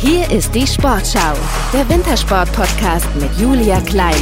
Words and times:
Hier 0.00 0.30
ist 0.30 0.54
die 0.54 0.64
Sportschau, 0.64 1.34
der 1.72 1.88
Wintersport-Podcast 1.88 3.08
mit 3.16 3.36
Julia 3.36 3.80
Kleine. 3.80 4.14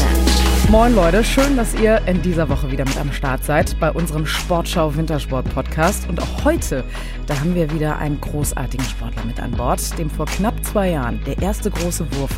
Moin 0.70 0.94
Leute, 0.94 1.22
schön, 1.22 1.54
dass 1.54 1.74
ihr 1.74 2.00
in 2.06 2.22
dieser 2.22 2.48
Woche 2.48 2.72
wieder 2.72 2.86
mit 2.86 2.96
am 2.96 3.12
Start 3.12 3.44
seid 3.44 3.78
bei 3.78 3.90
unserem 3.90 4.24
Sportschau 4.24 4.96
Wintersport 4.96 5.52
Podcast. 5.52 6.08
Und 6.08 6.22
auch 6.22 6.44
heute, 6.46 6.82
da 7.26 7.38
haben 7.38 7.54
wir 7.54 7.70
wieder 7.72 7.98
einen 7.98 8.18
großartigen 8.22 8.86
Sportler 8.86 9.26
mit 9.26 9.38
an 9.38 9.50
Bord, 9.50 9.98
dem 9.98 10.08
vor 10.08 10.24
knapp 10.24 10.64
zwei 10.64 10.92
Jahren 10.92 11.20
der 11.26 11.42
erste 11.42 11.70
große 11.70 12.10
Wurf 12.16 12.30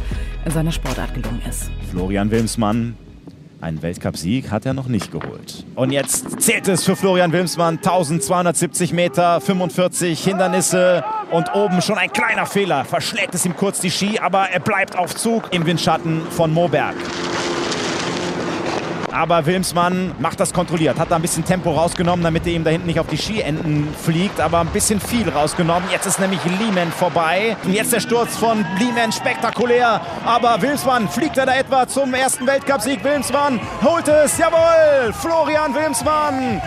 in 0.45 0.51
seiner 0.51 0.73
Sportart 0.73 1.15
gelungen 1.15 1.41
ist. 1.49 1.71
Florian 1.93 2.33
Wilmsmann, 2.33 2.97
einen 3.61 3.83
Weltcupsieg 3.83 4.51
hat 4.51 4.67
er 4.67 4.75
noch 4.75 4.87
nicht 4.87 5.11
geholt. 5.11 5.65
Und 5.75 5.91
jetzt 5.91 6.41
zählt 6.41 6.69
es 6.69 6.85
für 6.85 6.97
Florian 6.97 7.33
Wilmsmann. 7.33 7.79
1270 7.79 8.93
Meter, 8.93 9.41
45 9.41 10.23
Hindernisse 10.23 11.05
und 11.31 11.55
oben 11.55 11.83
schon 11.83 11.99
ein 11.99 12.13
kleiner 12.13 12.47
Fehler. 12.47 12.85
Verschlägt 12.85 13.35
es 13.35 13.45
ihm 13.45 13.57
kurz 13.57 13.81
die 13.81 13.91
Ski, 13.91 14.19
aber 14.19 14.51
er 14.51 14.61
bleibt 14.61 14.97
auf 14.97 15.15
Zug 15.15 15.53
im 15.53 15.67
Windschatten 15.67 16.23
von 16.31 16.53
Moberg. 16.53 16.95
Aber 19.19 19.47
Wilmsmann 19.47 20.15
macht 20.21 20.39
das 20.39 20.53
kontrolliert, 20.53 20.97
hat 20.97 21.11
da 21.11 21.17
ein 21.17 21.23
bisschen 21.23 21.45
Tempo 21.45 21.73
rausgenommen, 21.73 22.23
damit 22.23 22.47
er 22.47 22.53
ihm 22.53 22.63
da 22.63 22.71
hinten 22.71 22.87
nicht 22.87 23.01
auf 23.01 23.09
die 23.09 23.17
Skienden 23.17 23.93
fliegt, 24.01 24.41
aber 24.41 24.61
ein 24.61 24.69
bisschen 24.69 25.01
viel 25.01 25.29
rausgenommen. 25.29 25.89
Jetzt 25.91 26.07
ist 26.07 26.21
nämlich 26.21 26.39
Lehman 26.45 26.93
vorbei. 26.93 27.57
Und 27.65 27.73
jetzt 27.73 27.93
der 27.93 27.99
Sturz 27.99 28.37
von 28.37 28.65
Lehman, 28.79 29.11
spektakulär. 29.11 30.01
Aber 30.25 30.63
Wilmsmann 30.63 31.09
fliegt 31.09 31.37
er 31.37 31.47
da 31.47 31.57
etwa 31.57 31.89
zum 31.89 32.15
ersten 32.15 32.47
Weltcupsieg. 32.47 33.03
Wilmsmann 33.03 33.59
holt 33.83 34.07
es, 34.07 34.39
jawohl! 34.39 35.13
Florian 35.15 35.75
Wilmsmann 35.75 36.63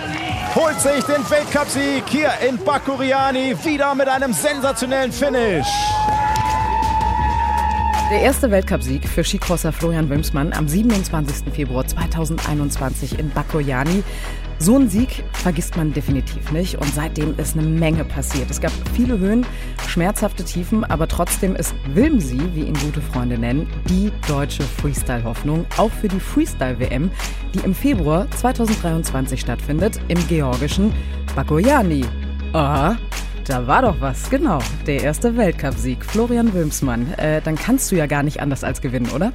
holt 0.54 0.82
sich 0.82 1.06
den 1.06 1.30
Weltcupsieg 1.30 2.04
hier 2.08 2.32
in 2.46 2.58
Bakuriani 2.58 3.56
wieder 3.64 3.96
mit 3.96 4.10
einem 4.10 4.34
sensationellen 4.34 5.14
Finish. 5.14 5.68
Der 8.12 8.20
erste 8.20 8.52
Weltcupsieg 8.52 9.08
für 9.08 9.24
Skicrosser 9.24 9.72
Florian 9.72 10.10
Wilmsmann 10.10 10.52
am 10.52 10.68
27. 10.68 11.54
Februar 11.54 11.88
2021 11.88 13.18
in 13.18 13.30
Bakoyani. 13.30 14.04
So 14.60 14.76
einen 14.76 14.90
Sieg 14.90 15.24
vergisst 15.32 15.78
man 15.78 15.94
definitiv 15.94 16.52
nicht 16.52 16.76
und 16.76 16.94
seitdem 16.94 17.40
ist 17.40 17.58
eine 17.58 17.66
Menge 17.66 18.04
passiert. 18.04 18.52
Es 18.52 18.60
gab 18.60 18.74
viele 18.94 19.18
Höhen, 19.18 19.46
schmerzhafte 19.88 20.44
Tiefen, 20.44 20.84
aber 20.84 21.08
trotzdem 21.08 21.56
ist 21.56 21.74
Wilmsi, 21.94 22.42
wie 22.54 22.64
ihn 22.64 22.78
gute 22.80 23.02
Freunde 23.02 23.38
nennen, 23.38 23.66
die 23.88 24.12
deutsche 24.28 24.64
Freestyle-Hoffnung, 24.64 25.66
auch 25.78 25.92
für 25.92 26.10
die 26.10 26.20
Freestyle-WM, 26.20 27.10
die 27.56 27.60
im 27.60 27.74
Februar 27.74 28.30
2023 28.32 29.40
stattfindet, 29.40 30.02
im 30.10 30.28
georgischen 30.28 30.92
Bakoyani. 31.34 32.04
Aha, 32.52 32.98
da 33.52 33.68
war 33.68 33.82
doch 33.82 34.00
was, 34.00 34.30
genau. 34.30 34.60
Der 34.88 35.04
erste 35.04 35.36
Weltcupsieg, 35.36 36.06
Florian 36.06 36.54
Wilmsmann. 36.54 37.14
Äh, 37.16 37.42
dann 37.42 37.58
kannst 37.58 37.92
du 37.92 37.98
ja 37.98 38.06
gar 38.06 38.24
nicht 38.24 38.40
anders 38.40 38.64
als 38.64 38.80
gewinnen, 38.80 39.10
oder? 39.14 39.34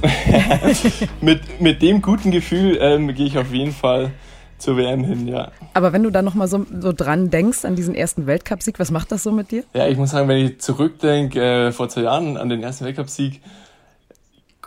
mit, 1.20 1.60
mit 1.60 1.82
dem 1.82 2.00
guten 2.00 2.30
Gefühl 2.30 2.78
ähm, 2.80 3.14
gehe 3.14 3.26
ich 3.26 3.36
auf 3.36 3.52
jeden 3.52 3.72
Fall 3.72 4.12
zur 4.56 4.78
WM 4.78 5.04
hin, 5.04 5.28
ja. 5.28 5.52
Aber 5.74 5.92
wenn 5.92 6.02
du 6.02 6.08
da 6.08 6.22
nochmal 6.22 6.48
so, 6.48 6.64
so 6.80 6.94
dran 6.94 7.28
denkst 7.28 7.66
an 7.66 7.76
diesen 7.76 7.94
ersten 7.94 8.26
Weltcupsieg, 8.26 8.78
was 8.78 8.90
macht 8.90 9.12
das 9.12 9.22
so 9.22 9.32
mit 9.32 9.50
dir? 9.50 9.64
Ja, 9.74 9.86
ich 9.86 9.98
muss 9.98 10.12
sagen, 10.12 10.28
wenn 10.28 10.46
ich 10.46 10.60
zurückdenke, 10.60 11.66
äh, 11.66 11.72
vor 11.72 11.90
zwei 11.90 12.02
Jahren 12.02 12.38
an 12.38 12.48
den 12.48 12.62
ersten 12.62 12.86
Weltcupsieg, 12.86 13.42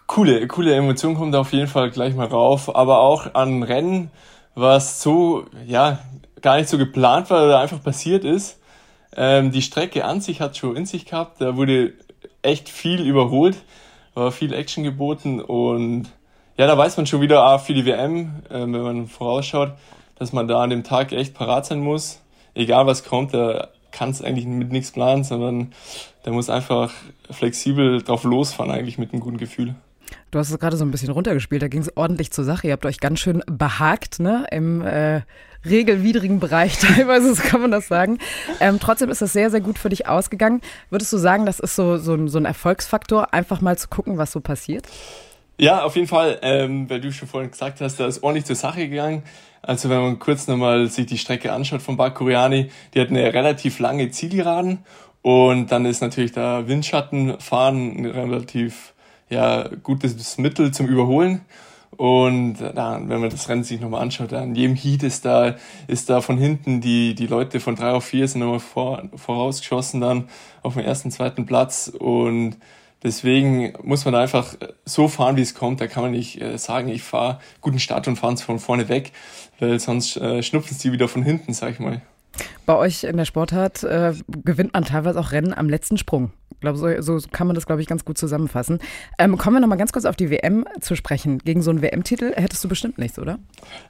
coole, 0.05 0.45
coole 0.45 0.75
Emotionen 0.75 1.15
kommen 1.15 1.31
da 1.31 1.39
auf 1.39 1.53
jeden 1.53 1.67
Fall 1.67 1.89
gleich 1.89 2.13
mal 2.13 2.27
rauf. 2.27 2.75
Aber 2.75 2.99
auch 2.99 3.33
an 3.33 3.63
Rennen, 3.63 4.11
was 4.53 5.01
so, 5.01 5.45
ja, 5.65 5.97
gar 6.39 6.57
nicht 6.57 6.69
so 6.69 6.77
geplant 6.77 7.31
war 7.31 7.45
oder 7.45 7.61
einfach 7.61 7.81
passiert 7.81 8.25
ist. 8.25 8.60
Ähm, 9.15 9.51
die 9.51 9.61
Strecke 9.61 10.05
an 10.05 10.21
sich 10.21 10.41
hat 10.41 10.57
schon 10.57 10.75
in 10.75 10.85
sich 10.85 11.05
gehabt. 11.05 11.41
Da 11.41 11.57
wurde 11.57 11.93
echt 12.41 12.69
viel 12.69 13.01
überholt, 13.01 13.57
war 14.13 14.31
viel 14.31 14.53
Action 14.53 14.83
geboten 14.83 15.41
und 15.41 16.07
ja, 16.57 16.67
da 16.67 16.77
weiß 16.77 16.97
man 16.97 17.07
schon 17.07 17.21
wieder 17.21 17.43
ah, 17.43 17.57
für 17.57 17.73
die 17.73 17.85
WM, 17.85 18.43
äh, 18.49 18.59
wenn 18.59 18.71
man 18.71 19.07
vorausschaut, 19.07 19.71
dass 20.15 20.33
man 20.33 20.47
da 20.47 20.61
an 20.61 20.69
dem 20.69 20.83
Tag 20.83 21.11
echt 21.11 21.33
parat 21.33 21.65
sein 21.65 21.79
muss. 21.79 22.21
Egal 22.53 22.85
was 22.85 23.03
kommt, 23.03 23.33
da 23.33 23.69
kann 23.91 24.09
es 24.09 24.21
eigentlich 24.21 24.45
mit 24.45 24.71
nichts 24.71 24.91
planen, 24.91 25.23
sondern 25.23 25.73
der 26.25 26.33
muss 26.33 26.49
einfach 26.49 26.91
flexibel 27.29 28.01
drauf 28.01 28.23
losfahren, 28.23 28.71
eigentlich 28.71 28.97
mit 28.97 29.11
einem 29.11 29.21
guten 29.21 29.37
Gefühl. 29.37 29.75
Du 30.31 30.39
hast 30.39 30.49
es 30.49 30.57
gerade 30.59 30.77
so 30.77 30.85
ein 30.85 30.91
bisschen 30.91 31.11
runtergespielt, 31.11 31.61
da 31.61 31.67
ging 31.67 31.81
es 31.81 31.95
ordentlich 31.97 32.31
zur 32.31 32.45
Sache. 32.45 32.67
Ihr 32.67 32.73
habt 32.73 32.85
euch 32.85 33.01
ganz 33.01 33.19
schön 33.19 33.43
behagt, 33.47 34.21
ne? 34.21 34.45
Im 34.49 34.81
äh, 34.81 35.23
regelwidrigen 35.65 36.39
Bereich 36.39 36.77
teilweise, 36.79 37.35
so 37.35 37.43
kann 37.43 37.59
man 37.59 37.71
das 37.71 37.89
sagen. 37.89 38.17
Ähm, 38.61 38.79
trotzdem 38.79 39.09
ist 39.09 39.21
es 39.21 39.33
sehr, 39.33 39.51
sehr 39.51 39.59
gut 39.59 39.77
für 39.77 39.89
dich 39.89 40.07
ausgegangen. 40.07 40.61
Würdest 40.89 41.11
du 41.11 41.17
sagen, 41.17 41.45
das 41.45 41.59
ist 41.59 41.75
so, 41.75 41.97
so, 41.97 42.27
so 42.27 42.37
ein 42.37 42.45
Erfolgsfaktor, 42.45 43.33
einfach 43.33 43.59
mal 43.59 43.77
zu 43.77 43.89
gucken, 43.89 44.17
was 44.17 44.31
so 44.31 44.39
passiert? 44.39 44.87
Ja, 45.57 45.83
auf 45.83 45.97
jeden 45.97 46.07
Fall, 46.07 46.39
ähm, 46.43 46.89
weil 46.89 47.01
du 47.01 47.11
schon 47.11 47.27
vorhin 47.27 47.51
gesagt 47.51 47.81
hast, 47.81 47.99
da 47.99 48.07
ist 48.07 48.23
ordentlich 48.23 48.45
zur 48.45 48.55
Sache 48.55 48.87
gegangen. 48.87 49.23
Also 49.61 49.89
wenn 49.89 50.01
man 50.01 50.17
kurz 50.17 50.47
nochmal 50.47 50.87
sich 50.87 51.07
die 51.07 51.17
Strecke 51.17 51.51
anschaut 51.51 51.81
von 51.81 51.97
Bakuriani, 51.97 52.71
die 52.93 53.01
hat 53.01 53.09
eine 53.09 53.33
relativ 53.33 53.79
lange 53.79 54.09
Zielgeraden 54.09 54.79
und 55.21 55.71
dann 55.71 55.85
ist 55.85 56.01
natürlich 56.01 56.31
da 56.31 56.67
Windschattenfahren 56.67 57.97
ein 57.97 58.05
relativ 58.05 58.93
ja, 59.31 59.67
gutes 59.81 60.37
Mittel 60.37 60.71
zum 60.71 60.87
Überholen. 60.87 61.41
Und 61.97 62.55
dann, 62.59 63.09
wenn 63.09 63.19
man 63.19 63.29
das 63.29 63.49
Rennen 63.49 63.63
sich 63.63 63.81
nochmal 63.81 64.01
anschaut, 64.01 64.33
an 64.33 64.55
jedem 64.55 64.75
Heat 64.75 65.03
ist 65.03 65.25
da, 65.25 65.55
ist 65.87 66.09
da 66.09 66.21
von 66.21 66.37
hinten 66.37 66.81
die, 66.81 67.15
die 67.15 67.27
Leute 67.27 67.59
von 67.59 67.75
drei 67.75 67.91
auf 67.91 68.05
vier 68.05 68.27
sind 68.27 68.41
nochmal 68.41 68.59
vor, 68.59 69.03
vorausgeschossen 69.15 69.99
dann 70.01 70.29
auf 70.63 70.73
dem 70.73 70.83
ersten, 70.83 71.11
zweiten 71.11 71.45
Platz. 71.45 71.89
Und 71.89 72.57
deswegen 73.03 73.73
muss 73.83 74.05
man 74.05 74.15
einfach 74.15 74.55
so 74.85 75.09
fahren, 75.09 75.35
wie 75.35 75.41
es 75.41 75.53
kommt. 75.53 75.81
Da 75.81 75.87
kann 75.87 76.03
man 76.03 76.11
nicht 76.13 76.41
äh, 76.41 76.57
sagen, 76.57 76.87
ich 76.87 77.03
fahre 77.03 77.39
guten 77.59 77.79
Start 77.79 78.07
und 78.07 78.15
fahren 78.15 78.37
von 78.37 78.59
vorne 78.59 78.87
weg, 78.87 79.11
weil 79.59 79.79
sonst 79.79 80.17
äh, 80.17 80.41
schnupfen 80.41 80.77
sie 80.77 80.91
wieder 80.93 81.07
von 81.07 81.23
hinten, 81.23 81.53
sag 81.53 81.71
ich 81.71 81.79
mal. 81.79 82.01
Bei 82.65 82.75
euch 82.75 83.03
in 83.03 83.17
der 83.17 83.25
Sportart 83.25 83.83
äh, 83.83 84.13
gewinnt 84.27 84.73
man 84.73 84.85
teilweise 84.85 85.19
auch 85.19 85.31
Rennen 85.31 85.53
am 85.53 85.69
letzten 85.69 85.97
Sprung. 85.97 86.31
Ich 86.51 86.59
glaube, 86.61 86.77
so, 86.77 87.01
so, 87.01 87.27
kann 87.31 87.47
man 87.47 87.55
das, 87.55 87.65
glaube 87.65 87.81
ich, 87.81 87.87
ganz 87.87 88.05
gut 88.05 88.19
zusammenfassen. 88.19 88.79
Ähm, 89.17 89.37
kommen 89.37 89.55
wir 89.55 89.61
noch 89.61 89.67
mal 89.67 89.77
ganz 89.77 89.91
kurz 89.91 90.05
auf 90.05 90.15
die 90.15 90.29
WM 90.29 90.65
zu 90.79 90.95
sprechen. 90.95 91.39
Gegen 91.39 91.63
so 91.63 91.71
einen 91.71 91.81
WM-Titel 91.81 92.33
hättest 92.35 92.63
du 92.63 92.67
bestimmt 92.67 92.99
nichts, 92.99 93.17
oder? 93.17 93.39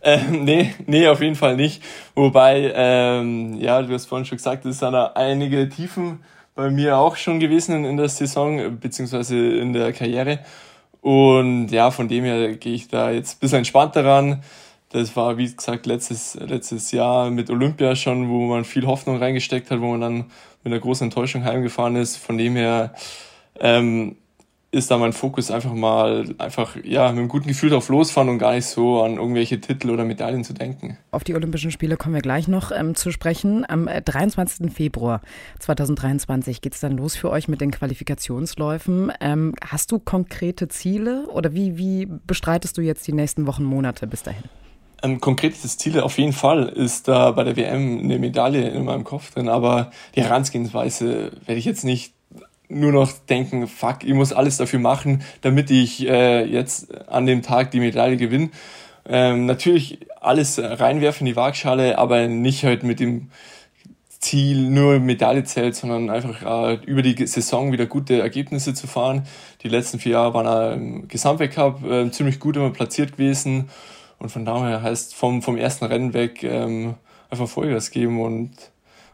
Ähm, 0.01 0.45
nee, 0.45 0.73
nee, 0.88 1.07
auf 1.07 1.22
jeden 1.22 1.35
Fall 1.35 1.57
nicht. 1.57 1.84
Wobei, 2.16 2.72
ähm, 2.73 3.56
ja, 3.56 3.81
du 3.81 3.94
hast 3.94 4.06
vorhin 4.06 4.25
schon 4.25 4.38
gesagt, 4.38 4.66
es 4.66 4.79
sind 4.79 4.94
da 4.94 5.12
einige 5.16 5.68
Tiefen 5.68 6.19
bei 6.56 6.69
mir 6.69 6.97
auch 6.97 7.18
schon 7.18 7.39
gewesen 7.39 7.83
in 7.83 7.97
der 7.97 8.07
Saison, 8.07 8.79
beziehungsweise 8.79 9.35
in 9.38 9.73
der 9.73 9.91
Karriere. 9.91 10.39
Und 11.01 11.69
ja, 11.69 11.91
von 11.91 12.07
dem 12.07 12.23
her 12.23 12.56
gehe 12.56 12.73
ich 12.73 12.88
da 12.88 13.12
jetzt 13.12 13.35
ein 13.35 13.39
bisschen 13.39 13.57
entspannter 13.59 14.06
ran. 14.06 14.44
Das 14.91 15.16
war, 15.16 15.38
wie 15.38 15.53
gesagt, 15.53 15.85
letztes, 15.85 16.35
letztes 16.35 16.91
Jahr 16.91 17.29
mit 17.29 17.50
Olympia 17.50 17.96
schon, 17.96 18.29
wo 18.29 18.47
man 18.47 18.66
viel 18.66 18.85
Hoffnung 18.85 19.18
reingesteckt 19.18 19.72
hat, 19.72 19.79
wo 19.79 19.91
man 19.91 20.02
dann 20.02 20.16
mit 20.63 20.74
einer 20.74 20.79
großen 20.79 21.06
Enttäuschung 21.06 21.44
heimgefahren 21.46 21.96
ist. 21.96 22.18
Von 22.18 22.38
dem 22.38 22.56
her 22.56 22.94
ähm, 23.59 24.18
ist 24.72 24.90
da 24.90 24.97
mein 24.97 25.12
Fokus 25.12 25.51
einfach 25.51 25.74
mal 25.74 26.34
einfach 26.38 26.78
ja 26.84 27.09
mit 27.09 27.19
einem 27.19 27.28
guten 27.28 27.47
Gefühl 27.47 27.69
drauf 27.69 27.90
losfahren 27.90 28.30
und 28.30 28.38
gar 28.38 28.53
nicht 28.53 28.66
so 28.66 29.01
an 29.01 29.18
irgendwelche 29.18 29.59
Titel 29.59 29.90
oder 29.90 30.06
Medaillen 30.06 30.46
zu 30.46 30.53
denken. 30.53 30.97
Auf 31.12 31.25
die 31.25 31.35
Olympischen 31.35 31.72
Spiele 31.72 31.97
kommen 31.97 32.16
wir 32.16 32.22
gleich 32.22 32.47
noch 32.47 32.72
ähm, 32.72 32.96
zu 32.96 33.12
sprechen. 33.12 33.66
Am 33.68 33.88
23. 33.88 34.68
Äh, 34.68 34.69
Februar 34.69 35.22
2023 35.59 36.62
geht 36.62 36.74
es 36.74 36.80
dann 36.80 36.96
los 36.96 37.16
für 37.16 37.30
euch 37.30 37.50
mit 37.50 37.59
den 37.59 37.72
Qualifikationsläufen. 37.72 39.12
Ähm, 39.19 39.56
hast 39.66 39.91
du 39.91 40.00
konkrete 40.00 40.69
Ziele 40.69 41.28
oder 41.28 41.53
wie, 41.53 41.78
wie 41.78 42.07
bestreitest 42.28 42.78
du 42.78 42.81
jetzt 42.81 43.06
die 43.07 43.13
nächsten 43.13 43.47
Wochen, 43.47 43.63
Monate 43.63 44.07
bis 44.07 44.24
dahin? 44.24 44.44
Ein 45.03 45.19
konkretes 45.19 45.78
Ziel 45.79 46.00
auf 46.00 46.19
jeden 46.19 46.31
Fall 46.34 46.69
ist 46.69 47.07
da 47.07 47.31
bei 47.31 47.44
der 47.44 47.56
WM 47.56 48.00
eine 48.00 48.19
Medaille 48.19 48.69
in 48.69 48.85
meinem 48.85 49.03
Kopf 49.03 49.34
drin, 49.34 49.50
aber 49.50 49.89
die 50.16 50.22
Herangehensweise 50.22 51.31
werde 51.45 51.57
ich 51.57 51.66
jetzt 51.66 51.84
nicht 51.84 52.13
nur 52.69 52.92
noch 52.92 53.12
denken, 53.12 53.68
fuck, 53.68 54.03
ich 54.03 54.13
muss 54.13 54.31
alles 54.31 54.57
dafür 54.57 54.80
machen, 54.80 55.24
damit 55.42 55.71
ich 55.71 56.07
äh, 56.07 56.45
jetzt 56.45 56.95
an 57.09 57.25
dem 57.25 57.42
Tag 57.42 57.71
die 57.71 57.80
Medaille 57.80 58.15
gewinne. 58.15 58.51
Ähm, 59.09 59.48
natürlich 59.48 60.06
alles 60.19 60.59
reinwerfen 60.59 61.25
in 61.25 61.33
die 61.33 61.36
Waagschale, 61.36 61.97
aber 61.97 62.27
nicht 62.27 62.63
halt 62.63 62.83
mit 62.83 63.00
dem 63.00 63.31
Ziel 64.19 64.69
nur 64.69 65.00
Medaille 65.00 65.44
zählt, 65.44 65.75
sondern 65.75 66.12
einfach 66.12 66.44
äh, 66.44 66.75
über 66.86 67.01
die 67.01 67.25
Saison 67.25 67.71
wieder 67.71 67.88
gute 67.88 68.21
Ergebnisse 68.21 68.75
zu 68.75 68.86
fahren. 68.86 69.24
Die 69.63 69.68
letzten 69.68 69.97
vier 69.97 70.12
Jahre 70.13 70.36
waren 70.36 70.45
er 70.45 70.74
im 70.74 71.07
Gesamtweltcup 71.07 71.83
äh, 71.83 72.12
ziemlich 72.12 72.39
gut 72.39 72.56
immer 72.56 72.69
platziert 72.69 73.13
gewesen 73.13 73.69
und 74.21 74.29
von 74.29 74.45
daher 74.45 74.83
heißt 74.83 75.15
vom, 75.15 75.41
vom 75.41 75.57
ersten 75.57 75.85
Rennen 75.85 76.13
weg 76.13 76.44
ähm, 76.44 76.94
einfach 77.31 77.47
Vollgas 77.47 77.89
geben 77.89 78.21
und, 78.21 78.51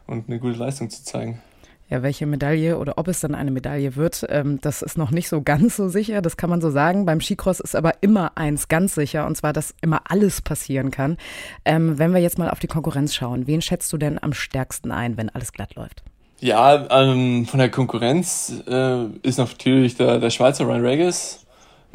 und 0.06 0.28
eine 0.28 0.38
gute 0.38 0.58
Leistung 0.58 0.90
zu 0.90 1.02
zeigen. 1.02 1.40
Ja, 1.88 2.02
welche 2.02 2.26
Medaille 2.26 2.76
oder 2.76 2.98
ob 2.98 3.08
es 3.08 3.20
dann 3.20 3.34
eine 3.34 3.50
Medaille 3.50 3.96
wird, 3.96 4.26
ähm, 4.28 4.60
das 4.60 4.82
ist 4.82 4.98
noch 4.98 5.10
nicht 5.10 5.30
so 5.30 5.40
ganz 5.44 5.76
so 5.76 5.88
sicher. 5.88 6.20
Das 6.20 6.36
kann 6.36 6.50
man 6.50 6.60
so 6.60 6.70
sagen. 6.70 7.06
Beim 7.06 7.22
Skicross 7.22 7.60
ist 7.60 7.74
aber 7.74 7.94
immer 8.02 8.32
eins 8.36 8.68
ganz 8.68 8.94
sicher, 8.94 9.26
und 9.26 9.36
zwar, 9.36 9.54
dass 9.54 9.74
immer 9.80 10.02
alles 10.04 10.42
passieren 10.42 10.90
kann. 10.90 11.16
Ähm, 11.64 11.98
wenn 11.98 12.12
wir 12.12 12.20
jetzt 12.20 12.38
mal 12.38 12.50
auf 12.50 12.58
die 12.58 12.66
Konkurrenz 12.66 13.14
schauen, 13.14 13.46
wen 13.46 13.62
schätzt 13.62 13.90
du 13.94 13.96
denn 13.96 14.22
am 14.22 14.34
stärksten 14.34 14.92
ein, 14.92 15.16
wenn 15.16 15.30
alles 15.30 15.52
glatt 15.52 15.74
läuft? 15.74 16.02
Ja, 16.40 16.86
ähm, 16.90 17.46
von 17.46 17.58
der 17.58 17.70
Konkurrenz 17.70 18.62
äh, 18.68 19.06
ist 19.22 19.38
natürlich 19.38 19.96
der, 19.96 20.18
der 20.18 20.28
Schweizer 20.28 20.66
Ryan 20.66 20.84
Regis 20.84 21.46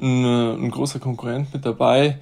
ein, 0.02 0.26
ein 0.26 0.72
großer 0.72 1.00
Konkurrent 1.00 1.54
mit 1.54 1.64
dabei 1.64 2.18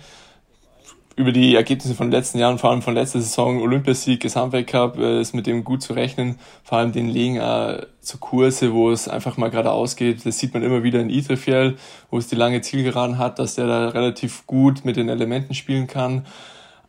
über 1.16 1.32
die 1.32 1.56
Ergebnisse 1.56 1.96
von 1.96 2.08
den 2.08 2.12
letzten 2.12 2.40
Jahren, 2.40 2.58
vor 2.58 2.70
allem 2.70 2.82
von 2.82 2.94
letzter 2.94 3.20
Saison, 3.20 3.62
Olympiasieg, 3.62 4.22
Gesamtweltcup, 4.22 4.98
äh, 4.98 5.22
ist 5.22 5.34
mit 5.34 5.48
dem 5.48 5.64
gut 5.64 5.82
zu 5.82 5.94
rechnen. 5.94 6.40
Vor 6.64 6.78
allem 6.78 6.92
den 6.92 7.10
Legen 7.10 7.38
äh, 7.38 7.86
zu 8.00 8.18
Kurse, 8.18 8.74
wo 8.74 8.92
es 8.92 9.08
einfach 9.08 9.38
mal 9.38 9.50
geradeaus 9.50 9.96
geht. 9.96 10.26
Das 10.26 10.40
sieht 10.40 10.54
man 10.54 10.64
immer 10.64 10.84
wieder 10.84 11.00
in 11.00 11.10
Itrefjell, 11.10 11.78
wo 12.10 12.18
es 12.18 12.28
die 12.28 12.36
lange 12.36 12.62
Zielgeraden 12.62 13.18
hat, 13.18 13.40
dass 13.40 13.56
der 13.56 13.68
da 13.68 13.90
relativ 13.90 14.48
gut 14.48 14.86
mit 14.86 14.96
den 14.96 15.10
Elementen 15.10 15.54
spielen 15.54 15.88
kann. 15.88 16.26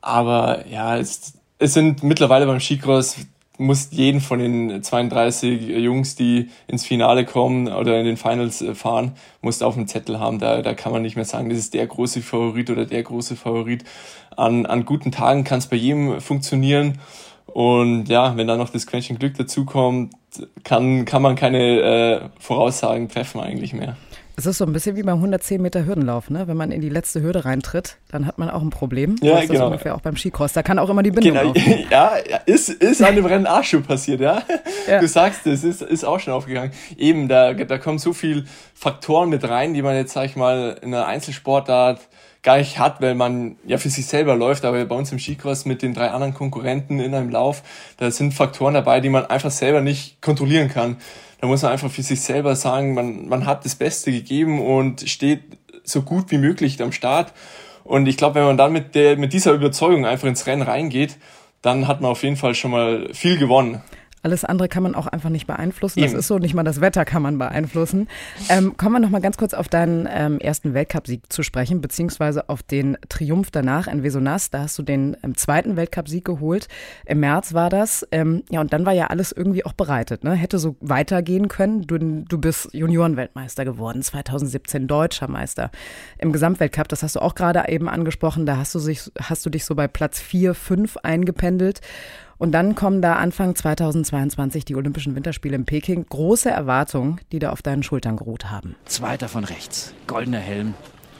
Aber 0.00 0.66
ja, 0.68 0.96
es, 0.96 1.34
es 1.58 1.74
sind 1.74 2.02
mittlerweile 2.02 2.46
beim 2.46 2.60
Skicross 2.60 3.16
musst 3.58 3.92
jeden 3.92 4.20
von 4.20 4.38
den 4.38 4.82
32 4.82 5.62
Jungs, 5.62 6.14
die 6.14 6.48
ins 6.66 6.84
Finale 6.84 7.24
kommen 7.24 7.68
oder 7.68 7.98
in 7.98 8.06
den 8.06 8.16
Finals 8.16 8.62
äh, 8.62 8.74
fahren, 8.74 9.12
musst 9.40 9.62
auf 9.62 9.74
dem 9.74 9.86
Zettel 9.86 10.18
haben. 10.18 10.38
Da, 10.38 10.62
da 10.62 10.74
kann 10.74 10.92
man 10.92 11.02
nicht 11.02 11.16
mehr 11.16 11.24
sagen, 11.24 11.48
das 11.48 11.58
ist 11.58 11.74
der 11.74 11.86
große 11.86 12.22
Favorit 12.22 12.70
oder 12.70 12.86
der 12.86 13.02
große 13.02 13.36
Favorit. 13.36 13.84
An, 14.36 14.66
an 14.66 14.84
guten 14.84 15.12
Tagen 15.12 15.44
kann 15.44 15.58
es 15.58 15.66
bei 15.66 15.76
jedem 15.76 16.20
funktionieren. 16.20 16.98
Und 17.46 18.08
ja, 18.08 18.36
wenn 18.36 18.46
da 18.46 18.56
noch 18.56 18.70
das 18.70 18.86
Quäntchen 18.86 19.18
Glück 19.18 19.36
dazukommt, 19.36 20.14
kann, 20.64 21.04
kann 21.04 21.20
man 21.20 21.36
keine 21.36 21.80
äh, 21.80 22.20
Voraussagen 22.38 23.08
treffen 23.08 23.40
eigentlich 23.40 23.74
mehr. 23.74 23.96
Es 24.36 24.46
ist 24.46 24.58
so 24.58 24.64
ein 24.64 24.72
bisschen 24.72 24.96
wie 24.96 25.02
beim 25.02 25.16
110 25.16 25.60
Meter 25.60 25.84
Hürdenlauf, 25.84 26.30
ne? 26.30 26.48
Wenn 26.48 26.56
man 26.56 26.72
in 26.72 26.80
die 26.80 26.88
letzte 26.88 27.22
Hürde 27.22 27.44
reintritt, 27.44 27.98
dann 28.10 28.26
hat 28.26 28.38
man 28.38 28.48
auch 28.48 28.62
ein 28.62 28.70
Problem. 28.70 29.16
Ja, 29.20 29.36
das 29.36 29.48
genau. 29.48 29.60
ist 29.60 29.66
ungefähr 29.66 29.94
auch 29.94 30.00
beim 30.00 30.16
Skicross. 30.16 30.52
Da 30.52 30.62
kann 30.62 30.78
auch 30.78 30.88
immer 30.88 31.02
die 31.02 31.10
Bindung 31.10 31.34
genau. 31.34 31.50
Aufgehen. 31.50 31.86
Ja, 31.90 32.14
ist, 32.46 32.70
ist 32.70 33.02
an 33.02 33.16
dem 33.16 33.26
Rennen 33.26 33.46
auch 33.46 33.64
schon 33.64 33.82
passiert, 33.82 34.20
ja? 34.20 34.42
ja. 34.88 35.00
Du 35.00 35.06
sagst 35.06 35.46
es, 35.46 35.64
ist, 35.64 35.82
ist 35.82 36.04
auch 36.04 36.18
schon 36.18 36.32
aufgegangen. 36.32 36.72
Eben, 36.96 37.28
da, 37.28 37.52
da 37.52 37.78
kommen 37.78 37.98
so 37.98 38.12
viele 38.12 38.44
Faktoren 38.74 39.28
mit 39.28 39.46
rein, 39.46 39.74
die 39.74 39.82
man 39.82 39.94
jetzt, 39.96 40.14
sag 40.14 40.24
ich 40.24 40.36
mal, 40.36 40.78
in 40.80 40.94
einer 40.94 41.06
Einzelsportart 41.06 42.00
gar 42.42 42.58
nicht 42.58 42.78
hat, 42.78 43.00
weil 43.00 43.14
man 43.14 43.56
ja 43.64 43.78
für 43.78 43.88
sich 43.88 44.06
selber 44.06 44.34
läuft, 44.34 44.64
aber 44.64 44.84
bei 44.84 44.96
uns 44.96 45.12
im 45.12 45.18
Skicross 45.18 45.64
mit 45.64 45.82
den 45.82 45.94
drei 45.94 46.10
anderen 46.10 46.34
Konkurrenten 46.34 46.98
in 46.98 47.14
einem 47.14 47.30
Lauf, 47.30 47.62
da 47.98 48.10
sind 48.10 48.34
Faktoren 48.34 48.74
dabei, 48.74 49.00
die 49.00 49.10
man 49.10 49.26
einfach 49.26 49.52
selber 49.52 49.80
nicht 49.80 50.20
kontrollieren 50.20 50.68
kann. 50.68 50.96
Da 51.42 51.48
muss 51.48 51.62
man 51.62 51.72
einfach 51.72 51.90
für 51.90 52.04
sich 52.04 52.20
selber 52.20 52.54
sagen, 52.54 52.94
man, 52.94 53.26
man 53.28 53.46
hat 53.46 53.64
das 53.64 53.74
Beste 53.74 54.12
gegeben 54.12 54.64
und 54.64 55.10
steht 55.10 55.40
so 55.82 56.02
gut 56.02 56.30
wie 56.30 56.38
möglich 56.38 56.80
am 56.80 56.92
Start. 56.92 57.32
Und 57.82 58.06
ich 58.06 58.16
glaube, 58.16 58.36
wenn 58.36 58.44
man 58.44 58.56
dann 58.56 58.72
mit, 58.72 58.94
der, 58.94 59.16
mit 59.16 59.32
dieser 59.32 59.52
Überzeugung 59.52 60.06
einfach 60.06 60.28
ins 60.28 60.46
Rennen 60.46 60.62
reingeht, 60.62 61.16
dann 61.60 61.88
hat 61.88 62.00
man 62.00 62.12
auf 62.12 62.22
jeden 62.22 62.36
Fall 62.36 62.54
schon 62.54 62.70
mal 62.70 63.08
viel 63.12 63.38
gewonnen. 63.38 63.82
Alles 64.22 64.44
andere 64.44 64.68
kann 64.68 64.84
man 64.84 64.94
auch 64.94 65.08
einfach 65.08 65.30
nicht 65.30 65.48
beeinflussen. 65.48 66.00
Das 66.00 66.12
Eben. 66.12 66.20
ist 66.20 66.28
so, 66.28 66.38
nicht 66.38 66.54
mal 66.54 66.62
das 66.62 66.80
Wetter 66.80 67.04
kann 67.04 67.22
man 67.22 67.38
beeinflussen. 67.38 68.08
Ähm, 68.48 68.76
kommen 68.76 68.94
wir 68.94 69.00
noch 69.00 69.10
mal 69.10 69.20
ganz 69.20 69.36
kurz 69.36 69.52
auf 69.52 69.68
deinen 69.68 70.08
ähm, 70.10 70.38
ersten 70.38 70.74
Weltcupsieg 70.74 71.32
zu 71.32 71.42
sprechen, 71.42 71.80
beziehungsweise 71.80 72.48
auf 72.48 72.62
den 72.62 72.96
Triumph 73.08 73.50
danach 73.50 73.88
in 73.88 74.04
Vesonas. 74.04 74.50
Da 74.50 74.60
hast 74.60 74.78
du 74.78 74.82
den 74.82 75.16
ähm, 75.24 75.36
zweiten 75.36 75.76
Weltcupsieg 75.76 76.24
geholt. 76.24 76.68
Im 77.04 77.18
März 77.20 77.52
war 77.52 77.68
das. 77.68 78.06
Ähm, 78.12 78.44
ja, 78.48 78.60
und 78.60 78.72
dann 78.72 78.86
war 78.86 78.92
ja 78.92 79.08
alles 79.08 79.32
irgendwie 79.32 79.64
auch 79.64 79.72
bereitet. 79.72 80.22
Ne? 80.22 80.34
Hätte 80.34 80.60
so 80.60 80.76
weitergehen 80.80 81.48
können. 81.48 81.82
Du, 81.82 81.98
du 81.98 82.38
bist 82.38 82.72
Juniorenweltmeister 82.72 83.64
geworden, 83.64 84.02
2017 84.02 84.86
Deutscher 84.86 85.28
Meister. 85.28 85.72
Im 86.18 86.32
Gesamtweltcup, 86.32 86.86
das 86.86 87.02
hast 87.02 87.16
du 87.16 87.20
auch 87.20 87.34
gerade 87.34 87.64
eben 87.68 87.88
angesprochen, 87.88 88.46
da 88.46 88.56
hast 88.56 88.72
du, 88.74 88.78
sich, 88.78 89.10
hast 89.18 89.44
du 89.44 89.50
dich 89.50 89.64
so 89.64 89.74
bei 89.74 89.88
Platz 89.88 90.20
4, 90.20 90.54
5 90.54 90.98
eingependelt. 90.98 91.80
Und 92.42 92.50
dann 92.50 92.74
kommen 92.74 93.02
da 93.02 93.14
Anfang 93.14 93.54
2022 93.54 94.64
die 94.64 94.74
Olympischen 94.74 95.14
Winterspiele 95.14 95.54
in 95.54 95.64
Peking. 95.64 96.06
Große 96.08 96.50
Erwartungen, 96.50 97.20
die 97.30 97.38
da 97.38 97.50
auf 97.50 97.62
deinen 97.62 97.84
Schultern 97.84 98.16
geruht 98.16 98.50
haben. 98.50 98.74
Zweiter 98.84 99.28
von 99.28 99.44
rechts. 99.44 99.94
Goldener 100.08 100.40
Helm, 100.40 100.74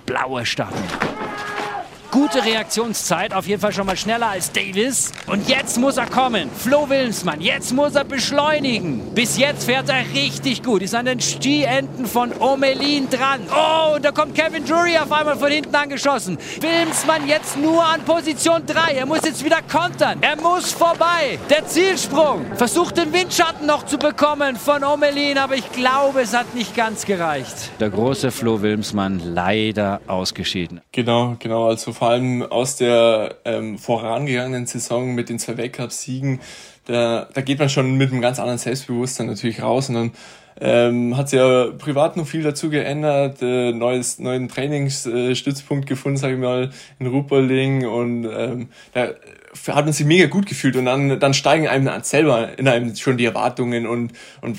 blaue 0.04 0.44
Starten. 0.44 0.82
Gute 2.12 2.44
Reaktionszeit, 2.44 3.32
auf 3.32 3.46
jeden 3.46 3.62
Fall 3.62 3.72
schon 3.72 3.86
mal 3.86 3.96
schneller 3.96 4.28
als 4.28 4.52
Davis. 4.52 5.12
Und 5.28 5.48
jetzt 5.48 5.78
muss 5.78 5.96
er 5.96 6.04
kommen. 6.04 6.50
Flo 6.54 6.86
Wilmsmann, 6.86 7.40
jetzt 7.40 7.72
muss 7.72 7.94
er 7.94 8.04
beschleunigen. 8.04 9.14
Bis 9.14 9.38
jetzt 9.38 9.64
fährt 9.64 9.88
er 9.88 10.04
richtig 10.12 10.62
gut. 10.62 10.82
Ist 10.82 10.94
an 10.94 11.06
den 11.06 11.20
Stienden 11.20 12.04
von 12.04 12.38
Omelin 12.38 13.08
dran. 13.08 13.40
Oh, 13.50 13.94
und 13.94 14.04
da 14.04 14.12
kommt 14.12 14.34
Kevin 14.34 14.66
Drury 14.66 14.98
auf 14.98 15.10
einmal 15.10 15.36
von 15.36 15.50
hinten 15.50 15.74
angeschossen. 15.74 16.36
Wilmsmann 16.60 17.26
jetzt 17.26 17.56
nur 17.56 17.82
an 17.82 18.02
Position 18.02 18.66
3. 18.66 18.92
Er 18.92 19.06
muss 19.06 19.24
jetzt 19.24 19.42
wieder 19.42 19.62
kontern. 19.62 20.18
Er 20.20 20.36
muss 20.36 20.70
vorbei. 20.70 21.38
Der 21.48 21.66
Zielsprung. 21.66 22.44
Versucht 22.56 22.98
den 22.98 23.10
Windschatten 23.14 23.66
noch 23.66 23.86
zu 23.86 23.96
bekommen 23.96 24.56
von 24.56 24.84
Omelin, 24.84 25.38
aber 25.38 25.54
ich 25.54 25.72
glaube, 25.72 26.20
es 26.20 26.36
hat 26.36 26.54
nicht 26.54 26.76
ganz 26.76 27.06
gereicht. 27.06 27.70
Der 27.80 27.88
große 27.88 28.30
Flo 28.30 28.60
Wilmsmann 28.60 29.22
leider 29.34 30.02
ausgeschieden. 30.06 30.82
Genau, 30.92 31.36
genau. 31.38 31.68
Also 31.68 31.94
vor 32.02 32.10
allem 32.10 32.42
aus 32.42 32.74
der 32.74 33.36
ähm, 33.44 33.78
vorangegangenen 33.78 34.66
Saison 34.66 35.14
mit 35.14 35.28
den 35.28 35.38
zwei 35.38 35.56
Weltcup-Siegen, 35.56 36.40
da, 36.86 37.28
da 37.32 37.40
geht 37.42 37.60
man 37.60 37.68
schon 37.68 37.96
mit 37.96 38.10
einem 38.10 38.20
ganz 38.20 38.40
anderen 38.40 38.58
Selbstbewusstsein 38.58 39.28
natürlich 39.28 39.62
raus 39.62 39.88
und 39.88 39.94
dann 39.94 40.10
ähm, 40.60 41.16
hat 41.16 41.28
sich 41.28 41.38
ja 41.38 41.66
privat 41.78 42.16
noch 42.16 42.26
viel 42.26 42.42
dazu 42.42 42.70
geändert, 42.70 43.40
äh, 43.40 43.70
neues, 43.70 44.18
neuen 44.18 44.48
Trainingsstützpunkt 44.48 45.84
äh, 45.84 45.88
gefunden, 45.88 46.16
sage 46.16 46.34
ich 46.34 46.40
mal, 46.40 46.70
in 46.98 47.06
Rupperling 47.06 47.86
und 47.86 48.24
ähm, 48.24 48.70
da 48.94 49.10
hat 49.68 49.84
man 49.84 49.92
sich 49.92 50.04
mega 50.04 50.26
gut 50.26 50.46
gefühlt 50.46 50.74
und 50.74 50.86
dann, 50.86 51.20
dann 51.20 51.34
steigen 51.34 51.68
einem 51.68 51.88
selber 52.02 52.58
in 52.58 52.66
einem 52.66 52.96
schon 52.96 53.16
die 53.16 53.26
Erwartungen 53.26 53.86
und, 53.86 54.12
und 54.40 54.58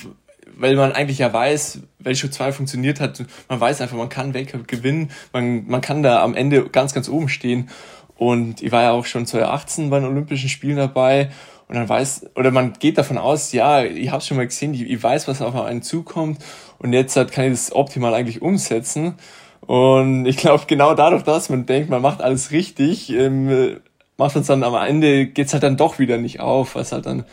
weil 0.57 0.75
man 0.75 0.91
eigentlich 0.91 1.19
ja 1.19 1.31
weiß, 1.31 1.79
welche 1.99 2.29
zwei 2.29 2.51
funktioniert 2.51 2.99
hat. 2.99 3.23
Man 3.49 3.59
weiß 3.59 3.81
einfach, 3.81 3.97
man 3.97 4.09
kann 4.09 4.33
Weltcup 4.33 4.67
gewinnen, 4.67 5.11
man, 5.31 5.65
man 5.67 5.81
kann 5.81 6.03
da 6.03 6.23
am 6.23 6.35
Ende 6.35 6.69
ganz, 6.69 6.93
ganz 6.93 7.09
oben 7.09 7.29
stehen. 7.29 7.69
Und 8.15 8.61
ich 8.61 8.71
war 8.71 8.83
ja 8.83 8.91
auch 8.91 9.05
schon 9.05 9.25
2018 9.25 9.89
bei 9.89 9.99
den 9.99 10.07
Olympischen 10.07 10.49
Spielen 10.49 10.77
dabei 10.77 11.29
und 11.67 11.75
dann 11.75 11.89
weiß, 11.89 12.27
oder 12.35 12.51
man 12.51 12.73
geht 12.73 12.97
davon 12.97 13.17
aus, 13.17 13.51
ja, 13.51 13.83
ich 13.83 14.11
habe 14.11 14.23
schon 14.23 14.37
mal 14.37 14.45
gesehen, 14.45 14.73
ich, 14.73 14.83
ich 14.83 15.01
weiß, 15.01 15.27
was 15.27 15.41
auf 15.41 15.55
einen 15.55 15.81
zukommt 15.81 16.37
und 16.77 16.93
jetzt 16.93 17.15
halt 17.15 17.31
kann 17.31 17.45
ich 17.45 17.51
das 17.51 17.73
optimal 17.73 18.13
eigentlich 18.13 18.41
umsetzen. 18.41 19.15
Und 19.61 20.25
ich 20.25 20.37
glaube, 20.37 20.65
genau 20.67 20.93
dadurch, 20.93 21.23
dass 21.23 21.49
man 21.49 21.65
denkt, 21.65 21.89
man 21.89 22.01
macht 22.01 22.21
alles 22.21 22.51
richtig, 22.51 23.09
ähm, 23.11 23.79
macht 24.17 24.35
uns 24.35 24.47
dann 24.47 24.63
am 24.63 24.75
Ende, 24.75 25.25
geht's 25.25 25.53
halt 25.53 25.63
dann 25.63 25.77
doch 25.77 25.99
wieder 25.99 26.17
nicht 26.17 26.41
auf, 26.41 26.75
was 26.75 26.91
halt 26.91 27.05
dann 27.05 27.25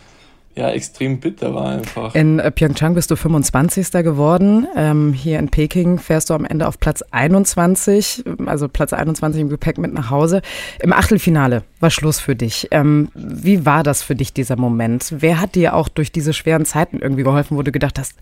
ja, 0.57 0.71
extrem 0.71 1.21
bitter 1.21 1.55
war 1.55 1.71
einfach. 1.71 2.15
In 2.15 2.41
äh, 2.41 2.51
Pyeongchang 2.51 2.95
bist 2.95 3.11
du 3.11 3.17
25. 3.17 3.93
geworden. 4.03 4.67
Ähm, 4.77 5.13
hier 5.13 5.39
in 5.39 5.49
Peking 5.49 5.99
fährst 5.99 6.29
du 6.29 6.35
am 6.35 6.45
Ende 6.45 6.67
auf 6.67 6.81
Platz 6.81 7.03
21, 7.13 8.25
also 8.47 8.69
Platz 8.69 8.93
21 8.93 9.43
im 9.43 9.49
Gepäck 9.49 9.79
mit 9.79 9.95
nach 9.95 10.11
Hause. 10.11 10.43
Im 10.81 10.93
Achtelfinale 10.93 11.63
war 11.79 11.91
Schluss 11.91 12.19
für 12.19 12.35
dich. 12.35 12.69
Ähm, 12.73 13.09
wie 13.15 13.65
war 13.65 13.85
das 13.85 14.03
für 14.03 14.17
dich, 14.17 14.33
dieser 14.33 14.57
Moment? 14.57 15.15
Wer 15.19 15.41
hat 15.41 15.55
dir 15.55 15.75
auch 15.75 15.89
durch 15.89 16.11
diese 16.11 16.33
schweren 16.33 16.65
Zeiten 16.65 16.99
irgendwie 16.99 17.23
geholfen, 17.23 17.57
wo 17.57 17.63
du 17.63 17.71
gedacht 17.71 17.99
hast, 17.99 18.17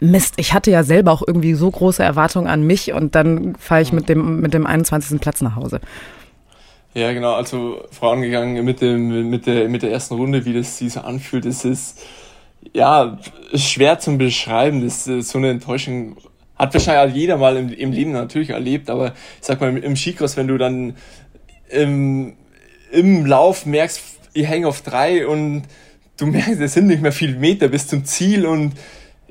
Mist, 0.00 0.34
ich 0.36 0.54
hatte 0.54 0.70
ja 0.70 0.84
selber 0.84 1.10
auch 1.12 1.22
irgendwie 1.26 1.54
so 1.54 1.70
große 1.70 2.02
Erwartungen 2.02 2.46
an 2.46 2.64
mich 2.64 2.92
und 2.92 3.14
dann 3.14 3.56
fahre 3.56 3.82
ich 3.82 3.92
mit 3.92 4.08
dem, 4.08 4.40
mit 4.40 4.54
dem 4.54 4.64
21. 4.64 5.20
Platz 5.20 5.42
nach 5.42 5.56
Hause. 5.56 5.80
Ja, 6.98 7.12
genau, 7.12 7.34
also 7.34 7.84
vorangegangen 7.92 8.64
mit 8.64 8.80
dem, 8.80 9.30
mit 9.30 9.46
der, 9.46 9.68
mit 9.68 9.82
der 9.82 9.92
ersten 9.92 10.14
Runde, 10.14 10.44
wie 10.44 10.52
das 10.52 10.78
sich 10.78 10.94
so 10.94 11.00
anfühlt, 11.00 11.44
das 11.44 11.64
ist, 11.64 11.96
ja, 12.74 13.20
schwer 13.54 14.00
zum 14.00 14.18
beschreiben, 14.18 14.82
das 14.82 15.06
ist 15.06 15.28
so 15.28 15.38
eine 15.38 15.50
Enttäuschung. 15.50 16.16
Hat 16.56 16.74
wahrscheinlich 16.74 17.14
jeder 17.14 17.36
mal 17.36 17.56
im, 17.56 17.72
im 17.72 17.92
Leben 17.92 18.10
natürlich 18.10 18.50
erlebt, 18.50 18.90
aber 18.90 19.12
ich 19.40 19.46
sag 19.46 19.60
mal, 19.60 19.76
im 19.76 19.94
Skicross, 19.94 20.36
wenn 20.36 20.48
du 20.48 20.58
dann 20.58 20.96
im, 21.68 22.34
im 22.90 23.26
Lauf 23.26 23.64
merkst, 23.64 24.02
ich 24.32 24.48
hänge 24.48 24.66
auf 24.66 24.82
drei 24.82 25.24
und 25.24 25.68
du 26.16 26.26
merkst, 26.26 26.60
es 26.60 26.74
sind 26.74 26.88
nicht 26.88 27.00
mehr 27.00 27.12
viele 27.12 27.38
Meter 27.38 27.68
bis 27.68 27.86
zum 27.86 28.06
Ziel 28.06 28.44
und 28.44 28.72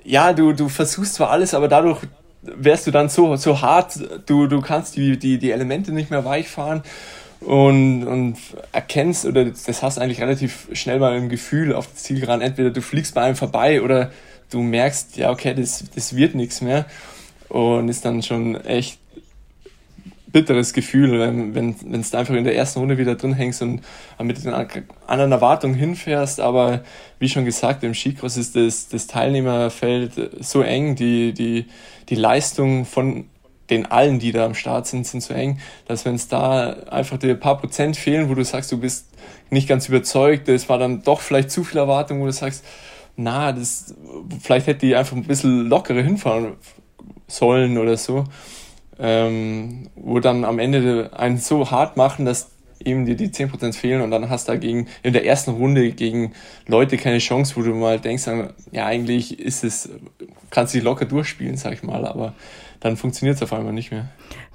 ja, 0.06 0.32
du, 0.32 0.54
du 0.54 0.70
versuchst 0.70 1.16
zwar 1.16 1.32
alles, 1.32 1.54
aber 1.54 1.68
dadurch 1.68 2.00
wärst 2.44 2.88
du 2.88 2.92
dann 2.92 3.10
so, 3.10 3.36
so 3.36 3.62
hart, 3.62 4.00
du, 4.26 4.48
du 4.48 4.62
kannst 4.62 4.96
die, 4.96 5.20
die, 5.20 5.38
die 5.38 5.52
Elemente 5.52 5.92
nicht 5.92 6.12
mehr 6.12 6.24
weich 6.24 6.48
fahren 6.48 6.82
und, 7.42 8.04
und 8.06 8.38
erkennst 8.72 9.26
oder 9.26 9.46
das 9.46 9.84
hast 9.84 10.00
eigentlich 10.00 10.22
relativ 10.22 10.68
schnell 10.74 11.00
mal 11.00 11.16
im 11.16 11.30
Gefühl 11.30 11.74
auf 11.74 11.88
das 11.92 12.04
Ziel 12.04 12.20
gerannt. 12.20 12.44
Entweder 12.44 12.72
du 12.72 12.82
fliegst 12.82 13.14
bei 13.14 13.22
einem 13.22 13.36
vorbei 13.36 13.82
oder 13.82 14.12
du 14.50 14.62
merkst, 14.62 15.18
ja, 15.18 15.32
okay, 15.32 15.54
das, 15.54 15.84
das 15.94 16.16
wird 16.16 16.36
nichts 16.36 16.62
mehr. 16.62 16.86
Und 17.50 17.90
ist 17.90 18.04
dann 18.04 18.24
schon 18.24 18.56
echt 18.66 19.00
bitteres 20.32 20.74
Gefühl, 20.74 21.20
wenn 21.20 21.56
wenn 21.56 21.76
du 21.90 22.18
einfach 22.18 22.36
in 22.36 22.44
der 22.44 22.56
ersten 22.56 22.80
Runde 22.80 22.98
wieder 22.98 23.16
drin 23.16 23.34
hängst 23.34 23.62
und 23.62 23.82
mit 24.22 24.44
den 24.44 24.54
anderen 24.54 25.32
Erwartungen 25.32 25.76
hinfährst. 25.76 26.40
Aber 26.40 26.84
wie 27.20 27.30
schon 27.30 27.46
gesagt, 27.46 27.84
im 27.84 27.94
Skicross 27.94 28.36
ist 28.36 28.56
das, 28.56 28.90
das 28.90 29.08
Teilnehmerfeld 29.08 30.44
so 30.44 30.62
eng, 30.62 30.96
die, 30.96 31.34
die, 31.34 31.68
die 32.10 32.16
Leistung 32.16 32.86
von 32.86 33.26
den 33.70 33.86
allen, 33.86 34.20
die 34.20 34.32
da 34.32 34.46
am 34.46 34.56
Start 34.56 34.88
sind, 34.88 35.06
sind 35.06 35.22
so 35.22 35.34
eng, 35.34 35.60
dass 35.88 36.06
wenn 36.06 36.16
es 36.16 36.28
da 36.28 36.72
einfach 36.90 37.18
dir 37.18 37.32
ein 37.32 37.40
paar 37.40 37.58
Prozent 37.58 37.98
fehlen, 37.98 38.30
wo 38.30 38.36
du 38.36 38.44
sagst, 38.44 38.72
du 38.72 38.80
bist 38.80 39.08
nicht 39.50 39.68
ganz 39.68 39.88
überzeugt, 39.90 40.48
es 40.50 40.70
war 40.70 40.78
dann 40.78 41.04
doch 41.04 41.22
vielleicht 41.22 41.52
zu 41.52 41.64
viel 41.64 41.78
Erwartung, 41.78 42.22
wo 42.22 42.26
du 42.26 42.32
sagst, 42.32 42.64
na, 43.16 43.52
das, 43.52 43.96
vielleicht 44.42 44.68
hätte 44.68 44.86
die 44.86 44.96
einfach 44.96 45.16
ein 45.16 45.24
bisschen 45.24 45.68
lockerer 45.68 46.02
hinfahren 46.02 46.54
sollen 47.28 47.78
oder 47.78 47.98
so. 47.98 48.26
Ähm, 49.00 49.90
wo 49.96 50.20
dann 50.20 50.44
am 50.44 50.58
Ende 50.60 51.12
einen 51.14 51.38
so 51.38 51.70
hart 51.70 51.98
machen, 51.98 52.26
dass 52.26 52.50
eben 52.84 53.06
dir 53.06 53.16
die 53.16 53.30
10% 53.30 53.74
fehlen 53.74 54.02
und 54.02 54.12
dann 54.12 54.30
hast 54.30 54.48
du 54.48 54.54
dagegen 54.54 54.88
in 55.04 55.14
der 55.14 55.26
ersten 55.26 55.52
Runde 55.52 55.92
gegen 55.92 56.34
Leute 56.68 56.98
keine 56.98 57.20
Chance, 57.20 57.56
wo 57.56 57.62
du 57.62 57.74
mal 57.74 58.00
denkst, 58.00 58.24
ja, 58.72 58.86
eigentlich 58.86 59.40
ist 59.40 59.64
es, 59.64 59.90
kannst 60.50 60.74
du 60.74 60.78
dich 60.78 60.86
locker 60.86 61.06
durchspielen, 61.06 61.58
sag 61.58 61.74
ich 61.74 61.84
mal, 61.84 62.06
aber 62.06 62.34
dann 62.80 62.98
funktioniert 62.98 63.38
es 63.38 63.44
auf 63.44 63.54
einmal 63.54 63.74
nicht 63.74 63.92
mehr. 63.92 64.08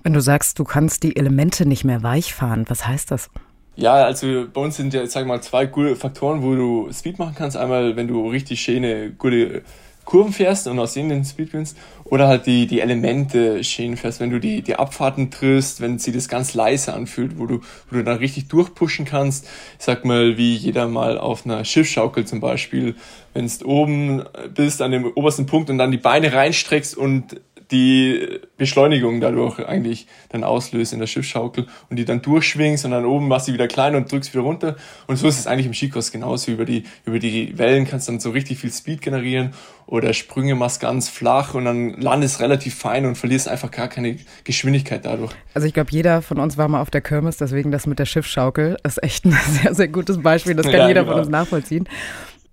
Wenn 0.02 0.12
du 0.12 0.20
sagst, 0.20 0.58
du 0.58 0.64
kannst 0.64 1.02
die 1.02 1.16
Elemente 1.16 1.66
nicht 1.66 1.84
mehr 1.84 2.02
weich 2.02 2.34
fahren, 2.34 2.64
was 2.68 2.86
heißt 2.86 3.10
das? 3.10 3.30
Ja, 3.74 3.94
also 3.94 4.46
bei 4.52 4.60
uns 4.60 4.76
sind 4.76 4.92
ja, 4.92 5.06
sag 5.06 5.22
ich 5.22 5.26
mal, 5.26 5.40
zwei 5.40 5.66
gute 5.66 5.96
Faktoren, 5.96 6.42
wo 6.42 6.54
du 6.54 6.92
Speed 6.92 7.18
machen 7.18 7.34
kannst. 7.36 7.56
Einmal, 7.56 7.96
wenn 7.96 8.06
du 8.06 8.28
richtig 8.28 8.60
schöne, 8.60 9.12
gute 9.12 9.62
Kurven 10.04 10.32
fährst 10.32 10.66
und 10.66 10.78
aus 10.78 10.94
denen 10.94 11.08
den 11.10 11.24
Speed 11.24 11.52
gewinnst. 11.52 11.76
Oder 12.04 12.26
halt 12.26 12.46
die, 12.46 12.66
die 12.66 12.80
Elemente 12.80 13.62
schön 13.64 13.96
fährst, 13.96 14.20
wenn 14.20 14.30
du 14.30 14.40
die, 14.40 14.62
die 14.62 14.76
Abfahrten 14.76 15.30
triffst, 15.30 15.80
wenn 15.80 15.98
sie 15.98 16.12
das 16.12 16.28
ganz 16.28 16.54
leise 16.54 16.92
anfühlt, 16.92 17.38
wo 17.38 17.46
du, 17.46 17.60
wo 17.88 17.96
du 17.96 18.04
dann 18.04 18.18
richtig 18.18 18.48
durchpushen 18.48 19.04
kannst. 19.04 19.46
Ich 19.78 19.84
sag 19.84 20.04
mal, 20.04 20.36
wie 20.36 20.54
jeder 20.54 20.88
mal 20.88 21.18
auf 21.18 21.46
einer 21.46 21.64
Schiffschaukel 21.64 22.26
zum 22.26 22.40
Beispiel, 22.40 22.96
wenn 23.32 23.46
du 23.46 23.64
oben 23.66 24.24
bist 24.54 24.82
an 24.82 24.90
dem 24.90 25.06
obersten 25.06 25.46
Punkt 25.46 25.70
und 25.70 25.78
dann 25.78 25.92
die 25.92 25.98
Beine 25.98 26.32
reinstreckst 26.32 26.96
und 26.96 27.40
die 27.72 28.40
Beschleunigung 28.56 29.20
dadurch 29.20 29.58
eigentlich 29.66 30.06
dann 30.28 30.44
auslöst 30.44 30.92
in 30.92 31.00
der 31.00 31.06
Schiffsschaukel 31.06 31.66
und 31.90 31.96
die 31.96 32.04
dann 32.04 32.22
durchschwingst 32.22 32.84
und 32.84 32.92
dann 32.92 33.04
oben 33.04 33.28
machst 33.28 33.48
du 33.48 33.52
wieder 33.52 33.66
klein 33.66 33.96
und 33.96 34.10
drückst 34.12 34.32
wieder 34.32 34.44
runter. 34.44 34.76
Und 35.06 35.16
so 35.16 35.26
ist 35.26 35.38
es 35.38 35.46
eigentlich 35.46 35.66
im 35.66 35.74
Skikurs 35.74 36.12
genauso. 36.12 36.52
Über 36.52 36.64
die, 36.64 36.84
über 37.04 37.18
die 37.18 37.58
Wellen 37.58 37.86
kannst 37.86 38.06
du 38.06 38.12
dann 38.12 38.20
so 38.20 38.30
richtig 38.30 38.58
viel 38.58 38.70
Speed 38.70 39.00
generieren 39.00 39.54
oder 39.86 40.12
Sprünge 40.12 40.54
machst 40.54 40.80
ganz 40.80 41.08
flach 41.08 41.54
und 41.54 41.64
dann 41.64 42.00
landest 42.00 42.40
relativ 42.40 42.74
fein 42.74 43.04
und 43.04 43.16
verlierst 43.16 43.48
einfach 43.48 43.70
gar 43.70 43.88
keine 43.88 44.16
Geschwindigkeit 44.44 45.04
dadurch. 45.04 45.32
Also 45.54 45.66
ich 45.66 45.74
glaube, 45.74 45.90
jeder 45.90 46.22
von 46.22 46.38
uns 46.38 46.56
war 46.56 46.68
mal 46.68 46.80
auf 46.80 46.90
der 46.90 47.00
Kirmes, 47.00 47.36
deswegen 47.36 47.70
das 47.70 47.86
mit 47.86 47.98
der 47.98 48.06
Schiffsschaukel 48.06 48.76
ist 48.84 49.02
echt 49.02 49.24
ein 49.24 49.32
sehr, 49.62 49.74
sehr 49.74 49.88
gutes 49.88 50.22
Beispiel. 50.22 50.54
Das 50.54 50.66
kann 50.66 50.74
ja, 50.74 50.88
jeder 50.88 51.02
genau. 51.02 51.14
von 51.14 51.22
uns 51.22 51.30
nachvollziehen. 51.30 51.88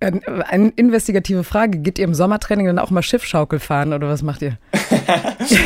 Eine 0.00 0.68
investigative 0.76 1.44
Frage. 1.44 1.78
Geht 1.78 1.98
ihr 1.98 2.06
im 2.06 2.14
Sommertraining 2.14 2.66
dann 2.66 2.78
auch 2.78 2.90
mal 2.90 3.02
Schiffschaukel 3.02 3.58
fahren 3.58 3.92
oder 3.92 4.08
was 4.08 4.22
macht 4.22 4.40
ihr? 4.40 4.56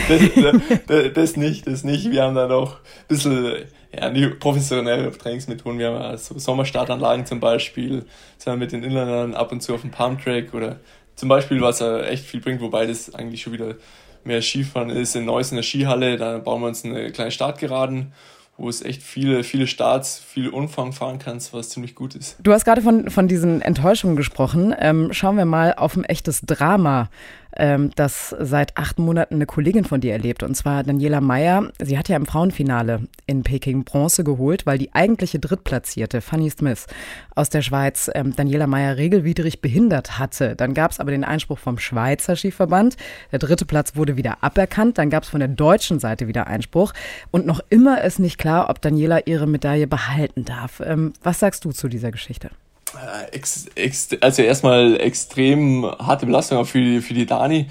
das, 0.08 0.86
das, 0.86 1.12
das, 1.14 1.36
nicht, 1.36 1.66
das 1.66 1.84
nicht. 1.84 2.10
Wir 2.10 2.22
haben 2.22 2.34
da 2.34 2.46
noch 2.46 2.76
ein 2.76 3.06
bisschen 3.08 3.64
ja, 3.94 4.10
die 4.10 4.28
professionelle 4.28 5.10
Trainingsmethoden. 5.12 5.78
Wir 5.78 5.88
haben 5.88 6.02
also 6.02 6.38
Sommerstartanlagen 6.38 7.26
zum 7.26 7.40
Beispiel. 7.40 8.04
Sind 8.38 8.52
wir 8.52 8.56
mit 8.56 8.72
den 8.72 8.82
Inlandern 8.82 9.34
ab 9.34 9.52
und 9.52 9.62
zu 9.62 9.74
auf 9.74 9.82
dem 9.82 9.90
Pumptrack 9.90 10.54
oder 10.54 10.80
zum 11.16 11.28
Beispiel, 11.28 11.60
was 11.60 11.80
ja 11.80 12.00
echt 12.02 12.24
viel 12.24 12.40
bringt, 12.40 12.60
wobei 12.60 12.86
das 12.86 13.14
eigentlich 13.14 13.42
schon 13.42 13.52
wieder 13.52 13.76
mehr 14.24 14.42
Skifahren 14.42 14.90
ist. 14.90 15.14
In 15.14 15.26
Neuss 15.26 15.50
in 15.52 15.56
der 15.56 15.62
Skihalle, 15.62 16.16
da 16.16 16.38
bauen 16.38 16.62
wir 16.62 16.68
uns 16.68 16.84
eine 16.84 17.12
kleine 17.12 17.30
Startgeraden 17.30 18.12
wo 18.56 18.68
es 18.68 18.82
echt 18.82 19.02
viele, 19.02 19.42
viele 19.42 19.66
Starts, 19.66 20.18
viel 20.18 20.48
Umfang 20.48 20.92
fahren 20.92 21.18
kannst, 21.18 21.52
was 21.52 21.70
ziemlich 21.70 21.94
gut 21.94 22.14
ist. 22.14 22.36
Du 22.40 22.52
hast 22.52 22.64
gerade 22.64 22.82
von, 22.82 23.10
von 23.10 23.26
diesen 23.26 23.60
Enttäuschungen 23.60 24.16
gesprochen. 24.16 24.74
Ähm, 24.78 25.12
schauen 25.12 25.36
wir 25.36 25.44
mal 25.44 25.74
auf 25.74 25.96
ein 25.96 26.04
echtes 26.04 26.40
Drama 26.42 27.08
ähm, 27.56 27.90
das 27.96 28.34
seit 28.38 28.76
acht 28.76 28.98
Monaten 28.98 29.36
eine 29.36 29.46
Kollegin 29.46 29.84
von 29.84 30.00
dir 30.00 30.12
erlebt, 30.12 30.42
und 30.42 30.54
zwar 30.54 30.82
Daniela 30.82 31.20
Meyer. 31.20 31.70
Sie 31.80 31.98
hat 31.98 32.08
ja 32.08 32.16
im 32.16 32.26
Frauenfinale 32.26 33.02
in 33.26 33.42
Peking 33.42 33.84
Bronze 33.84 34.24
geholt, 34.24 34.66
weil 34.66 34.78
die 34.78 34.94
eigentliche 34.94 35.38
Drittplatzierte, 35.38 36.20
Fanny 36.20 36.50
Smith 36.50 36.86
aus 37.34 37.50
der 37.50 37.62
Schweiz, 37.62 38.10
ähm, 38.14 38.34
Daniela 38.34 38.66
Meyer 38.66 38.96
regelwidrig 38.96 39.60
behindert 39.60 40.18
hatte. 40.18 40.56
Dann 40.56 40.74
gab 40.74 40.90
es 40.90 41.00
aber 41.00 41.10
den 41.10 41.24
Einspruch 41.24 41.58
vom 41.58 41.78
Schweizer 41.78 42.36
Skiverband. 42.36 42.96
Der 43.32 43.38
dritte 43.38 43.64
Platz 43.64 43.96
wurde 43.96 44.16
wieder 44.16 44.42
aberkannt. 44.42 44.98
Dann 44.98 45.10
gab 45.10 45.24
es 45.24 45.28
von 45.28 45.40
der 45.40 45.48
deutschen 45.48 45.98
Seite 45.98 46.28
wieder 46.28 46.46
Einspruch. 46.46 46.92
Und 47.30 47.46
noch 47.46 47.60
immer 47.70 48.02
ist 48.02 48.18
nicht 48.18 48.38
klar, 48.38 48.70
ob 48.70 48.80
Daniela 48.80 49.26
ihre 49.26 49.46
Medaille 49.46 49.86
behalten 49.86 50.44
darf. 50.44 50.80
Ähm, 50.80 51.12
was 51.22 51.40
sagst 51.40 51.64
du 51.64 51.72
zu 51.72 51.88
dieser 51.88 52.10
Geschichte? 52.10 52.50
Äh, 52.94 53.34
ex, 53.34 53.66
ex, 53.74 54.08
also 54.20 54.42
erstmal 54.42 55.00
extrem 55.00 55.84
harte 55.84 56.26
Belastung 56.26 56.58
auch 56.58 56.66
für 56.66 56.80
die, 56.80 57.00
für 57.00 57.14
die 57.14 57.26
Dani. 57.26 57.66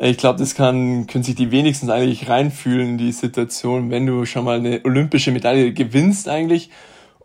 Ich 0.00 0.18
glaube, 0.18 0.38
das 0.38 0.54
kann, 0.54 1.06
können 1.06 1.24
sich 1.24 1.34
die 1.34 1.50
wenigstens 1.50 1.88
eigentlich 1.88 2.28
reinfühlen 2.28 2.90
in 2.90 2.98
die 2.98 3.12
Situation, 3.12 3.90
wenn 3.90 4.06
du 4.06 4.26
schon 4.26 4.44
mal 4.44 4.58
eine 4.58 4.82
olympische 4.84 5.30
Medaille 5.30 5.72
gewinnst 5.72 6.28
eigentlich 6.28 6.70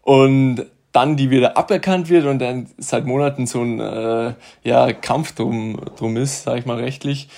und 0.04 0.66
dann 0.94 1.18
die 1.18 1.30
wieder 1.30 1.58
aberkannt 1.58 2.10
wird 2.10 2.26
und 2.26 2.40
dann 2.40 2.68
seit 2.78 3.06
Monaten 3.06 3.46
so 3.48 3.62
ein 3.62 3.80
äh, 3.80 4.34
ja, 4.64 4.94
Kampf 4.94 5.34
drum, 5.34 5.80
drum 5.98 6.18
ist, 6.18 6.44
sage 6.44 6.60
ich 6.60 6.66
mal 6.66 6.78
rechtlich. 6.78 7.30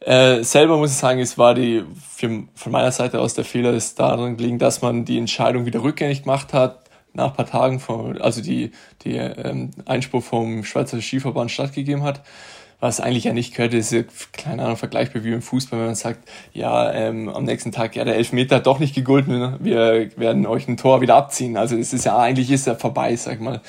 Äh, 0.00 0.42
selber 0.42 0.76
muss 0.78 0.92
ich 0.92 0.96
sagen, 0.96 1.20
es 1.20 1.38
war 1.38 1.54
die 1.54 1.84
für, 2.14 2.44
von 2.54 2.72
meiner 2.72 2.92
Seite 2.92 3.20
aus 3.20 3.34
der 3.34 3.44
Fehler 3.44 3.72
ist 3.72 3.98
daran 3.98 4.36
gelegen, 4.36 4.58
dass 4.58 4.80
man 4.80 5.04
die 5.04 5.18
Entscheidung 5.18 5.66
wieder 5.66 5.82
rückgängig 5.82 6.22
gemacht 6.22 6.52
hat 6.52 6.87
nach 7.12 7.30
ein 7.30 7.36
paar 7.36 7.46
Tagen, 7.46 7.80
vom, 7.80 8.20
also 8.20 8.40
die, 8.40 8.72
die 9.02 9.16
ähm, 9.16 9.70
Einspruch 9.86 10.22
vom 10.22 10.64
Schweizer 10.64 11.00
Skiverband 11.00 11.50
stattgegeben 11.50 12.02
hat. 12.02 12.22
Was 12.80 13.00
eigentlich 13.00 13.24
ja 13.24 13.32
nicht 13.32 13.56
gehört, 13.56 13.74
ist 13.74 13.92
keine 14.32 14.62
Ahnung, 14.62 14.76
vergleichbar 14.76 15.24
wie 15.24 15.32
im 15.32 15.42
Fußball, 15.42 15.80
wenn 15.80 15.86
man 15.86 15.94
sagt, 15.96 16.28
ja, 16.52 16.92
ähm, 16.92 17.28
am 17.28 17.42
nächsten 17.42 17.72
Tag, 17.72 17.96
ja, 17.96 18.04
der 18.04 18.14
Elfmeter 18.14 18.56
hat 18.56 18.66
doch 18.68 18.78
nicht 18.78 18.94
gegolten, 18.94 19.36
ne? 19.36 19.56
wir 19.60 20.16
werden 20.16 20.46
euch 20.46 20.68
ein 20.68 20.76
Tor 20.76 21.00
wieder 21.00 21.16
abziehen. 21.16 21.56
Also 21.56 21.76
es 21.76 21.92
ist 21.92 22.04
ja, 22.04 22.16
eigentlich 22.16 22.52
ist 22.52 22.68
ja 22.68 22.76
vorbei, 22.76 23.16
sag 23.16 23.40
mal, 23.40 23.62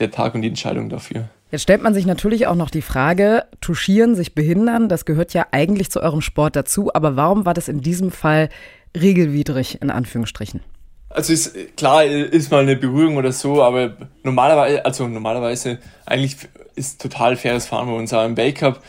der 0.00 0.10
Tag 0.10 0.34
und 0.34 0.42
die 0.42 0.48
Entscheidung 0.48 0.88
dafür. 0.88 1.28
Jetzt 1.52 1.62
stellt 1.62 1.82
man 1.82 1.94
sich 1.94 2.06
natürlich 2.06 2.48
auch 2.48 2.56
noch 2.56 2.70
die 2.70 2.82
Frage, 2.82 3.44
touchieren, 3.60 4.16
sich 4.16 4.34
behindern, 4.34 4.88
das 4.88 5.04
gehört 5.04 5.32
ja 5.32 5.46
eigentlich 5.52 5.90
zu 5.90 6.02
eurem 6.02 6.20
Sport 6.20 6.56
dazu, 6.56 6.92
aber 6.92 7.14
warum 7.14 7.46
war 7.46 7.54
das 7.54 7.68
in 7.68 7.82
diesem 7.82 8.10
Fall 8.10 8.48
regelwidrig, 8.96 9.80
in 9.80 9.90
Anführungsstrichen? 9.90 10.60
Also 11.08 11.32
ist 11.32 11.76
klar 11.76 12.04
ist 12.04 12.50
mal 12.50 12.62
eine 12.62 12.76
Berührung 12.76 13.16
oder 13.16 13.32
so, 13.32 13.62
aber 13.62 13.96
normalerweise, 14.22 14.84
also 14.84 15.06
normalerweise 15.06 15.78
eigentlich 16.04 16.36
ist 16.74 17.00
total 17.00 17.36
faires 17.36 17.66
Fahren 17.66 17.86
bei 17.86 17.94
uns 17.94 18.12
auch 18.12 18.24
im 18.24 18.36
Weltcup, 18.36 18.80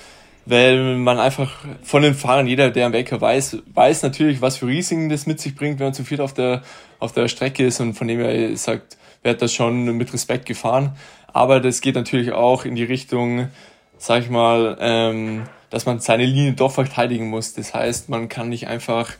weil 0.45 0.95
man 0.95 1.19
einfach 1.19 1.51
von 1.83 2.01
den 2.01 2.15
Fahrern, 2.15 2.47
jeder, 2.47 2.71
der 2.71 2.87
im 2.87 2.93
Weltcup 2.93 3.21
weiß, 3.21 3.57
weiß 3.73 4.03
natürlich, 4.03 4.41
was 4.41 4.57
für 4.57 4.67
Risiken 4.67 5.09
das 5.09 5.25
mit 5.25 5.39
sich 5.39 5.55
bringt, 5.55 5.79
wenn 5.79 5.87
man 5.87 5.93
zu 5.93 6.03
viert 6.03 6.21
auf 6.21 6.33
der, 6.33 6.63
auf 6.99 7.13
der 7.13 7.27
Strecke 7.27 7.65
ist 7.65 7.79
und 7.79 7.93
von 7.93 8.07
dem 8.07 8.19
her 8.19 8.55
sagt, 8.57 8.97
wird 9.23 9.41
das 9.41 9.53
schon 9.53 9.85
mit 9.97 10.11
Respekt 10.13 10.45
gefahren. 10.45 10.95
Aber 11.33 11.59
das 11.59 11.81
geht 11.81 11.95
natürlich 11.95 12.31
auch 12.31 12.65
in 12.65 12.75
die 12.75 12.83
Richtung, 12.83 13.49
sag 13.97 14.23
ich 14.23 14.29
mal, 14.29 14.77
ähm, 14.79 15.43
dass 15.69 15.85
man 15.85 15.99
seine 15.99 16.25
Linie 16.25 16.53
doch 16.53 16.71
verteidigen 16.71 17.29
muss. 17.29 17.53
Das 17.53 17.73
heißt, 17.73 18.09
man 18.09 18.29
kann 18.29 18.49
nicht 18.49 18.67
einfach 18.67 19.11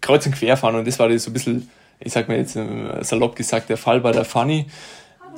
kreuz 0.00 0.26
und 0.26 0.34
quer 0.34 0.56
fahren 0.56 0.76
und 0.76 0.86
das 0.86 0.98
war 0.98 1.18
so 1.18 1.30
ein 1.30 1.32
bisschen 1.32 1.70
ich 2.00 2.12
sag 2.12 2.28
mal 2.28 2.36
jetzt 2.36 2.56
äh, 2.56 3.02
salopp 3.02 3.36
gesagt, 3.36 3.68
der 3.68 3.76
Fall 3.76 4.00
bei 4.00 4.12
der 4.12 4.24
Fanny. 4.24 4.66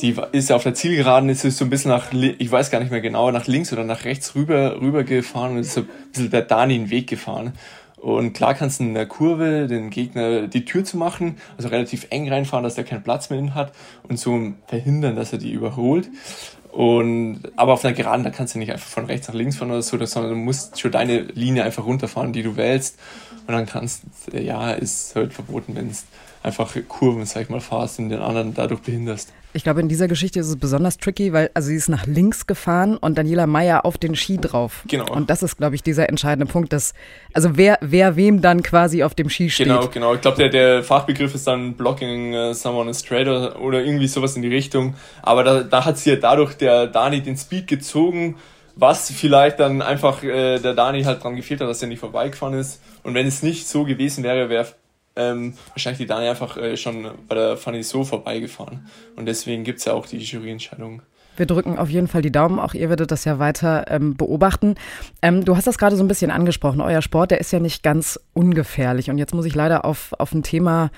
Die 0.01 0.15
ist 0.31 0.53
auf 0.53 0.63
der 0.63 0.75
Zielgeraden, 0.75 1.29
ist 1.29 1.43
so 1.43 1.65
ein 1.65 1.71
bisschen 1.71 1.91
nach, 1.91 2.13
ich 2.13 2.51
weiß 2.51 2.71
gar 2.71 2.79
nicht 2.79 2.93
mehr 2.93 3.01
genau, 3.01 3.33
nach 3.33 3.49
links 3.49 3.73
oder 3.73 3.83
nach 3.83 4.05
rechts 4.05 4.37
rüber, 4.37 4.81
rüber 4.81 5.03
gefahren 5.03 5.53
und 5.53 5.59
ist 5.59 5.75
so 5.75 5.81
ein 5.81 5.89
bisschen 6.13 6.31
der 6.31 6.43
Dani 6.43 6.79
den 6.79 6.91
Weg 6.91 7.09
gefahren. 7.09 7.53
Und 7.97 8.33
klar 8.33 8.55
kannst 8.55 8.79
du 8.79 8.85
in 8.85 8.95
der 8.95 9.07
Kurve 9.07 9.67
den 9.67 9.91
Gegner 9.91 10.47
die 10.47 10.65
Tür 10.65 10.85
zu 10.85 10.97
machen, 10.97 11.37
also 11.57 11.69
relativ 11.69 12.07
eng 12.11 12.29
reinfahren, 12.29 12.63
dass 12.63 12.77
der 12.77 12.85
keinen 12.85 13.03
Platz 13.03 13.29
mehr 13.29 13.55
hat 13.55 13.73
und 14.09 14.21
so 14.21 14.53
verhindern, 14.69 15.17
dass 15.17 15.33
er 15.33 15.39
die 15.39 15.51
überholt. 15.51 16.09
Und, 16.71 17.41
aber 17.57 17.73
auf 17.73 17.85
einer 17.85 17.95
Geraden, 17.95 18.23
da 18.23 18.31
kannst 18.31 18.55
du 18.55 18.61
nicht 18.61 18.71
einfach 18.71 18.89
von 18.89 19.07
rechts 19.07 19.27
nach 19.27 19.35
links 19.35 19.57
fahren 19.57 19.71
oder 19.71 19.83
so, 19.83 19.97
sondern 20.05 20.33
du 20.33 20.39
musst 20.39 20.79
schon 20.79 20.93
deine 20.93 21.23
Linie 21.23 21.65
einfach 21.65 21.85
runterfahren, 21.85 22.33
die 22.33 22.43
du 22.43 22.57
wählst. 22.57 22.99
Und 23.47 23.55
dann 23.55 23.67
kannst, 23.67 24.03
ja, 24.33 24.71
ist 24.73 25.17
halt 25.17 25.33
verboten, 25.33 25.75
wenn 25.75 25.91
es 25.91 26.05
einfach 26.49 26.75
Kurven, 26.89 27.25
sag 27.25 27.43
ich 27.43 27.49
mal, 27.49 27.61
fahrst 27.61 28.01
und 28.01 28.09
den 28.09 28.21
anderen 28.21 28.55
dadurch 28.55 28.81
behinderst. 28.81 29.33
Ich 29.55 29.65
glaube, 29.65 29.81
in 29.81 29.89
dieser 29.89 30.09
Geschichte 30.09 30.41
ist 30.41 30.49
es 30.49 30.57
besonders 30.57 30.99
tricky, 30.99 31.33
weil 31.33 31.51
also 31.55 31.69
sie 31.69 31.77
ist 31.77 31.89
nach 31.89 32.07
links 32.07 32.47
gefahren 32.47 32.97
und 32.99 33.17
Daniela 33.17 33.47
Meyer 33.47 33.87
auf 33.87 33.97
den 33.97 34.15
Ski 34.15 34.37
drauf. 34.37 34.83
Genau. 34.87 35.11
Und 35.11 35.31
das 35.31 35.43
ist, 35.43 35.57
glaube 35.57 35.75
ich, 35.75 35.83
dieser 35.83 36.09
entscheidende 36.09 36.51
Punkt, 36.51 36.73
dass 36.73 36.93
also 37.33 37.57
wer, 37.57 37.79
wer 37.81 38.17
wem 38.17 38.43
dann 38.43 38.63
quasi 38.63 39.03
auf 39.03 39.15
dem 39.15 39.31
Ski 39.31 39.49
steht. 39.49 39.69
Genau, 39.69 39.89
genau. 39.89 40.15
Ich 40.15 40.21
glaube, 40.21 40.37
der, 40.37 40.51
der 40.51 40.85
Fachbegriff 40.85 41.35
ist 41.35 41.47
dann 41.47 41.75
Blocking 41.75 42.35
uh, 42.35 42.53
someone 42.53 42.93
straight 42.93 43.27
oder, 43.27 43.61
oder 43.61 43.83
irgendwie 43.83 44.07
sowas 44.07 44.37
in 44.37 44.43
die 44.43 44.49
Richtung. 44.49 44.95
Aber 45.23 45.45
da, 45.45 45.63
da 45.63 45.85
hat 45.85 45.97
sie 45.99 46.11
ja 46.11 46.17
dadurch 46.17 46.55
der 46.55 46.87
Dani 46.87 47.23
den 47.23 47.37
Speed 47.37 47.69
gezogen, 47.69 48.37
was 48.77 49.11
vielleicht 49.11 49.59
dann 49.61 49.83
einfach 49.83 50.23
äh, 50.23 50.59
der 50.59 50.75
Dani 50.75 51.03
halt 51.03 51.25
dran 51.25 51.37
gefehlt 51.37 51.61
hat, 51.61 51.69
dass 51.69 51.83
er 51.83 51.89
nicht 51.89 52.01
vorbeigefahren 52.01 52.55
ist. 52.55 52.81
Und 53.03 53.15
wenn 53.15 53.27
es 53.27 53.43
nicht 53.43 53.67
so 53.67 53.85
gewesen 53.85 54.23
wäre, 54.23 54.51
wäre 54.51 54.67
ähm, 55.19 55.55
wahrscheinlich 55.71 55.99
die 55.99 56.07
Dani 56.07 56.29
einfach 56.29 56.57
äh, 56.57 56.77
schon 56.77 57.11
bei 57.29 57.35
der 57.35 57.57
Fanny 57.57 57.83
so 57.83 58.05
vorbeigefahren. 58.05 58.89
Und 59.17 59.27
deswegen 59.27 59.65
gibt 59.65 59.81
es 59.81 59.85
ja 59.85 59.93
auch 59.93 60.07
die 60.07 60.19
Juryentscheidung. 60.19 61.03
Wir 61.37 61.47
drücken 61.47 61.79
auf 61.79 61.89
jeden 61.89 62.09
Fall 62.09 62.23
die 62.23 62.33
Daumen. 62.33 62.59
Auch 62.59 62.75
ihr 62.75 62.89
werdet 62.89 63.11
das 63.11 63.25
ja 63.25 63.39
weiter 63.39 63.85
ähm, 63.89 64.17
beobachten. 64.17 64.75
Ähm, 65.23 65.45
du 65.45 65.57
hast 65.57 65.67
das 65.67 65.79
gerade 65.79 65.97
so 65.97 66.03
ein 66.03 66.09
bisschen 66.09 66.31
angesprochen. 66.31 66.81
Euer 66.81 67.03
Sport, 67.03 67.31
der 67.31 67.41
ist 67.41 67.53
ja 67.53 67.61
nicht 67.61 67.83
ganz 67.83 68.19
ungefährlich. 68.33 69.11
Und 69.11 69.19
jetzt 69.19 69.35
muss 69.35 69.47
ich 69.47 69.55
leider 69.55 69.85
auf, 69.85 70.13
auf 70.19 70.33
ein 70.33 70.43
Thema 70.43 70.91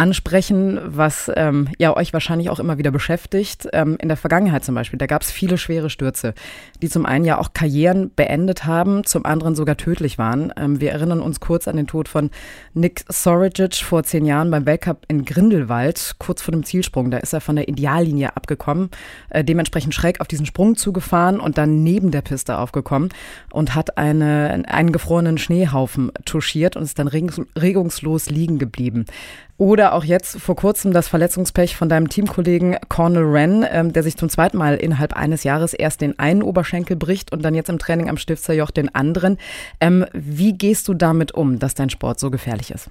ansprechen, 0.00 0.80
was 0.82 1.30
ähm, 1.36 1.68
ja 1.78 1.94
euch 1.94 2.14
wahrscheinlich 2.14 2.48
auch 2.48 2.58
immer 2.58 2.78
wieder 2.78 2.90
beschäftigt. 2.90 3.68
Ähm, 3.74 3.98
in 4.00 4.08
der 4.08 4.16
Vergangenheit 4.16 4.64
zum 4.64 4.74
Beispiel, 4.74 4.98
da 4.98 5.04
gab 5.04 5.20
es 5.20 5.30
viele 5.30 5.58
schwere 5.58 5.90
Stürze, 5.90 6.32
die 6.80 6.88
zum 6.88 7.04
einen 7.04 7.26
ja 7.26 7.38
auch 7.38 7.52
Karrieren 7.52 8.10
beendet 8.16 8.64
haben, 8.64 9.04
zum 9.04 9.26
anderen 9.26 9.54
sogar 9.54 9.76
tödlich 9.76 10.16
waren. 10.16 10.54
Ähm, 10.56 10.80
wir 10.80 10.92
erinnern 10.92 11.20
uns 11.20 11.38
kurz 11.38 11.68
an 11.68 11.76
den 11.76 11.86
Tod 11.86 12.08
von 12.08 12.30
Nick 12.72 13.04
Sorigic 13.10 13.76
vor 13.76 14.02
zehn 14.02 14.24
Jahren 14.24 14.50
beim 14.50 14.64
Weltcup 14.64 15.04
in 15.08 15.26
Grindelwald, 15.26 16.14
kurz 16.18 16.40
vor 16.40 16.52
dem 16.52 16.64
Zielsprung. 16.64 17.10
Da 17.10 17.18
ist 17.18 17.34
er 17.34 17.42
von 17.42 17.56
der 17.56 17.68
Ideallinie 17.68 18.34
abgekommen, 18.34 18.88
äh, 19.28 19.44
dementsprechend 19.44 19.94
schräg 19.94 20.22
auf 20.22 20.28
diesen 20.28 20.46
Sprung 20.46 20.76
zugefahren 20.76 21.40
und 21.40 21.58
dann 21.58 21.82
neben 21.82 22.10
der 22.10 22.22
Piste 22.22 22.56
aufgekommen 22.56 23.10
und 23.52 23.74
hat 23.74 23.98
eine, 23.98 24.64
einen 24.66 24.92
gefrorenen 24.92 25.36
Schneehaufen 25.36 26.10
touchiert 26.24 26.74
und 26.76 26.84
ist 26.84 26.98
dann 26.98 27.08
regungslos 27.08 28.30
liegen 28.30 28.58
geblieben. 28.58 29.04
Oder 29.60 29.92
auch 29.92 30.04
jetzt 30.04 30.40
vor 30.40 30.56
kurzem 30.56 30.94
das 30.94 31.06
Verletzungspech 31.06 31.76
von 31.76 31.90
deinem 31.90 32.08
Teamkollegen 32.08 32.78
Cornel 32.88 33.30
Wren, 33.30 33.66
ähm, 33.70 33.92
der 33.92 34.02
sich 34.02 34.16
zum 34.16 34.30
zweiten 34.30 34.56
Mal 34.56 34.76
innerhalb 34.76 35.12
eines 35.12 35.44
Jahres 35.44 35.74
erst 35.74 36.00
den 36.00 36.18
einen 36.18 36.42
Oberschenkel 36.42 36.96
bricht 36.96 37.30
und 37.30 37.42
dann 37.42 37.54
jetzt 37.54 37.68
im 37.68 37.78
Training 37.78 38.08
am 38.08 38.16
Stiftserjoch 38.16 38.70
den 38.70 38.94
anderen. 38.94 39.36
Ähm, 39.78 40.06
wie 40.14 40.54
gehst 40.54 40.88
du 40.88 40.94
damit 40.94 41.32
um, 41.32 41.58
dass 41.58 41.74
dein 41.74 41.90
Sport 41.90 42.20
so 42.20 42.30
gefährlich 42.30 42.70
ist? 42.70 42.88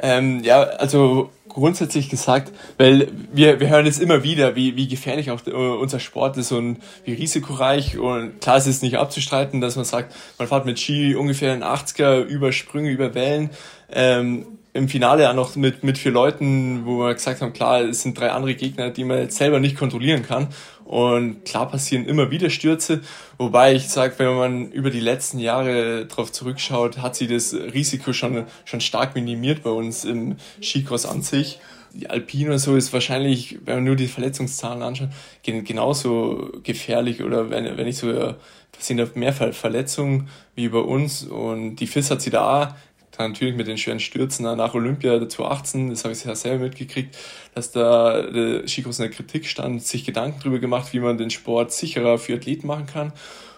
Ähm, 0.00 0.42
ja, 0.44 0.62
also 0.62 1.28
grundsätzlich 1.46 2.08
gesagt, 2.08 2.50
weil 2.78 3.08
wir, 3.34 3.60
wir 3.60 3.68
hören 3.68 3.84
es 3.84 3.98
immer 3.98 4.22
wieder, 4.22 4.56
wie, 4.56 4.76
wie 4.76 4.88
gefährlich 4.88 5.30
auch 5.30 5.46
äh, 5.46 5.50
unser 5.50 6.00
Sport 6.00 6.38
ist 6.38 6.52
und 6.52 6.78
wie 7.04 7.12
risikoreich. 7.12 7.98
Und 7.98 8.40
klar 8.40 8.56
ist 8.56 8.66
es 8.66 8.80
nicht 8.80 8.96
abzustreiten, 8.96 9.60
dass 9.60 9.76
man 9.76 9.84
sagt, 9.84 10.14
man 10.38 10.48
fährt 10.48 10.64
mit 10.64 10.80
Ski 10.80 11.14
ungefähr 11.14 11.52
in 11.52 11.62
80er 11.62 12.22
über 12.22 12.50
Sprünge, 12.50 12.88
über 12.88 13.14
Wellen. 13.14 13.50
Ähm, 13.90 14.46
im 14.74 14.88
Finale 14.88 15.28
auch 15.28 15.34
noch 15.34 15.54
mit, 15.54 15.84
mit 15.84 15.98
vier 15.98 16.12
Leuten, 16.12 16.86
wo 16.86 17.00
wir 17.00 17.12
gesagt 17.12 17.42
haben, 17.42 17.52
klar, 17.52 17.82
es 17.82 18.02
sind 18.02 18.18
drei 18.18 18.30
andere 18.30 18.54
Gegner, 18.54 18.90
die 18.90 19.04
man 19.04 19.18
jetzt 19.18 19.36
selber 19.36 19.60
nicht 19.60 19.76
kontrollieren 19.76 20.22
kann. 20.22 20.48
Und 20.84 21.44
klar 21.44 21.68
passieren 21.68 22.06
immer 22.06 22.30
wieder 22.30 22.48
Stürze, 22.48 23.00
wobei 23.38 23.74
ich 23.74 23.88
sage, 23.88 24.14
wenn 24.18 24.34
man 24.34 24.72
über 24.72 24.90
die 24.90 25.00
letzten 25.00 25.38
Jahre 25.38 26.06
darauf 26.06 26.32
zurückschaut, 26.32 26.98
hat 26.98 27.16
sich 27.16 27.28
das 27.28 27.54
Risiko 27.54 28.12
schon, 28.12 28.46
schon 28.64 28.80
stark 28.80 29.14
minimiert 29.14 29.62
bei 29.62 29.70
uns 29.70 30.04
im 30.04 30.36
Skicross 30.62 31.06
an 31.06 31.22
sich. 31.22 31.60
Die 31.94 32.08
Alpine 32.08 32.52
und 32.52 32.58
so 32.58 32.74
ist 32.74 32.94
wahrscheinlich, 32.94 33.58
wenn 33.66 33.76
man 33.76 33.84
nur 33.84 33.96
die 33.96 34.08
Verletzungszahlen 34.08 34.82
anschaut, 34.82 35.10
genauso 35.44 36.50
gefährlich 36.62 37.22
oder 37.22 37.50
wenn, 37.50 37.76
wenn 37.76 37.84
nicht 37.84 37.98
so 37.98 38.34
passieren 38.72 39.06
da 39.06 39.20
mehr 39.20 39.32
Verletzungen 39.32 40.28
wie 40.54 40.68
bei 40.68 40.78
uns 40.78 41.24
und 41.24 41.76
die 41.76 41.86
FIS 41.86 42.10
hat 42.10 42.22
sie 42.22 42.30
da 42.30 42.76
dann 43.16 43.32
natürlich 43.32 43.54
mit 43.54 43.66
den 43.66 43.78
schweren 43.78 44.00
Stürzen 44.00 44.44
nach 44.44 44.74
Olympia 44.74 45.28
2018, 45.28 45.90
das 45.90 46.04
habe 46.04 46.14
ich 46.14 46.24
ja 46.24 46.34
selber 46.34 46.64
mitgekriegt, 46.64 47.16
dass 47.54 47.70
da 47.70 48.22
der 48.22 48.66
Skikurs 48.66 48.98
in 48.98 49.04
der 49.04 49.12
Kritik 49.12 49.46
stand, 49.46 49.82
sich 49.82 50.04
Gedanken 50.04 50.40
darüber 50.40 50.58
gemacht, 50.58 50.92
wie 50.92 51.00
man 51.00 51.18
den 51.18 51.30
Sport 51.30 51.72
sicherer 51.72 52.18
für 52.18 52.34
Athleten 52.34 52.66
machen 52.66 52.86
kann. 52.86 53.12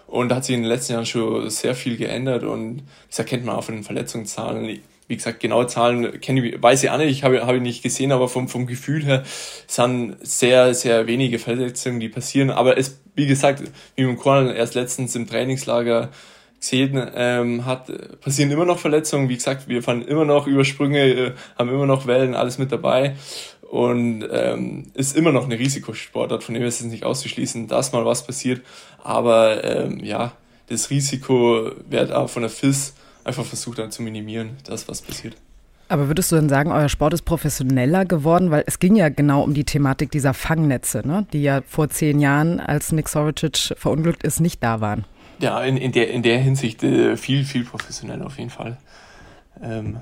Und 0.07 0.29
da 0.29 0.35
hat 0.35 0.45
sich 0.45 0.55
in 0.55 0.61
den 0.61 0.69
letzten 0.69 0.93
Jahren 0.93 1.05
schon 1.05 1.49
sehr 1.49 1.73
viel 1.73 1.97
geändert 1.97 2.43
und 2.43 2.83
das 3.09 3.19
erkennt 3.19 3.45
man 3.45 3.55
auch 3.55 3.63
von 3.63 3.75
den 3.75 3.83
Verletzungszahlen. 3.83 4.79
Wie 5.07 5.15
gesagt, 5.15 5.39
genaue 5.39 5.67
Zahlen 5.67 6.19
kenne 6.19 6.45
ich, 6.45 6.61
weiß 6.61 6.83
ich 6.83 6.89
auch 6.89 6.97
nicht, 6.97 7.11
ich 7.11 7.23
habe, 7.23 7.45
habe 7.45 7.57
ich 7.57 7.63
nicht 7.63 7.83
gesehen, 7.83 8.11
aber 8.11 8.27
vom, 8.27 8.47
vom 8.47 8.65
Gefühl 8.67 9.03
her 9.05 9.23
sind 9.67 10.17
sehr, 10.21 10.73
sehr 10.73 11.07
wenige 11.07 11.39
Verletzungen, 11.39 11.99
die 11.99 12.09
passieren. 12.09 12.49
Aber 12.49 12.77
es, 12.77 12.99
wie 13.15 13.27
gesagt, 13.27 13.63
wie 13.95 14.01
dem 14.01 14.17
Korn 14.17 14.49
erst 14.49 14.75
letztens 14.75 15.15
im 15.15 15.27
Trainingslager 15.27 16.09
gesehen 16.59 17.09
ähm, 17.15 17.65
hat, 17.65 17.91
passieren 18.21 18.51
immer 18.51 18.65
noch 18.65 18.79
Verletzungen. 18.79 19.29
Wie 19.29 19.35
gesagt, 19.35 19.67
wir 19.67 19.83
fahren 19.83 20.01
immer 20.01 20.25
noch 20.25 20.47
Übersprünge, 20.47 21.03
äh, 21.03 21.31
haben 21.57 21.69
immer 21.69 21.85
noch 21.85 22.07
Wellen, 22.07 22.35
alles 22.35 22.57
mit 22.57 22.71
dabei. 22.71 23.15
Und 23.69 24.25
ähm, 24.31 24.91
ist 24.93 25.17
immer 25.17 25.31
noch 25.31 25.45
eine 25.45 25.59
Risikosportart, 25.59 26.43
von 26.43 26.53
dem 26.53 26.63
ist 26.63 26.81
es 26.81 26.87
nicht 26.87 27.03
auszuschließen, 27.03 27.67
dass 27.67 27.91
mal 27.91 28.05
was 28.05 28.25
passiert. 28.25 28.61
Aber 29.03 29.63
ähm, 29.63 29.99
ja, 30.03 30.33
das 30.67 30.89
Risiko 30.89 31.71
wird 31.89 32.11
auch 32.11 32.29
von 32.29 32.43
der 32.43 32.49
FIS 32.49 32.93
einfach 33.23 33.45
versucht 33.45 33.79
dann 33.79 33.91
zu 33.91 34.01
minimieren, 34.03 34.51
dass 34.65 34.87
was 34.87 35.01
passiert. 35.01 35.35
Aber 35.87 36.07
würdest 36.07 36.31
du 36.31 36.35
denn 36.35 36.49
sagen, 36.49 36.71
euer 36.71 36.89
Sport 36.89 37.13
ist 37.13 37.23
professioneller 37.23 38.05
geworden? 38.05 38.49
Weil 38.49 38.63
es 38.65 38.79
ging 38.79 38.95
ja 38.95 39.09
genau 39.09 39.43
um 39.43 39.53
die 39.53 39.65
Thematik 39.65 40.09
dieser 40.09 40.33
Fangnetze, 40.33 41.03
ne? 41.05 41.27
die 41.31 41.43
ja 41.43 41.61
vor 41.67 41.89
zehn 41.89 42.19
Jahren, 42.19 42.59
als 42.59 42.91
Nick 42.91 43.07
Soricic 43.07 43.77
verunglückt 43.77 44.23
ist, 44.23 44.39
nicht 44.39 44.63
da 44.63 44.81
waren. 44.81 45.05
Ja, 45.39 45.61
in, 45.63 45.77
in, 45.77 45.91
der, 45.91 46.09
in 46.09 46.23
der 46.23 46.39
Hinsicht 46.39 46.83
äh, 46.83 47.17
viel, 47.17 47.43
viel 47.43 47.63
professioneller 47.63 48.25
auf 48.25 48.37
jeden 48.37 48.49
Fall. 48.49 48.77
Ähm, 49.61 50.01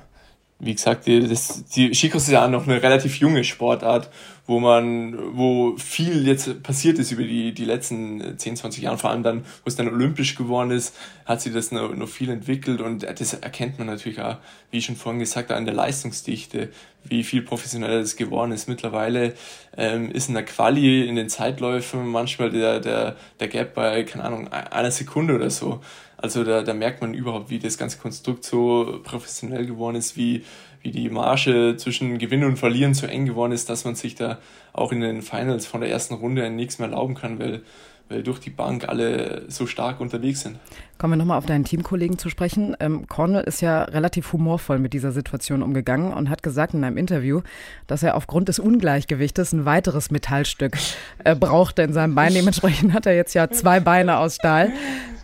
wie 0.60 0.74
gesagt, 0.74 1.06
die, 1.06 1.26
das, 1.26 1.64
die 1.64 1.94
Skicross 1.94 2.24
ist 2.24 2.32
ja 2.32 2.46
noch 2.48 2.66
eine 2.66 2.82
relativ 2.82 3.18
junge 3.18 3.44
Sportart, 3.44 4.08
wo 4.46 4.60
man, 4.60 5.36
wo 5.36 5.76
viel 5.76 6.26
jetzt 6.26 6.62
passiert 6.62 6.98
ist 6.98 7.10
über 7.10 7.24
die, 7.24 7.52
die 7.52 7.64
letzten 7.64 8.38
10, 8.38 8.56
20 8.56 8.82
Jahre, 8.82 8.98
vor 8.98 9.10
allem 9.10 9.22
dann, 9.22 9.40
wo 9.40 9.66
es 9.66 9.76
dann 9.76 9.88
olympisch 9.88 10.36
geworden 10.36 10.70
ist, 10.70 10.96
hat 11.26 11.40
sich 11.40 11.52
das 11.52 11.72
noch, 11.72 11.94
noch 11.94 12.08
viel 12.08 12.30
entwickelt 12.30 12.80
und 12.80 13.02
das 13.02 13.34
erkennt 13.34 13.78
man 13.78 13.88
natürlich 13.88 14.20
auch, 14.20 14.36
wie 14.70 14.80
schon 14.80 14.96
vorhin 14.96 15.18
gesagt, 15.18 15.50
an 15.50 15.64
der 15.64 15.74
Leistungsdichte, 15.74 16.70
wie 17.04 17.22
viel 17.22 17.42
professioneller 17.42 18.00
das 18.00 18.16
geworden 18.16 18.52
ist. 18.52 18.68
Mittlerweile 18.68 19.34
ähm, 19.76 20.10
ist 20.10 20.28
in 20.28 20.34
der 20.34 20.44
Quali, 20.44 21.06
in 21.06 21.16
den 21.16 21.28
Zeitläufen 21.28 22.06
manchmal 22.06 22.50
der, 22.50 22.80
der, 22.80 23.16
der 23.40 23.48
Gap 23.48 23.74
bei, 23.74 24.04
keine 24.04 24.24
Ahnung, 24.24 24.48
einer 24.48 24.90
Sekunde 24.90 25.34
oder 25.34 25.50
so. 25.50 25.80
Also 26.16 26.42
da, 26.42 26.62
da 26.62 26.72
merkt 26.72 27.02
man 27.02 27.12
überhaupt, 27.12 27.50
wie 27.50 27.58
das 27.58 27.76
ganze 27.76 27.98
Konstrukt 27.98 28.44
so 28.44 29.00
professionell 29.04 29.66
geworden 29.66 29.96
ist, 29.96 30.16
wie, 30.16 30.42
wie 30.80 30.90
die 30.90 31.10
Marge 31.10 31.76
zwischen 31.76 32.18
Gewinnen 32.18 32.44
und 32.44 32.58
Verlieren 32.58 32.94
so 32.94 33.06
eng 33.06 33.26
geworden 33.26 33.52
ist, 33.52 33.68
dass 33.68 33.84
man 33.84 33.94
sich 33.94 34.14
da 34.14 34.38
auch 34.72 34.92
in 34.92 35.00
den 35.00 35.22
Finals 35.22 35.66
von 35.66 35.82
der 35.82 35.90
ersten 35.90 36.14
Runde 36.14 36.48
nichts 36.50 36.78
mehr 36.78 36.88
erlauben 36.88 37.14
kann, 37.14 37.38
weil 37.38 37.62
weil 38.08 38.22
durch 38.22 38.38
die 38.38 38.50
Bank 38.50 38.88
alle 38.88 39.44
so 39.48 39.66
stark 39.66 40.00
unterwegs 40.00 40.42
sind. 40.42 40.58
Kommen 40.98 41.14
wir 41.14 41.16
nochmal 41.16 41.38
auf 41.38 41.46
deinen 41.46 41.64
Teamkollegen 41.64 42.18
zu 42.18 42.28
sprechen. 42.28 42.76
Ähm, 42.78 43.08
Cornel 43.08 43.42
ist 43.44 43.60
ja 43.62 43.82
relativ 43.82 44.32
humorvoll 44.32 44.78
mit 44.78 44.92
dieser 44.92 45.10
Situation 45.10 45.62
umgegangen 45.62 46.12
und 46.12 46.30
hat 46.30 46.42
gesagt 46.42 46.74
in 46.74 46.84
einem 46.84 46.98
Interview, 46.98 47.40
dass 47.86 48.02
er 48.02 48.14
aufgrund 48.14 48.48
des 48.48 48.58
Ungleichgewichtes 48.58 49.52
ein 49.52 49.64
weiteres 49.64 50.10
Metallstück 50.10 50.76
äh, 51.24 51.34
brauchte 51.34 51.82
in 51.82 51.92
seinem 51.92 52.14
Bein. 52.14 52.34
Dementsprechend 52.34 52.92
hat 52.92 53.06
er 53.06 53.16
jetzt 53.16 53.34
ja 53.34 53.50
zwei 53.50 53.80
Beine 53.80 54.18
aus 54.18 54.36
Stahl. 54.36 54.72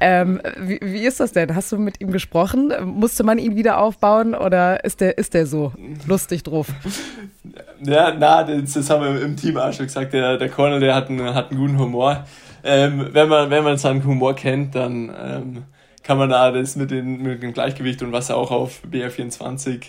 Ähm, 0.01 0.41
wie, 0.59 0.81
wie, 0.83 1.05
ist 1.05 1.21
das 1.21 1.33
denn? 1.33 1.55
Hast 1.55 1.71
du 1.73 1.77
mit 1.77 2.01
ihm 2.01 2.11
gesprochen? 2.11 2.73
Musste 2.85 3.23
man 3.23 3.39
ihn 3.39 3.55
wieder 3.55 3.79
aufbauen 3.79 4.35
oder 4.35 4.83
ist 4.85 5.03
der, 5.03 5.19
ist 5.19 5.35
der 5.35 5.47
so 5.47 5.73
lustig 6.07 6.43
drauf? 6.43 6.69
Ja, 7.83 8.15
na, 8.19 8.43
das, 8.43 8.73
das 8.73 8.91
haben 8.91 9.05
wir 9.05 9.23
im 9.23 9.37
Team 9.37 9.59
auch 9.59 9.73
schon 9.73 9.87
gesagt. 9.87 10.15
Der, 10.15 10.39
der 10.39 10.49
Cornel, 10.49 10.81
der 10.81 10.95
hat 10.95 11.11
einen, 11.11 11.35
hat 11.35 11.51
einen 11.51 11.61
guten 11.61 11.79
Humor 11.79 12.25
ähm, 12.65 13.09
wenn 13.13 13.29
man 13.29 13.51
wenn 13.51 13.65
man 13.65 13.79
seinen 13.79 14.05
Humor 14.05 14.35
kennt, 14.35 14.75
dann 14.75 15.15
ähm, 15.17 15.65
kann 16.03 16.19
man 16.19 16.31
da 16.31 16.51
das 16.51 16.77
mit, 16.77 16.91
den, 16.91 17.23
mit 17.23 17.43
dem 17.43 17.53
Gleichgewicht 17.53 18.03
und 18.03 18.13
was 18.13 18.31
er 18.31 18.37
auch 18.37 18.51
auf 18.51 18.83
BR24 18.91 19.81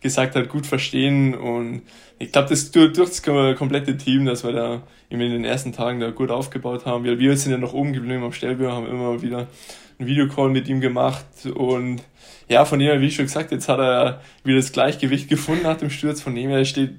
gesagt 0.00 0.34
hat, 0.34 0.48
gut 0.48 0.66
verstehen. 0.66 1.34
Und 1.34 1.82
ich 2.18 2.32
glaube, 2.32 2.48
das 2.48 2.70
durch, 2.70 2.94
durch 2.94 3.10
das 3.10 3.22
komplette 3.22 3.96
Team, 3.96 4.24
dass 4.24 4.44
wir 4.44 4.52
da 4.52 4.82
in 5.08 5.20
den 5.20 5.44
ersten 5.44 5.72
Tagen 5.72 6.00
da 6.00 6.10
gut 6.10 6.30
aufgebaut 6.30 6.86
haben. 6.86 7.04
Wir, 7.04 7.18
wir 7.18 7.36
sind 7.36 7.52
ja 7.52 7.58
noch 7.58 7.74
oben 7.74 7.92
geblieben 7.92 8.24
am 8.24 8.32
Stellbüro, 8.32 8.72
haben 8.72 8.88
immer 8.88 9.22
wieder 9.22 9.46
einen 9.98 10.08
Videocall 10.08 10.50
mit 10.50 10.68
ihm 10.68 10.80
gemacht 10.80 11.26
und 11.54 12.02
ja, 12.48 12.64
von 12.64 12.78
dem 12.78 12.88
her, 12.88 13.00
wie 13.00 13.10
schon 13.10 13.26
gesagt, 13.26 13.52
jetzt 13.52 13.68
hat 13.68 13.78
er 13.78 14.22
wieder 14.42 14.56
das 14.56 14.72
Gleichgewicht 14.72 15.28
gefunden 15.28 15.64
nach 15.64 15.76
dem 15.76 15.90
Sturz. 15.90 16.22
Von 16.22 16.34
dem 16.34 16.48
her 16.48 16.64
steht 16.64 16.92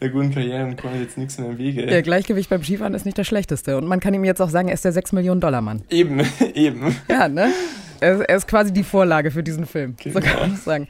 der 0.00 0.08
guten 0.08 0.34
Karriere 0.34 0.64
und 0.64 0.76
kommt 0.76 1.00
jetzt 1.00 1.16
nichts 1.16 1.38
mehr 1.38 1.50
im 1.50 1.58
Wege. 1.58 1.86
Der 1.86 2.02
Gleichgewicht 2.02 2.50
beim 2.50 2.64
Skifahren 2.64 2.94
ist 2.94 3.06
nicht 3.06 3.16
das 3.16 3.26
Schlechteste. 3.26 3.76
Und 3.76 3.86
man 3.86 4.00
kann 4.00 4.12
ihm 4.12 4.24
jetzt 4.24 4.42
auch 4.42 4.50
sagen, 4.50 4.68
er 4.68 4.74
ist 4.74 4.84
der 4.84 4.92
6 4.92 5.12
Millionen 5.12 5.40
Dollar 5.40 5.60
Mann. 5.60 5.82
Eben, 5.88 6.20
eben. 6.54 6.96
Ja, 7.08 7.28
ne? 7.28 7.52
Er, 8.00 8.28
ist 8.28 8.48
quasi 8.48 8.72
die 8.72 8.82
Vorlage 8.82 9.30
für 9.30 9.42
diesen 9.44 9.66
Film. 9.66 9.94
Genau. 10.02 10.20
So 10.20 10.26
kann 10.26 10.40
man 10.40 10.56
sagen. 10.56 10.88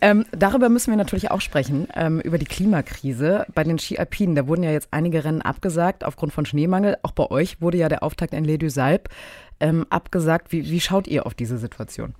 Ähm, 0.00 0.24
darüber 0.30 0.68
müssen 0.68 0.92
wir 0.92 0.96
natürlich 0.96 1.30
auch 1.30 1.40
sprechen, 1.40 1.88
ähm, 1.96 2.20
über 2.20 2.38
die 2.38 2.46
Klimakrise. 2.46 3.46
Bei 3.54 3.64
den 3.64 3.78
Ski 3.78 3.98
Alpinen, 3.98 4.36
da 4.36 4.46
wurden 4.46 4.62
ja 4.62 4.70
jetzt 4.70 4.88
einige 4.92 5.24
Rennen 5.24 5.42
abgesagt 5.42 6.04
aufgrund 6.04 6.32
von 6.32 6.46
Schneemangel. 6.46 6.98
Auch 7.02 7.12
bei 7.12 7.28
euch 7.30 7.60
wurde 7.60 7.78
ja 7.78 7.88
der 7.88 8.02
Auftakt 8.02 8.32
in 8.32 8.44
Les 8.44 8.58
du 8.58 8.70
Salp 8.70 9.08
ähm, 9.60 9.86
abgesagt. 9.90 10.52
Wie, 10.52 10.70
wie 10.70 10.80
schaut 10.80 11.06
ihr 11.06 11.26
auf 11.26 11.34
diese 11.34 11.58
Situation? 11.58 12.14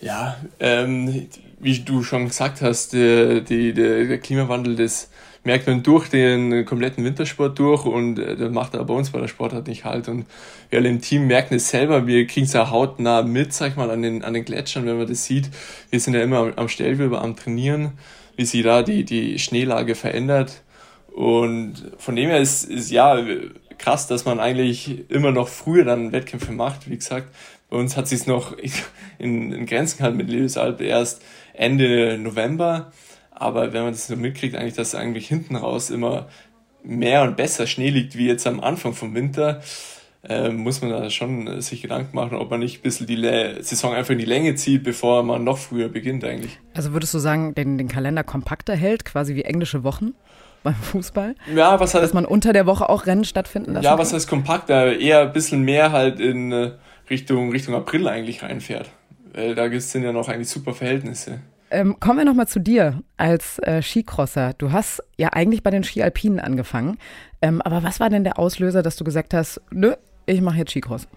Ja, 0.00 0.36
ähm, 0.60 1.28
wie 1.60 1.78
du 1.78 2.02
schon 2.02 2.26
gesagt 2.26 2.60
hast, 2.60 2.92
der, 2.92 3.40
die, 3.40 3.72
der, 3.72 4.18
Klimawandel, 4.18 4.76
das 4.76 5.10
merkt 5.44 5.66
man 5.66 5.82
durch 5.82 6.08
den 6.08 6.64
kompletten 6.64 7.04
Wintersport 7.04 7.58
durch 7.58 7.84
und 7.84 8.18
äh, 8.18 8.36
das 8.36 8.52
macht 8.52 8.74
aber 8.74 8.84
bei 8.84 8.94
uns 8.94 9.10
bei 9.10 9.20
der 9.20 9.28
Sportart 9.28 9.68
nicht 9.68 9.84
halt. 9.84 10.08
Und 10.08 10.26
wir 10.70 10.80
alle 10.80 10.88
im 10.88 11.00
Team 11.00 11.26
merken 11.26 11.54
es 11.54 11.68
selber, 11.68 12.06
wir 12.06 12.26
kriegen 12.26 12.46
es 12.46 12.52
ja 12.52 12.70
hautnah 12.70 13.22
mit, 13.22 13.52
sag 13.52 13.70
ich 13.70 13.76
mal, 13.76 13.90
an 13.90 14.02
den, 14.02 14.24
an 14.24 14.34
den 14.34 14.44
Gletschern, 14.44 14.86
wenn 14.86 14.98
man 14.98 15.06
das 15.06 15.24
sieht. 15.24 15.50
Wir 15.90 16.00
sind 16.00 16.14
ja 16.14 16.22
immer 16.22 16.38
am, 16.38 16.52
am 16.56 16.68
Stellwilber, 16.68 17.22
am 17.22 17.36
Trainieren, 17.36 17.92
wie 18.36 18.44
sich 18.44 18.62
da 18.62 18.82
die, 18.82 19.04
die 19.04 19.38
Schneelage 19.38 19.94
verändert. 19.94 20.62
Und 21.12 21.74
von 21.98 22.16
dem 22.16 22.30
her 22.30 22.40
ist, 22.40 22.64
ist 22.64 22.90
ja 22.90 23.22
krass, 23.82 24.06
dass 24.06 24.24
man 24.24 24.40
eigentlich 24.40 25.10
immer 25.10 25.32
noch 25.32 25.48
früher 25.48 25.84
dann 25.84 26.12
Wettkämpfe 26.12 26.52
macht. 26.52 26.88
Wie 26.88 26.96
gesagt, 26.96 27.28
bei 27.68 27.76
uns 27.76 27.96
hat 27.96 28.08
sich 28.08 28.26
noch 28.26 28.56
in, 29.18 29.52
in 29.52 29.66
Grenzen 29.66 29.98
gehalten 29.98 30.16
mit 30.16 30.28
Lebensalp 30.28 30.80
erst 30.80 31.22
Ende 31.52 32.16
November. 32.18 32.92
Aber 33.30 33.72
wenn 33.72 33.82
man 33.82 33.92
das 33.92 34.06
so 34.06 34.16
mitkriegt, 34.16 34.54
eigentlich, 34.54 34.74
dass 34.74 34.94
eigentlich 34.94 35.26
hinten 35.26 35.56
raus 35.56 35.90
immer 35.90 36.28
mehr 36.84 37.22
und 37.22 37.36
besser 37.36 37.66
Schnee 37.66 37.90
liegt 37.90 38.16
wie 38.16 38.26
jetzt 38.26 38.46
am 38.46 38.60
Anfang 38.60 38.92
vom 38.92 39.14
Winter, 39.14 39.62
äh, 40.28 40.50
muss 40.50 40.80
man 40.80 40.90
da 40.90 41.10
schon 41.10 41.48
äh, 41.48 41.60
sich 41.62 41.82
Gedanken 41.82 42.14
machen, 42.14 42.36
ob 42.36 42.50
man 42.50 42.60
nicht 42.60 42.78
ein 42.78 42.82
bisschen 42.82 43.06
die 43.06 43.16
Le 43.16 43.62
Saison 43.62 43.92
einfach 43.94 44.12
in 44.12 44.18
die 44.18 44.24
Länge 44.24 44.54
zieht, 44.54 44.84
bevor 44.84 45.22
man 45.24 45.42
noch 45.42 45.58
früher 45.58 45.88
beginnt 45.88 46.24
eigentlich. 46.24 46.60
Also 46.74 46.92
würdest 46.92 47.12
du 47.14 47.18
sagen, 47.18 47.54
den, 47.54 47.78
den 47.78 47.88
Kalender 47.88 48.22
kompakter 48.22 48.76
hält, 48.76 49.04
quasi 49.04 49.34
wie 49.34 49.42
englische 49.42 49.82
Wochen? 49.82 50.14
Beim 50.62 50.74
Fußball? 50.74 51.34
Ja, 51.54 51.78
was 51.80 51.94
heißt, 51.94 52.04
Dass 52.04 52.12
man 52.12 52.24
unter 52.24 52.52
der 52.52 52.66
Woche 52.66 52.88
auch 52.88 53.06
Rennen 53.06 53.24
stattfinden 53.24 53.72
lassen 53.72 53.84
Ja, 53.84 53.98
was 53.98 54.12
heißt 54.12 54.28
kompakter? 54.28 54.98
Eher 54.98 55.20
ein 55.22 55.32
bisschen 55.32 55.62
mehr 55.62 55.92
halt 55.92 56.20
in 56.20 56.52
äh, 56.52 56.72
Richtung, 57.10 57.50
Richtung 57.50 57.74
April 57.74 58.08
eigentlich 58.08 58.42
reinfährt. 58.42 58.90
Weil 59.34 59.54
da 59.54 59.68
sind 59.80 60.02
ja 60.02 60.12
noch 60.12 60.28
eigentlich 60.28 60.48
super 60.48 60.74
Verhältnisse. 60.74 61.40
Ähm, 61.70 61.98
kommen 62.00 62.18
wir 62.18 62.24
nochmal 62.26 62.48
zu 62.48 62.60
dir 62.60 63.02
als 63.16 63.58
äh, 63.60 63.80
Skicrosser. 63.80 64.52
Du 64.58 64.72
hast 64.72 65.02
ja 65.16 65.28
eigentlich 65.32 65.62
bei 65.62 65.70
den 65.70 65.84
Ski 65.84 66.02
Alpinen 66.02 66.38
angefangen. 66.38 66.98
Ähm, 67.40 67.62
aber 67.62 67.82
was 67.82 67.98
war 67.98 68.10
denn 68.10 68.24
der 68.24 68.38
Auslöser, 68.38 68.82
dass 68.82 68.96
du 68.96 69.04
gesagt 69.04 69.32
hast, 69.32 69.60
nö, 69.70 69.94
ich 70.24 70.40
mache 70.40 70.58
jetzt 70.58 70.70
Skicross. 70.70 71.08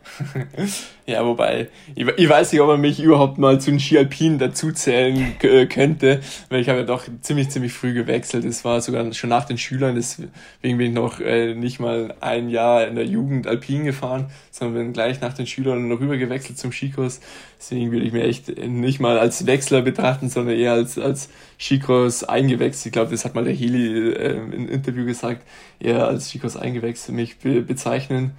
ja, 1.05 1.23
wobei, 1.23 1.69
ich, 1.93 2.07
ich, 2.07 2.27
weiß 2.27 2.51
nicht, 2.51 2.61
ob 2.61 2.67
man 2.67 2.81
mich 2.81 2.99
überhaupt 2.99 3.37
mal 3.37 3.61
zu 3.61 3.69
den 3.69 3.79
Ski 3.79 3.99
Alpinen 3.99 4.39
dazuzählen 4.39 5.35
äh, 5.41 5.67
könnte, 5.67 6.21
weil 6.49 6.61
ich 6.61 6.69
habe 6.69 6.79
ja 6.79 6.85
doch 6.85 7.03
ziemlich, 7.21 7.49
ziemlich 7.49 7.71
früh 7.71 7.93
gewechselt. 7.93 8.45
Das 8.45 8.65
war 8.65 8.81
sogar 8.81 9.13
schon 9.13 9.29
nach 9.29 9.45
den 9.45 9.59
Schülern, 9.59 9.93
deswegen 9.93 10.31
bin 10.61 10.81
ich 10.81 10.93
noch 10.93 11.19
äh, 11.19 11.53
nicht 11.53 11.79
mal 11.79 12.15
ein 12.19 12.49
Jahr 12.49 12.87
in 12.87 12.95
der 12.95 13.05
Jugend 13.05 13.45
Alpin 13.45 13.85
gefahren, 13.85 14.31
sondern 14.49 14.85
bin 14.85 14.93
gleich 14.93 15.21
nach 15.21 15.33
den 15.33 15.45
Schülern 15.45 15.91
rüber 15.91 16.17
gewechselt 16.17 16.57
zum 16.57 16.71
Skikurs. 16.71 17.21
Deswegen 17.59 17.91
würde 17.91 18.05
ich 18.05 18.11
mir 18.13 18.23
echt 18.23 18.57
nicht 18.57 18.99
mal 18.99 19.19
als 19.19 19.45
Wechsler 19.45 19.83
betrachten, 19.83 20.29
sondern 20.29 20.55
eher 20.55 20.73
als, 20.73 20.97
als 20.97 21.29
Skikurs 21.59 22.23
eingewechselt. 22.23 22.87
Ich 22.87 22.91
glaube, 22.91 23.11
das 23.11 23.23
hat 23.23 23.35
mal 23.35 23.43
der 23.43 23.53
Heli 23.53 24.13
äh, 24.13 24.35
im 24.35 24.67
Interview 24.67 25.05
gesagt, 25.05 25.43
eher 25.79 26.07
als 26.07 26.29
Skikurs 26.29 26.57
eingewechselt 26.57 27.15
mich 27.15 27.37
be 27.37 27.61
bezeichnen. 27.61 28.31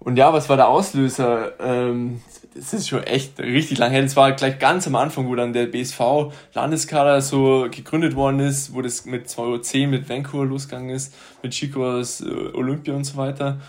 Und 0.00 0.16
ja, 0.16 0.32
was 0.32 0.48
war 0.48 0.56
der 0.56 0.68
Auslöser? 0.68 1.52
Ähm, 1.60 2.22
das 2.54 2.72
ist 2.72 2.88
schon 2.88 3.02
echt 3.04 3.38
richtig 3.38 3.78
lang 3.78 3.92
her. 3.92 4.02
Das 4.02 4.16
war 4.16 4.32
gleich 4.32 4.58
ganz 4.58 4.86
am 4.86 4.96
Anfang, 4.96 5.28
wo 5.28 5.34
dann 5.34 5.52
der 5.52 5.66
BSV 5.66 6.32
Landeskader 6.54 7.20
so 7.20 7.68
gegründet 7.70 8.16
worden 8.16 8.40
ist, 8.40 8.74
wo 8.74 8.82
das 8.82 9.04
mit 9.04 9.28
2010 9.28 9.90
mit 9.90 10.08
Vancouver 10.08 10.46
losgegangen 10.46 10.90
ist, 10.90 11.14
mit 11.42 11.52
Chicos 11.52 12.22
äh, 12.22 12.24
Olympia 12.54 12.94
und 12.94 13.04
so 13.04 13.16
weiter. 13.18 13.60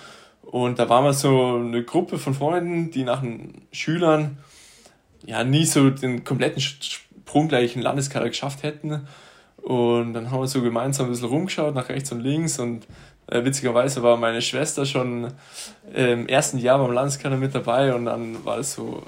Und 0.42 0.80
da 0.80 0.90
waren 0.90 1.04
wir 1.04 1.14
so 1.14 1.56
eine 1.56 1.84
Gruppe 1.84 2.18
von 2.18 2.34
Freunden, 2.34 2.92
die 2.92 3.04
nach 3.04 3.22
den 3.22 3.62
Schülern 3.72 4.38
ja 5.26 5.44
nie 5.44 5.66
so 5.66 5.90
den 5.90 6.24
kompletten 6.24 6.62
Sprung 6.62 7.50
gleich 7.50 7.76
in 7.76 7.82
Landeskader 7.82 8.30
geschafft 8.30 8.64
hätten. 8.64 9.08
Und 9.62 10.14
dann 10.14 10.32
haben 10.32 10.40
wir 10.40 10.48
so 10.48 10.62
gemeinsam 10.62 11.06
ein 11.06 11.12
bisschen 11.12 11.28
rumgeschaut, 11.28 11.76
nach 11.76 11.90
rechts 11.90 12.12
und 12.12 12.22
links 12.22 12.58
und 12.58 12.88
äh, 13.32 13.44
witzigerweise 13.44 14.04
war 14.04 14.18
meine 14.18 14.42
Schwester 14.42 14.86
schon 14.86 15.34
im 15.94 16.28
ersten 16.28 16.60
Jahr 16.60 16.78
beim 16.78 16.92
Landeskader 16.92 17.38
mit 17.38 17.56
dabei 17.56 17.96
und 17.96 18.06
dann 18.06 18.46
war 18.46 18.60
es 18.60 18.74
so, 18.74 19.04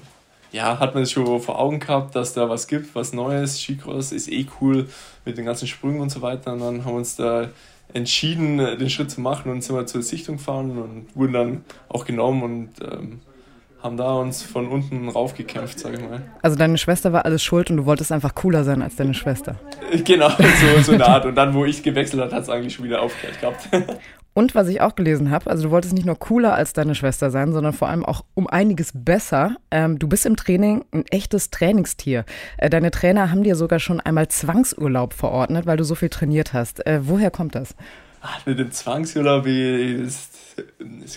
ja, 0.52 0.80
hat 0.80 0.94
man 0.94 1.04
es 1.04 1.12
schon 1.12 1.42
vor 1.42 1.60
Augen 1.60 1.80
gehabt, 1.80 2.16
dass 2.16 2.34
da 2.34 2.48
was 2.48 2.68
gibt, 2.68 2.96
was 2.96 3.12
Neues. 3.12 3.60
Skicross 3.60 4.12
ist 4.12 4.32
eh 4.32 4.46
cool 4.62 4.88
mit 5.26 5.38
den 5.38 5.46
ganzen 5.46 5.68
Sprüngen 5.68 6.00
und 6.00 6.10
so 6.10 6.22
weiter. 6.22 6.54
Und 6.54 6.60
dann 6.60 6.86
haben 6.86 6.94
wir 6.94 6.98
uns 6.98 7.16
da 7.16 7.50
entschieden, 7.92 8.58
den 8.58 8.90
Schritt 8.90 9.12
zu 9.12 9.20
machen 9.20 9.52
und 9.52 9.64
sind 9.64 9.76
wir 9.76 9.86
zur 9.86 10.04
Sichtung 10.04 10.38
gefahren 10.38 10.78
und 10.78 11.16
wurden 11.16 11.34
dann 11.34 11.66
auch 11.90 12.06
genommen 12.06 12.44
und 12.44 12.70
ähm, 12.82 13.20
haben 13.84 13.98
da 13.98 14.14
uns 14.14 14.42
von 14.42 14.68
unten 14.68 15.10
raufgekämpft, 15.10 15.78
sag 15.78 15.94
ich 15.94 16.00
mal. 16.00 16.22
Also 16.42 16.58
deine 16.58 16.78
Schwester 16.78 17.12
war 17.12 17.26
alles 17.26 17.44
schuld 17.44 17.70
und 17.70 17.78
du 17.78 17.86
wolltest 17.86 18.14
einfach 18.14 18.34
cooler 18.34 18.64
sein 18.64 18.82
als 18.82 18.96
deine 18.96 19.14
Schwester. 19.14 19.56
Genau, 20.06 20.30
so, 20.30 20.82
so 20.82 20.92
eine 20.94 21.06
Art. 21.06 21.26
Und 21.26 21.36
dann, 21.36 21.54
wo 21.54 21.66
ich 21.66 21.84
gewechselt 21.84 22.20
habe, 22.20 22.36
hat 22.36 22.44
es 22.44 22.50
eigentlich 22.50 22.74
schon 22.74 22.86
wieder 22.86 23.04
aufgehört 23.04 23.40
gehabt. 23.40 23.70
Und 24.34 24.56
was 24.56 24.68
ich 24.68 24.82
auch 24.82 24.96
gelesen 24.96 25.30
habe, 25.30 25.48
also 25.48 25.66
du 25.66 25.70
wolltest 25.70 25.94
nicht 25.94 26.08
nur 26.08 26.18
cooler 26.18 26.56
als 26.56 26.74
deine 26.74 26.96
Schwester 26.96 27.30
sein, 27.30 27.54
sondern 27.54 27.72
vor 27.72 27.90
allem 27.90 28.04
auch 28.04 28.24
um 28.34 28.48
einiges 28.48 28.92
besser. 28.96 29.58
Ähm, 29.70 30.00
du 30.00 30.08
bist 30.08 30.26
im 30.26 30.36
Training 30.36 30.84
ein 30.92 31.06
echtes 31.12 31.52
Trainingstier. 31.52 32.26
Äh, 32.58 32.72
deine 32.72 32.90
Trainer 32.90 33.30
haben 33.30 33.44
dir 33.44 33.56
sogar 33.56 33.78
schon 33.78 34.00
einmal 34.00 34.30
Zwangsurlaub 34.30 35.14
verordnet, 35.14 35.68
weil 35.68 35.78
du 35.78 35.84
so 35.84 35.94
viel 35.94 36.10
trainiert 36.10 36.52
hast. 36.54 36.84
Äh, 36.88 37.02
woher 37.04 37.30
kommt 37.30 37.54
das? 37.54 37.76
Ach, 38.26 38.46
mit 38.46 38.58
dem 38.58 38.72
Zwangsurlaub, 38.72 39.44
das 39.44 40.30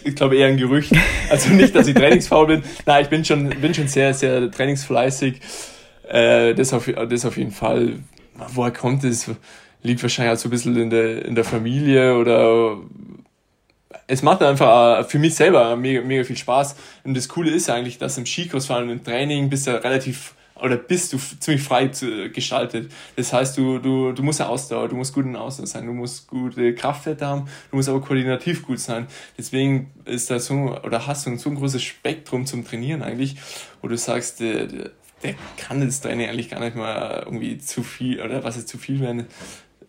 ich 0.02 0.16
glaube 0.16 0.36
eher 0.36 0.48
ein 0.48 0.56
Gerücht. 0.56 0.92
Also 1.30 1.50
nicht, 1.50 1.74
dass 1.74 1.86
ich 1.86 1.94
trainingsfaul 1.94 2.46
bin. 2.48 2.62
Nein, 2.84 3.02
ich 3.04 3.08
bin 3.08 3.24
schon, 3.24 3.48
bin 3.48 3.74
schon 3.74 3.86
sehr, 3.86 4.12
sehr 4.12 4.50
trainingsfleißig. 4.50 5.40
Äh, 6.08 6.54
das, 6.54 6.72
auf, 6.72 6.90
das 7.08 7.24
auf 7.24 7.36
jeden 7.36 7.52
Fall. 7.52 8.00
Woher 8.54 8.72
kommt 8.72 9.04
es? 9.04 9.30
Liegt 9.82 10.02
wahrscheinlich 10.02 10.36
auch 10.36 10.40
so 10.40 10.48
ein 10.48 10.50
bisschen 10.50 10.76
in 10.76 10.90
der, 10.90 11.24
in 11.24 11.36
der 11.36 11.44
Familie 11.44 12.16
oder 12.16 12.78
es 14.08 14.22
macht 14.22 14.42
einfach 14.42 15.06
für 15.08 15.20
mich 15.20 15.36
selber 15.36 15.76
mega, 15.76 16.00
mega 16.00 16.24
viel 16.24 16.36
Spaß. 16.36 16.74
Und 17.04 17.16
das 17.16 17.28
Coole 17.28 17.50
ist 17.50 17.70
eigentlich, 17.70 17.98
dass 17.98 18.18
im 18.18 18.26
Skikurs, 18.26 18.66
vor 18.66 18.76
allem 18.76 18.90
im 18.90 19.04
Training, 19.04 19.48
bist 19.48 19.68
du 19.68 19.82
relativ 19.82 20.34
oder 20.60 20.76
bist 20.76 21.12
du 21.12 21.18
ziemlich 21.18 21.62
frei 21.62 21.88
zu, 21.88 22.30
gestaltet. 22.30 22.90
Das 23.16 23.32
heißt, 23.32 23.56
du, 23.58 23.78
du, 23.78 24.12
du 24.12 24.22
musst 24.22 24.40
ja 24.40 24.48
Ausdauer, 24.48 24.88
du 24.88 24.96
musst 24.96 25.14
gut 25.14 25.24
in 25.24 25.36
Ausdauer 25.36 25.66
sein, 25.66 25.86
du 25.86 25.92
musst 25.92 26.28
gute 26.28 26.74
Kraftwerte 26.74 27.26
haben, 27.26 27.48
du 27.70 27.76
musst 27.76 27.88
aber 27.88 28.00
koordinativ 28.00 28.62
gut 28.64 28.80
sein. 28.80 29.06
Deswegen 29.36 29.90
ist 30.04 30.30
da 30.30 30.38
so, 30.38 30.78
oder 30.82 31.06
hast 31.06 31.26
du 31.26 31.36
so 31.36 31.50
ein 31.50 31.56
großes 31.56 31.82
Spektrum 31.82 32.46
zum 32.46 32.64
Trainieren 32.64 33.02
eigentlich, 33.02 33.36
wo 33.82 33.88
du 33.88 33.96
sagst, 33.96 34.40
der, 34.40 34.66
der 35.22 35.34
kann 35.56 35.80
das 35.80 36.00
Training 36.00 36.28
eigentlich 36.28 36.50
gar 36.50 36.60
nicht 36.60 36.76
mal 36.76 37.22
irgendwie 37.24 37.58
zu 37.58 37.82
viel, 37.82 38.20
oder 38.20 38.44
was 38.44 38.56
ist 38.56 38.68
zu 38.68 38.78
viel 38.78 39.00
werden, 39.00 39.26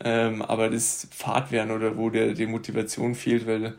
ähm, 0.03 0.41
aber 0.41 0.69
das 0.69 1.07
Fahrt 1.11 1.51
werden 1.51 1.71
oder 1.71 1.97
wo 1.97 2.09
der 2.09 2.33
die 2.33 2.45
Motivation 2.45 3.15
fehlt, 3.15 3.47
weil 3.47 3.75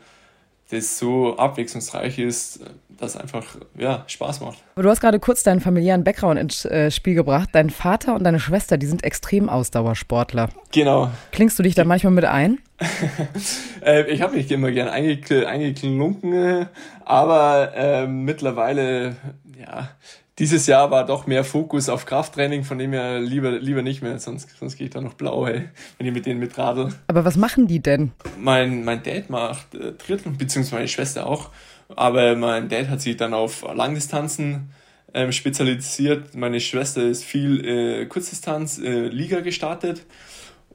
das 0.70 0.98
so 0.98 1.36
abwechslungsreich 1.36 2.18
ist, 2.18 2.60
das 2.98 3.16
einfach 3.16 3.44
ja, 3.76 4.04
Spaß 4.06 4.40
macht. 4.40 4.58
Du 4.76 4.88
hast 4.88 5.00
gerade 5.00 5.18
kurz 5.18 5.42
deinen 5.42 5.60
familiären 5.60 6.04
Background 6.04 6.38
ins 6.38 6.64
äh, 6.64 6.90
Spiel 6.90 7.14
gebracht. 7.14 7.50
Dein 7.52 7.70
Vater 7.70 8.14
und 8.14 8.24
deine 8.24 8.40
Schwester, 8.40 8.76
die 8.76 8.86
sind 8.86 9.04
extrem 9.04 9.48
Ausdauersportler. 9.48 10.50
Genau. 10.72 11.10
Klingst 11.32 11.58
du 11.58 11.62
dich 11.62 11.74
da 11.74 11.84
manchmal 11.84 12.12
mit 12.12 12.24
ein? 12.24 12.58
äh, 13.84 14.10
ich 14.10 14.22
habe 14.22 14.36
mich 14.36 14.50
immer 14.50 14.70
gern 14.70 14.88
eingeklunken, 14.88 16.66
aber 17.04 17.72
äh, 17.74 18.06
mittlerweile 18.06 19.16
ja, 19.58 19.90
dieses 20.38 20.66
Jahr 20.66 20.90
war 20.90 21.04
doch 21.04 21.26
mehr 21.26 21.42
Fokus 21.42 21.88
auf 21.88 22.06
Krafttraining, 22.06 22.62
von 22.62 22.78
dem 22.78 22.92
her 22.92 23.18
lieber, 23.18 23.50
lieber 23.50 23.82
nicht 23.82 24.02
mehr, 24.02 24.18
sonst, 24.18 24.56
sonst 24.58 24.76
gehe 24.76 24.86
ich 24.86 24.92
da 24.92 25.00
noch 25.00 25.14
blau, 25.14 25.46
hey, 25.46 25.68
wenn 25.96 26.06
ich 26.06 26.12
mit 26.12 26.26
denen 26.26 26.38
mitradel. 26.38 26.90
Aber 27.08 27.24
was 27.24 27.36
machen 27.36 27.66
die 27.66 27.80
denn? 27.80 28.12
Mein, 28.38 28.84
mein 28.84 29.02
Dad 29.02 29.30
macht 29.30 29.74
äh, 29.74 29.94
Triathlon, 29.94 30.36
beziehungsweise 30.36 30.76
meine 30.76 30.88
Schwester 30.88 31.26
auch, 31.26 31.50
aber 31.96 32.36
mein 32.36 32.68
Dad 32.68 32.88
hat 32.88 33.00
sich 33.00 33.16
dann 33.16 33.34
auf 33.34 33.64
Langdistanzen 33.74 34.70
ähm, 35.14 35.32
spezialisiert. 35.32 36.34
Meine 36.34 36.60
Schwester 36.60 37.02
ist 37.02 37.24
viel 37.24 37.64
äh, 37.64 38.06
Kurzdistanz, 38.06 38.78
äh, 38.78 39.08
Liga 39.08 39.40
gestartet 39.40 40.04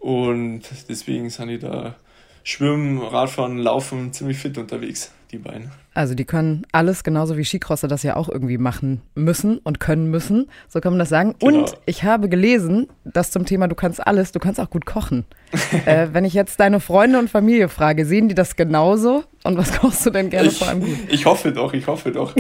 und 0.04 0.64
deswegen 0.90 1.30
sind 1.30 1.48
die 1.48 1.60
da 1.60 1.96
Schwimmen, 2.44 3.02
Radfahren, 3.02 3.58
Laufen 3.58 4.12
ziemlich 4.12 4.38
fit 4.38 4.58
unterwegs 4.58 5.14
die 5.32 5.38
beiden. 5.38 5.72
Also 5.94 6.14
die 6.14 6.26
können 6.26 6.68
alles 6.74 7.06
genauso 7.06 7.38
wie 7.38 7.46
Skicrosser 7.46 7.88
das 7.88 8.04
ja 8.04 8.18
auch 8.18 8.28
irgendwie 8.28 8.58
machen 8.58 9.02
müssen 9.16 9.60
und 9.60 9.80
können 9.80 10.12
müssen. 10.12 10.50
So 10.68 10.82
kann 10.82 10.92
man 10.92 11.00
das 11.00 11.08
sagen. 11.08 11.36
Genau. 11.40 11.60
Und 11.60 11.78
ich 11.86 12.04
habe 12.04 12.28
gelesen, 12.28 12.88
dass 13.06 13.32
zum 13.32 13.46
Thema 13.46 13.70
du 13.70 13.76
kannst 13.76 14.06
alles, 14.06 14.34
du 14.34 14.40
kannst 14.40 14.60
auch 14.60 14.70
gut 14.70 14.86
kochen. 14.86 15.24
äh, 15.86 16.10
wenn 16.12 16.26
ich 16.26 16.34
jetzt 16.34 16.60
deine 16.60 16.82
Freunde 16.82 17.18
und 17.18 17.30
Familie 17.30 17.70
frage, 17.70 18.06
sehen 18.06 18.28
die 18.28 18.36
das 18.36 18.58
genauso? 18.58 19.24
Und 19.46 19.56
was 19.56 19.72
kochst 19.72 20.06
du 20.06 20.10
denn 20.10 20.30
gerne 20.30 20.50
ich, 20.50 20.58
vor 20.58 20.68
allem 20.68 20.82
gut? 20.82 20.98
Ich 21.08 21.26
hoffe 21.26 21.54
doch, 21.54 21.74
ich 21.74 21.88
hoffe 21.88 22.12
doch. 22.12 22.36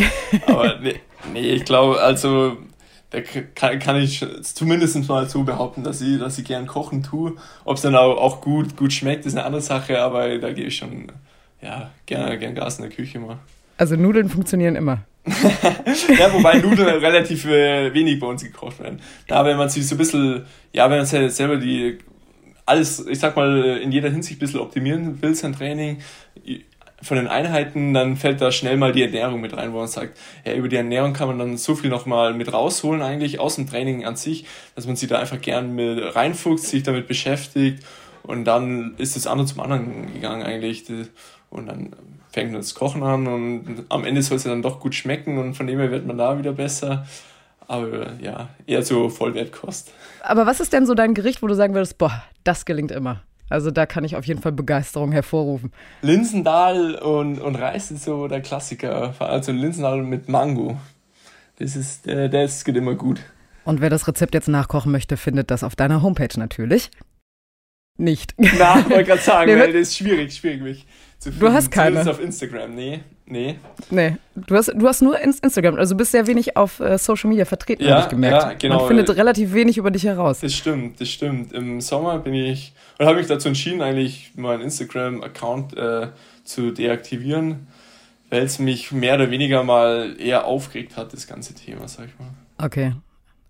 Aber 0.47 0.80
nee, 0.82 0.95
nee 1.32 1.52
ich 1.52 1.63
glaube, 1.63 2.02
also 2.02 2.58
da 3.13 3.21
kann, 3.21 3.78
kann 3.78 3.95
ich 3.97 4.26
zumindest 4.41 5.08
mal 5.08 5.30
so 5.30 5.43
behaupten, 5.43 5.84
dass 5.84 6.02
ich, 6.02 6.19
dass 6.19 6.39
ich 6.39 6.45
gern 6.45 6.65
kochen 6.65 7.04
tue. 7.04 7.34
Ob 7.63 7.78
es 7.78 7.84
dann 7.84 7.95
auch, 7.95 8.17
auch 8.17 8.41
gut, 8.41 8.76
gut 8.76 8.91
schmeckt, 8.91 9.28
ist 9.28 9.34
eine 9.34 9.45
andere 9.45 9.62
Sache, 9.62 10.02
aber 10.02 10.39
da 10.39 10.52
gehe 10.52 10.65
ich 10.65 10.78
schon 10.78 11.12
ja, 11.62 11.91
gerne, 12.08 12.39
gerne 12.39 12.56
Gas 12.56 12.80
in 12.80 12.86
der 12.86 12.91
Küche 12.91 13.19
mal. 13.19 13.38
Also 13.78 13.95
Nudeln 13.95 14.30
funktionieren 14.30 14.76
immer. 14.76 15.04
ja, 15.26 16.34
wobei 16.34 16.58
Nudeln 16.58 16.88
relativ 17.04 17.45
äh, 17.45 17.93
wenig 17.93 18.19
bei 18.19 18.28
uns 18.28 18.43
gekocht 18.43 18.80
werden. 18.80 18.99
Da, 19.28 19.45
wenn 19.45 19.58
man 19.58 19.69
sich 19.69 19.88
so 19.88 19.93
ein 19.93 19.99
bisschen, 19.99 20.45
ja, 20.71 20.89
wenn 20.89 20.97
man 20.97 21.06
selber 21.06 21.58
die, 21.58 21.99
alles, 22.65 23.06
ich 23.06 23.19
sag 23.19 23.36
mal, 23.36 23.78
in 23.78 23.91
jeder 23.91 24.10
Hinsicht 24.10 24.38
ein 24.38 24.39
bisschen 24.39 24.60
optimieren 24.60 25.21
will, 25.21 25.36
sein 25.36 25.54
Training, 25.54 25.99
von 27.04 27.18
den 27.18 27.28
Einheiten, 27.28 27.94
dann 27.94 28.18
fällt 28.18 28.42
da 28.42 28.52
schnell 28.52 28.78
mal 28.78 28.92
die 28.92 29.04
Ernährung 29.04 29.42
mit 29.42 29.56
rein, 29.56 29.74
wo 29.74 29.78
man 29.78 29.88
sagt, 29.88 30.18
ja, 30.46 30.54
über 30.54 30.68
die 30.68 30.78
Ernährung 30.78 31.13
kann 31.13 31.28
man 31.28 31.39
dann 31.39 31.58
so 31.58 31.76
viel 31.76 31.89
nochmal 31.89 32.34
mit 32.34 32.52
rausholen 32.52 33.02
eigentlich 33.02 33.39
aus 33.39 33.56
dem 33.56 33.70
Training 33.70 34.06
an 34.06 34.16
sich, 34.16 34.46
dass 34.76 34.88
man 34.88 34.96
sich 34.96 35.10
da 35.10 35.20
einfach 35.20 35.42
gern 35.42 35.76
mit 35.76 36.16
reinfuchst, 36.16 36.68
sich 36.68 36.84
damit 36.84 37.08
beschäftigt 37.08 37.84
und 38.24 38.46
dann 38.46 38.96
ist 38.98 39.16
das 39.16 39.28
andere 39.28 39.48
zum 39.48 39.60
anderen 39.60 40.13
gegangen 40.13 40.44
eigentlich. 40.44 40.86
Und 41.50 41.68
dann 41.68 41.92
fängt 42.32 42.56
das 42.56 42.74
Kochen 42.74 43.04
an 43.04 43.28
und 43.28 43.86
am 43.89 44.06
Ende 44.06 44.22
soll 44.24 44.38
es 44.38 44.44
ja 44.44 44.50
dann 44.50 44.63
doch 44.63 44.80
gut 44.80 44.96
schmecken 44.96 45.38
und 45.38 45.54
von 45.54 45.68
dem 45.68 45.78
her 45.80 45.92
wird 45.92 46.08
man 46.08 46.18
da 46.18 46.38
wieder 46.39 46.54
besser. 46.54 47.06
Aber 47.68 48.13
ja, 48.22 48.50
eher 48.66 48.84
so 48.84 49.10
Vollwertkost. 49.10 49.92
Aber 50.22 50.46
was 50.46 50.60
ist 50.60 50.74
denn 50.74 50.86
so 50.86 50.96
dein 50.96 51.13
Gericht, 51.13 51.42
wo 51.44 51.48
du 51.48 51.54
sagen 51.54 51.74
würdest, 51.74 51.98
boah, 51.98 52.24
das 52.44 52.66
gelingt 52.66 52.92
immer? 52.92 53.22
Also 53.54 53.70
da 53.70 53.86
kann 53.86 54.04
ich 54.04 54.16
auf 54.16 54.26
jeden 54.26 54.42
Fall 54.42 54.52
Begeisterung 54.52 55.12
hervorrufen. 55.12 55.72
Linsendahl 56.02 56.96
und, 56.96 57.39
und 57.39 57.56
Reis 57.56 57.92
ist 57.92 58.04
so 58.04 58.28
der 58.28 58.42
Klassiker. 58.42 59.13
Also 59.20 59.52
Linsendahl 59.52 60.02
mit 60.02 60.28
Mango. 60.28 60.80
Das 61.60 61.76
ist, 61.76 62.08
der, 62.08 62.30
das 62.30 62.66
geht 62.66 62.76
immer 62.76 62.96
gut. 62.96 63.20
Und 63.63 63.80
wer 63.80 63.92
das 63.92 64.08
Rezept 64.08 64.34
jetzt 64.34 64.48
nachkochen 64.48 64.92
möchte, 64.92 65.18
findet 65.18 65.52
das 65.52 65.63
auf 65.63 65.76
deiner 65.76 66.02
Homepage 66.02 66.36
natürlich. 66.36 66.89
Nicht. 67.96 68.34
Na, 68.38 68.89
wollte 68.89 69.04
gerade 69.04 69.22
sagen, 69.22 69.52
nee, 69.54 69.60
weil 69.62 69.72
das 69.72 69.89
ist 69.89 69.98
schwierig, 69.98 70.36
schwierig 70.36 70.63
mich 70.63 70.88
zu 71.20 71.30
finden. 71.30 71.46
Du 71.46 71.54
hast 71.54 71.70
keine. 71.70 72.10
auf 72.10 72.20
Instagram, 72.20 72.74
nee. 72.74 73.04
Nee. 73.26 73.58
Nee. 73.90 74.18
Du 74.36 74.56
hast, 74.56 74.72
du 74.76 74.88
hast 74.88 75.02
nur 75.02 75.18
Instagram, 75.20 75.76
also 75.76 75.96
bist 75.96 76.12
sehr 76.12 76.28
wenig 76.28 76.58
auf 76.58 76.80
äh, 76.80 76.98
Social 76.98 77.30
Media 77.30 77.46
vertreten, 77.46 77.84
ja, 77.84 77.92
habe 77.96 78.02
ich 78.04 78.10
gemerkt. 78.10 78.44
Ja, 78.44 78.54
genau. 78.54 78.80
Man 78.80 78.88
findet 78.88 79.10
relativ 79.16 79.54
wenig 79.54 79.78
über 79.78 79.92
dich 79.92 80.04
heraus. 80.04 80.42
Das 80.42 80.54
stimmt, 80.54 81.00
das 81.00 81.10
stimmt. 81.10 81.54
Im 81.54 81.80
Sommer 81.80 82.20
bin 82.20 82.34
ich, 82.34 82.74
oder 83.00 83.08
habe 83.08 83.20
mich 83.20 83.28
dazu 83.28 83.48
entschieden, 83.48 83.82
eigentlich 83.82 84.32
meinen 84.36 84.62
Instagram-Account 84.62 85.78
äh, 85.78 86.08
zu 86.44 86.72
deaktivieren, 86.72 87.68
weil 88.30 88.44
es 88.44 88.60
mich 88.60 88.92
mehr 88.92 89.16
oder 89.16 89.32
weniger 89.32 89.64
mal 89.64 90.16
eher 90.20 90.46
aufgeregt 90.46 90.98
hat, 90.98 91.14
das 91.14 91.26
ganze 91.26 91.54
Thema, 91.54 91.88
sag 91.88 92.08
ich 92.08 92.20
mal. 92.20 92.30
Okay. 92.58 92.94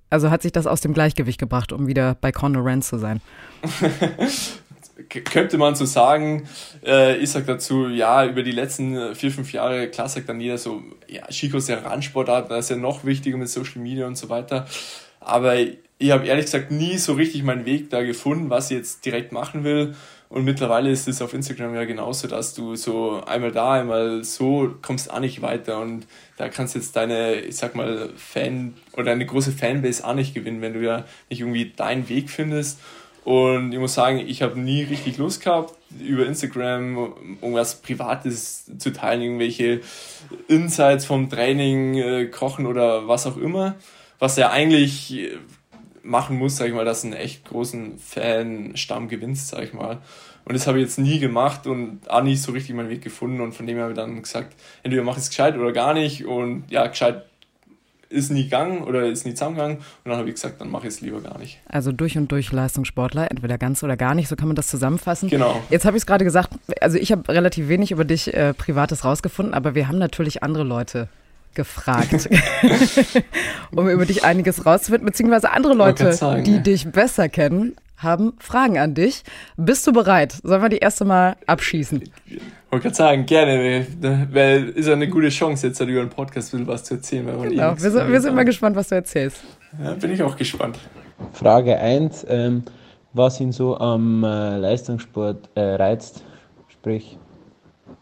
Also 0.09 0.29
hat 0.29 0.43
sich 0.43 0.51
das 0.51 0.67
aus 0.67 0.81
dem 0.81 0.93
Gleichgewicht 0.93 1.39
gebracht, 1.39 1.71
um 1.71 1.87
wieder 1.87 2.15
bei 2.21 2.31
Conor 2.31 2.63
Rand 2.63 2.83
zu 2.83 2.99
sein? 2.99 3.19
könnte 5.09 5.57
man 5.57 5.75
so 5.75 5.85
sagen, 5.85 6.47
äh, 6.85 7.17
ich 7.17 7.31
sag 7.31 7.45
dazu, 7.45 7.87
ja, 7.87 8.25
über 8.25 8.43
die 8.43 8.51
letzten 8.51 8.95
äh, 8.95 9.15
vier, 9.15 9.31
fünf 9.31 9.51
Jahre, 9.53 9.87
klar 9.89 10.09
sagt 10.09 10.29
dann 10.29 10.41
jeder 10.41 10.57
so, 10.57 10.81
ja, 11.07 11.27
Chico 11.27 11.57
ist 11.57 11.69
ja 11.69 11.79
Randsportart, 11.79 12.49
da 12.49 12.57
ist 12.57 12.69
ja 12.69 12.75
noch 12.75 13.05
wichtiger 13.05 13.37
mit 13.37 13.49
Social 13.49 13.81
Media 13.81 14.07
und 14.07 14.17
so 14.17 14.29
weiter. 14.29 14.65
Aber 15.19 15.55
ich 15.55 16.11
habe 16.11 16.25
ehrlich 16.25 16.45
gesagt 16.45 16.71
nie 16.71 16.97
so 16.97 17.13
richtig 17.13 17.43
meinen 17.43 17.65
Weg 17.65 17.89
da 17.89 18.03
gefunden, 18.03 18.49
was 18.49 18.71
ich 18.71 18.77
jetzt 18.77 19.05
direkt 19.05 19.31
machen 19.31 19.63
will. 19.63 19.95
Und 20.33 20.45
mittlerweile 20.45 20.89
ist 20.89 21.07
es 21.07 21.21
auf 21.21 21.35
Instagram 21.35 21.75
ja 21.75 21.85
genauso, 21.85 22.27
dass 22.27 22.55
du 22.55 22.75
so 22.75 23.23
einmal 23.23 23.51
da, 23.51 23.73
einmal 23.73 24.23
so 24.23 24.73
kommst 24.81 25.11
auch 25.11 25.19
nicht 25.19 25.43
weiter. 25.43 25.79
Und 25.79 26.07
da 26.37 26.49
kannst 26.49 26.73
jetzt 26.73 26.95
deine, 26.95 27.35
ich 27.35 27.55
sag 27.55 27.75
mal, 27.75 28.09
Fan 28.17 28.73
oder 28.93 29.11
eine 29.11 29.27
große 29.27 29.51
Fanbase 29.51 30.03
auch 30.03 30.15
nicht 30.15 30.33
gewinnen, 30.33 30.61
wenn 30.61 30.73
du 30.73 30.83
ja 30.83 31.05
nicht 31.29 31.41
irgendwie 31.41 31.71
deinen 31.75 32.09
Weg 32.09 32.31
findest. 32.31 32.79
Und 33.23 33.71
ich 33.71 33.79
muss 33.79 33.93
sagen, 33.93 34.19
ich 34.19 34.41
habe 34.41 34.59
nie 34.59 34.83
richtig 34.83 35.17
Lust 35.17 35.43
gehabt, 35.43 35.73
über 35.99 36.25
Instagram 36.25 37.13
irgendwas 37.41 37.81
Privates 37.81 38.69
zu 38.77 38.91
teilen, 38.91 39.21
irgendwelche 39.21 39.81
Insights 40.47 41.05
vom 41.05 41.29
Training, 41.29 41.95
äh, 41.95 42.25
Kochen 42.25 42.65
oder 42.65 43.07
was 43.07 43.25
auch 43.25 43.37
immer. 43.37 43.75
Was 44.19 44.35
ja 44.35 44.49
eigentlich 44.49 45.13
äh, 45.13 45.37
machen 46.01 46.37
muss, 46.37 46.57
sag 46.57 46.67
ich 46.67 46.73
mal, 46.73 46.85
dass 46.85 47.05
einen 47.05 47.13
echt 47.13 47.45
großen 47.45 47.97
Fanstamm 47.97 49.07
gewinnst, 49.07 49.49
sag 49.49 49.63
ich 49.63 49.73
mal. 49.73 49.99
Und 50.45 50.53
das 50.55 50.67
habe 50.67 50.79
ich 50.79 50.83
jetzt 50.83 50.99
nie 50.99 51.19
gemacht 51.19 51.67
und 51.67 52.01
auch 52.09 52.21
nicht 52.21 52.41
so 52.41 52.51
richtig 52.51 52.75
meinen 52.75 52.89
Weg 52.89 53.01
gefunden. 53.01 53.39
Und 53.39 53.53
von 53.53 53.65
dem 53.65 53.79
habe 53.79 53.91
ich 53.91 53.95
dann 53.95 54.21
gesagt, 54.21 54.55
entweder 54.83 55.03
mach 55.03 55.17
es 55.17 55.29
gescheit 55.29 55.57
oder 55.57 55.71
gar 55.71 55.93
nicht. 55.93 56.25
Und 56.25 56.65
ja, 56.69 56.85
gescheit 56.87 57.23
ist 58.13 58.31
nie 58.31 58.43
gegangen 58.43 58.83
oder 58.83 59.05
ist 59.05 59.25
nie 59.25 59.33
zusammengegangen. 59.33 59.77
Und 59.77 59.85
dann 60.05 60.17
habe 60.17 60.29
ich 60.29 60.35
gesagt, 60.35 60.61
dann 60.61 60.69
mache 60.69 60.87
ich 60.87 60.93
es 60.93 61.01
lieber 61.01 61.21
gar 61.21 61.37
nicht. 61.37 61.59
Also 61.67 61.91
durch 61.91 62.17
und 62.17 62.31
durch 62.31 62.51
Leistungssportler, 62.51 63.29
entweder 63.29 63.57
ganz 63.57 63.83
oder 63.83 63.97
gar 63.97 64.15
nicht, 64.15 64.27
so 64.27 64.35
kann 64.35 64.47
man 64.47 64.55
das 64.55 64.67
zusammenfassen. 64.67 65.29
Genau. 65.29 65.61
Jetzt 65.69 65.85
habe 65.85 65.97
ich 65.97 66.03
es 66.03 66.07
gerade 66.07 66.23
gesagt, 66.23 66.51
also 66.79 66.97
ich 66.97 67.11
habe 67.11 67.27
relativ 67.33 67.67
wenig 67.67 67.91
über 67.91 68.05
dich 68.05 68.33
äh, 68.33 68.53
Privates 68.53 69.03
rausgefunden, 69.03 69.53
aber 69.53 69.75
wir 69.75 69.87
haben 69.87 69.97
natürlich 69.97 70.43
andere 70.43 70.63
Leute 70.63 71.07
gefragt, 71.55 72.29
um 73.75 73.89
über 73.89 74.05
dich 74.05 74.23
einiges 74.23 74.65
rauszufinden, 74.65 75.05
beziehungsweise 75.05 75.51
andere 75.51 75.73
Leute, 75.73 76.13
sagen, 76.13 76.43
die 76.43 76.55
ja. 76.55 76.59
dich 76.59 76.87
besser 76.87 77.29
kennen, 77.29 77.75
haben 78.03 78.33
Fragen 78.39 78.77
an 78.77 78.93
dich. 78.93 79.23
Bist 79.57 79.87
du 79.87 79.93
bereit? 79.93 80.33
Sollen 80.43 80.61
wir 80.61 80.69
die 80.69 80.77
erste 80.77 81.05
mal 81.05 81.35
abschießen? 81.47 82.03
Ich 82.27 82.41
wollte 82.69 82.83
gerade 82.83 82.95
sagen, 82.95 83.25
gerne, 83.25 83.85
weil 84.31 84.69
ist 84.69 84.87
ja 84.87 84.93
eine 84.93 85.07
gute 85.07 85.29
Chance, 85.29 85.67
jetzt 85.67 85.79
über 85.79 86.01
einen 86.01 86.09
Podcast 86.09 86.53
ein 86.53 86.67
was 86.67 86.83
zu 86.83 86.95
erzählen. 86.95 87.25
Weil 87.27 87.49
genau, 87.49 87.73
eh 87.73 87.81
wir, 87.81 87.91
sind, 87.91 88.11
wir 88.11 88.21
sind 88.21 88.35
mal 88.35 88.45
gespannt, 88.45 88.75
was 88.75 88.89
du 88.89 88.95
erzählst. 88.95 89.41
Ja, 89.83 89.93
bin 89.93 90.11
ich 90.11 90.21
auch 90.21 90.35
gespannt. 90.35 90.77
Frage 91.31 91.77
1, 91.77 92.25
ähm, 92.29 92.63
was 93.13 93.39
ihn 93.39 93.51
so 93.51 93.77
am 93.77 94.23
äh, 94.23 94.57
Leistungssport 94.57 95.49
äh, 95.55 95.61
reizt, 95.61 96.23
sprich, 96.67 97.17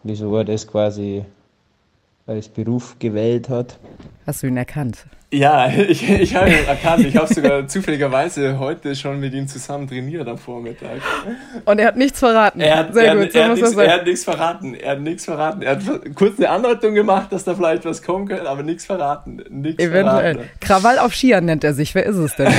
wieso 0.04 0.36
er 0.38 0.46
das 0.46 0.68
quasi 0.68 1.26
als 2.26 2.50
Beruf 2.50 2.96
gewählt 3.00 3.50
hat. 3.50 3.80
Hast 4.26 4.44
du 4.44 4.48
ihn 4.48 4.58
erkannt? 4.58 5.06
Ja, 5.34 5.68
ich, 5.88 6.10
ich 6.10 6.36
habe 6.36 6.50
ihn 6.50 6.66
erkannt. 6.68 7.06
Ich 7.06 7.16
habe 7.16 7.34
sogar 7.34 7.68
zufälligerweise 7.68 8.60
heute 8.60 8.96
schon 8.96 9.20
mit 9.20 9.34
ihm 9.34 9.48
zusammen 9.48 9.88
trainiert 9.88 10.28
am 10.28 10.38
Vormittag. 10.38 11.02
Und 11.64 11.80
er 11.80 11.88
hat 11.88 11.98
nichts 11.98 12.20
verraten. 12.20 12.60
Er 12.60 12.78
hat, 12.80 12.94
Sehr 12.94 13.06
er, 13.06 13.16
gut, 13.16 13.32
so 13.32 13.40
er, 13.40 13.50
hat 13.50 13.56
nichts, 13.56 13.76
er 13.76 13.94
hat 13.94 14.06
nichts 14.06 14.24
verraten. 14.26 14.76
Er 14.76 14.92
hat 14.92 15.00
nichts 15.00 15.26
verraten. 15.26 15.62
Er 15.62 15.72
hat 15.72 16.16
kurz 16.16 16.38
eine 16.38 16.50
Andeutung 16.50 16.94
gemacht, 16.94 17.32
dass 17.32 17.46
da 17.46 17.56
vielleicht 17.56 17.86
was 17.86 18.04
kommen 18.04 18.28
könnte, 18.28 18.50
aber 18.50 18.64
nichts 18.64 18.86
verraten. 18.86 19.42
Nichts 19.50 19.82
Eventuell. 19.82 20.34
Verraten. 20.34 20.50
Krawall 20.60 21.00
auf 21.00 21.16
Skiern 21.16 21.46
nennt 21.46 21.64
er 21.64 21.74
sich. 21.74 21.96
Wer 21.96 22.06
ist 22.06 22.18
es 22.18 22.36
denn? 22.36 22.52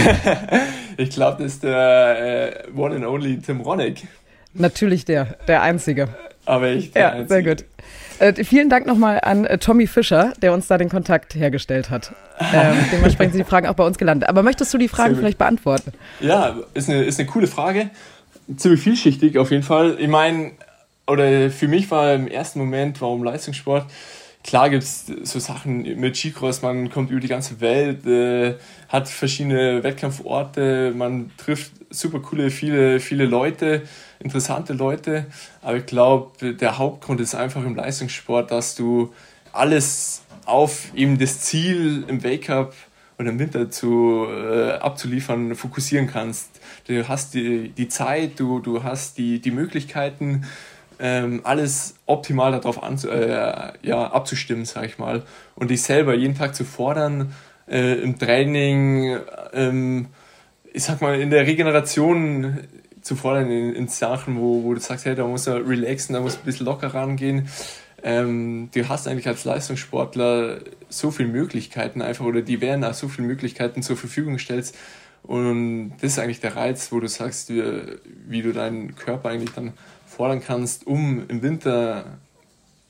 ich 0.96 1.10
glaube, 1.10 1.42
das 1.42 1.54
ist 1.54 1.64
der 1.64 2.64
äh, 2.66 2.70
One 2.74 2.96
and 2.96 3.04
Only 3.04 3.38
Tim 3.38 3.60
Ronick. 3.60 4.06
Natürlich 4.54 5.04
der, 5.04 5.36
der 5.46 5.62
Einzige. 5.62 6.08
Aber 6.46 6.68
ich. 6.68 6.94
Ja, 6.94 7.10
Einzige. 7.10 7.28
sehr 7.28 7.42
gut. 7.42 7.64
Äh, 8.22 8.44
vielen 8.44 8.70
Dank 8.70 8.86
nochmal 8.86 9.18
an 9.20 9.46
äh, 9.46 9.58
Tommy 9.58 9.88
Fischer, 9.88 10.32
der 10.40 10.52
uns 10.52 10.68
da 10.68 10.78
den 10.78 10.88
Kontakt 10.88 11.34
hergestellt 11.34 11.90
hat. 11.90 12.12
Ähm, 12.38 12.76
dementsprechend 12.92 13.32
sind 13.32 13.44
die 13.44 13.50
Fragen 13.50 13.66
auch 13.66 13.74
bei 13.74 13.84
uns 13.84 13.98
gelandet. 13.98 14.28
Aber 14.28 14.44
möchtest 14.44 14.72
du 14.72 14.78
die 14.78 14.86
Fragen 14.86 15.16
vielleicht 15.16 15.38
beantworten? 15.38 15.92
Ja, 16.20 16.54
ist 16.72 16.88
eine, 16.88 17.02
ist 17.02 17.18
eine 17.18 17.28
coole 17.28 17.48
Frage. 17.48 17.90
Ziemlich 18.56 18.80
vielschichtig 18.80 19.38
auf 19.38 19.50
jeden 19.50 19.64
Fall. 19.64 19.96
Ich 19.98 20.06
meine, 20.06 20.52
oder 21.08 21.50
für 21.50 21.66
mich 21.66 21.90
war 21.90 22.14
im 22.14 22.28
ersten 22.28 22.60
Moment, 22.60 23.00
warum 23.00 23.24
Leistungssport? 23.24 23.86
Klar 24.44 24.70
gibt 24.70 24.84
es 24.84 25.06
so 25.22 25.40
Sachen 25.40 25.82
mit 26.00 26.16
Skicross, 26.16 26.62
man 26.62 26.90
kommt 26.90 27.10
über 27.10 27.20
die 27.20 27.28
ganze 27.28 27.60
Welt, 27.60 28.06
äh, 28.06 28.54
hat 28.88 29.08
verschiedene 29.08 29.82
Wettkampforte, 29.82 30.92
man 30.96 31.30
trifft 31.36 31.72
super 31.90 32.20
coole, 32.20 32.50
viele, 32.50 32.98
viele 32.98 33.24
Leute 33.24 33.82
interessante 34.22 34.72
Leute. 34.72 35.26
Aber 35.62 35.76
ich 35.76 35.86
glaube, 35.86 36.54
der 36.54 36.78
Hauptgrund 36.78 37.20
ist 37.20 37.34
einfach 37.34 37.64
im 37.64 37.74
Leistungssport, 37.74 38.50
dass 38.50 38.74
du 38.74 39.12
alles 39.52 40.22
auf 40.44 40.94
eben 40.94 41.18
das 41.18 41.40
Ziel 41.40 42.04
im 42.08 42.24
Wake-up 42.24 42.74
und 43.18 43.26
im 43.26 43.38
Winter 43.38 43.70
zu, 43.70 44.26
äh, 44.28 44.72
abzuliefern 44.72 45.54
fokussieren 45.54 46.06
kannst. 46.06 46.48
Du 46.86 47.06
hast 47.06 47.34
die, 47.34 47.68
die 47.70 47.88
Zeit, 47.88 48.40
du, 48.40 48.58
du 48.58 48.82
hast 48.82 49.18
die, 49.18 49.40
die 49.40 49.50
Möglichkeiten, 49.50 50.46
ähm, 50.98 51.40
alles 51.44 51.96
optimal 52.06 52.52
darauf 52.52 52.82
anzu, 52.82 53.08
äh, 53.10 53.72
ja, 53.82 54.12
abzustimmen, 54.12 54.64
sag 54.64 54.86
ich 54.86 54.98
mal. 54.98 55.22
Und 55.54 55.70
dich 55.70 55.82
selber 55.82 56.14
jeden 56.14 56.36
Tag 56.36 56.54
zu 56.54 56.64
fordern, 56.64 57.32
äh, 57.68 57.94
im 57.94 58.18
Training, 58.18 59.18
ähm, 59.52 60.06
ich 60.72 60.84
sag 60.84 61.00
mal, 61.00 61.20
in 61.20 61.30
der 61.30 61.46
Regeneration 61.46 62.58
zu 63.02 63.16
fordern 63.16 63.50
in, 63.50 63.74
in 63.74 63.88
Sachen, 63.88 64.38
wo, 64.38 64.62
wo 64.62 64.74
du 64.74 64.80
sagst, 64.80 65.04
hey, 65.04 65.14
da 65.14 65.26
muss 65.26 65.46
er 65.46 65.66
relaxen, 65.66 66.14
da 66.14 66.20
muss 66.20 66.36
ein 66.36 66.44
bisschen 66.44 66.66
locker 66.66 66.94
rangehen. 66.94 67.48
Ähm, 68.02 68.68
du 68.72 68.88
hast 68.88 69.06
eigentlich 69.06 69.28
als 69.28 69.44
Leistungssportler 69.44 70.60
so 70.88 71.10
viele 71.10 71.28
Möglichkeiten 71.28 72.02
einfach 72.02 72.24
oder 72.24 72.42
die 72.42 72.60
werden 72.60 72.84
auch 72.84 72.94
so 72.94 73.08
viele 73.08 73.28
Möglichkeiten 73.28 73.82
zur 73.82 73.96
Verfügung 73.96 74.38
stellst. 74.38 74.76
Und 75.22 75.92
das 76.00 76.12
ist 76.12 76.18
eigentlich 76.18 76.40
der 76.40 76.56
Reiz, 76.56 76.90
wo 76.90 76.98
du 76.98 77.06
sagst, 77.06 77.50
wie, 77.50 77.62
wie 78.26 78.42
du 78.42 78.52
deinen 78.52 78.96
Körper 78.96 79.28
eigentlich 79.28 79.52
dann 79.52 79.72
fordern 80.06 80.42
kannst, 80.42 80.86
um 80.86 81.28
im 81.28 81.42
Winter 81.42 82.18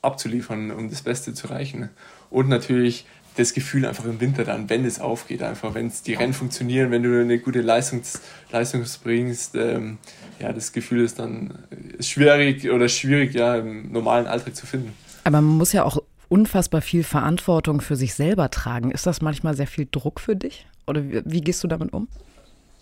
abzuliefern, 0.01 0.71
um 0.71 0.89
das 0.89 1.03
Beste 1.03 1.33
zu 1.33 1.47
erreichen. 1.47 1.89
Und 2.29 2.49
natürlich 2.49 3.05
das 3.35 3.53
Gefühl 3.53 3.85
einfach 3.85 4.05
im 4.05 4.19
Winter 4.19 4.43
dann, 4.43 4.69
wenn 4.69 4.85
es 4.85 4.99
aufgeht, 4.99 5.41
einfach 5.41 5.73
wenn 5.73 5.87
es 5.87 6.03
die 6.03 6.13
Rennen 6.13 6.33
funktionieren, 6.33 6.91
wenn 6.91 7.03
du 7.03 7.19
eine 7.19 7.39
gute 7.39 7.61
Leistungs, 7.61 8.21
Leistung 8.51 8.83
bringst, 9.03 9.55
ähm, 9.55 9.97
ja, 10.39 10.53
das 10.53 10.71
Gefühl 10.71 11.03
ist 11.03 11.19
dann 11.19 11.57
schwierig 11.99 12.69
oder 12.69 12.89
schwierig, 12.89 13.33
ja, 13.33 13.55
im 13.55 13.91
normalen 13.91 14.27
Alltag 14.27 14.55
zu 14.55 14.65
finden. 14.65 14.93
Aber 15.23 15.41
man 15.41 15.57
muss 15.57 15.73
ja 15.73 15.83
auch 15.83 16.01
unfassbar 16.29 16.81
viel 16.81 17.03
Verantwortung 17.03 17.81
für 17.81 17.95
sich 17.95 18.13
selber 18.13 18.49
tragen. 18.49 18.91
Ist 18.91 19.05
das 19.05 19.21
manchmal 19.21 19.55
sehr 19.55 19.67
viel 19.67 19.87
Druck 19.89 20.19
für 20.19 20.35
dich? 20.35 20.65
Oder 20.87 21.03
wie, 21.03 21.21
wie 21.25 21.41
gehst 21.41 21.63
du 21.63 21.67
damit 21.67 21.93
um? 21.93 22.07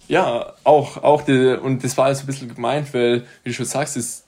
Ja, 0.07 0.53
auch, 0.63 0.97
auch 1.03 1.21
die, 1.21 1.57
und 1.61 1.83
das 1.83 1.97
war 1.97 2.05
also 2.05 2.23
ein 2.23 2.25
bisschen 2.25 2.53
gemeint, 2.53 2.93
weil, 2.93 3.23
wie 3.43 3.49
du 3.49 3.53
schon 3.53 3.65
sagst, 3.65 3.95
es, 3.95 4.25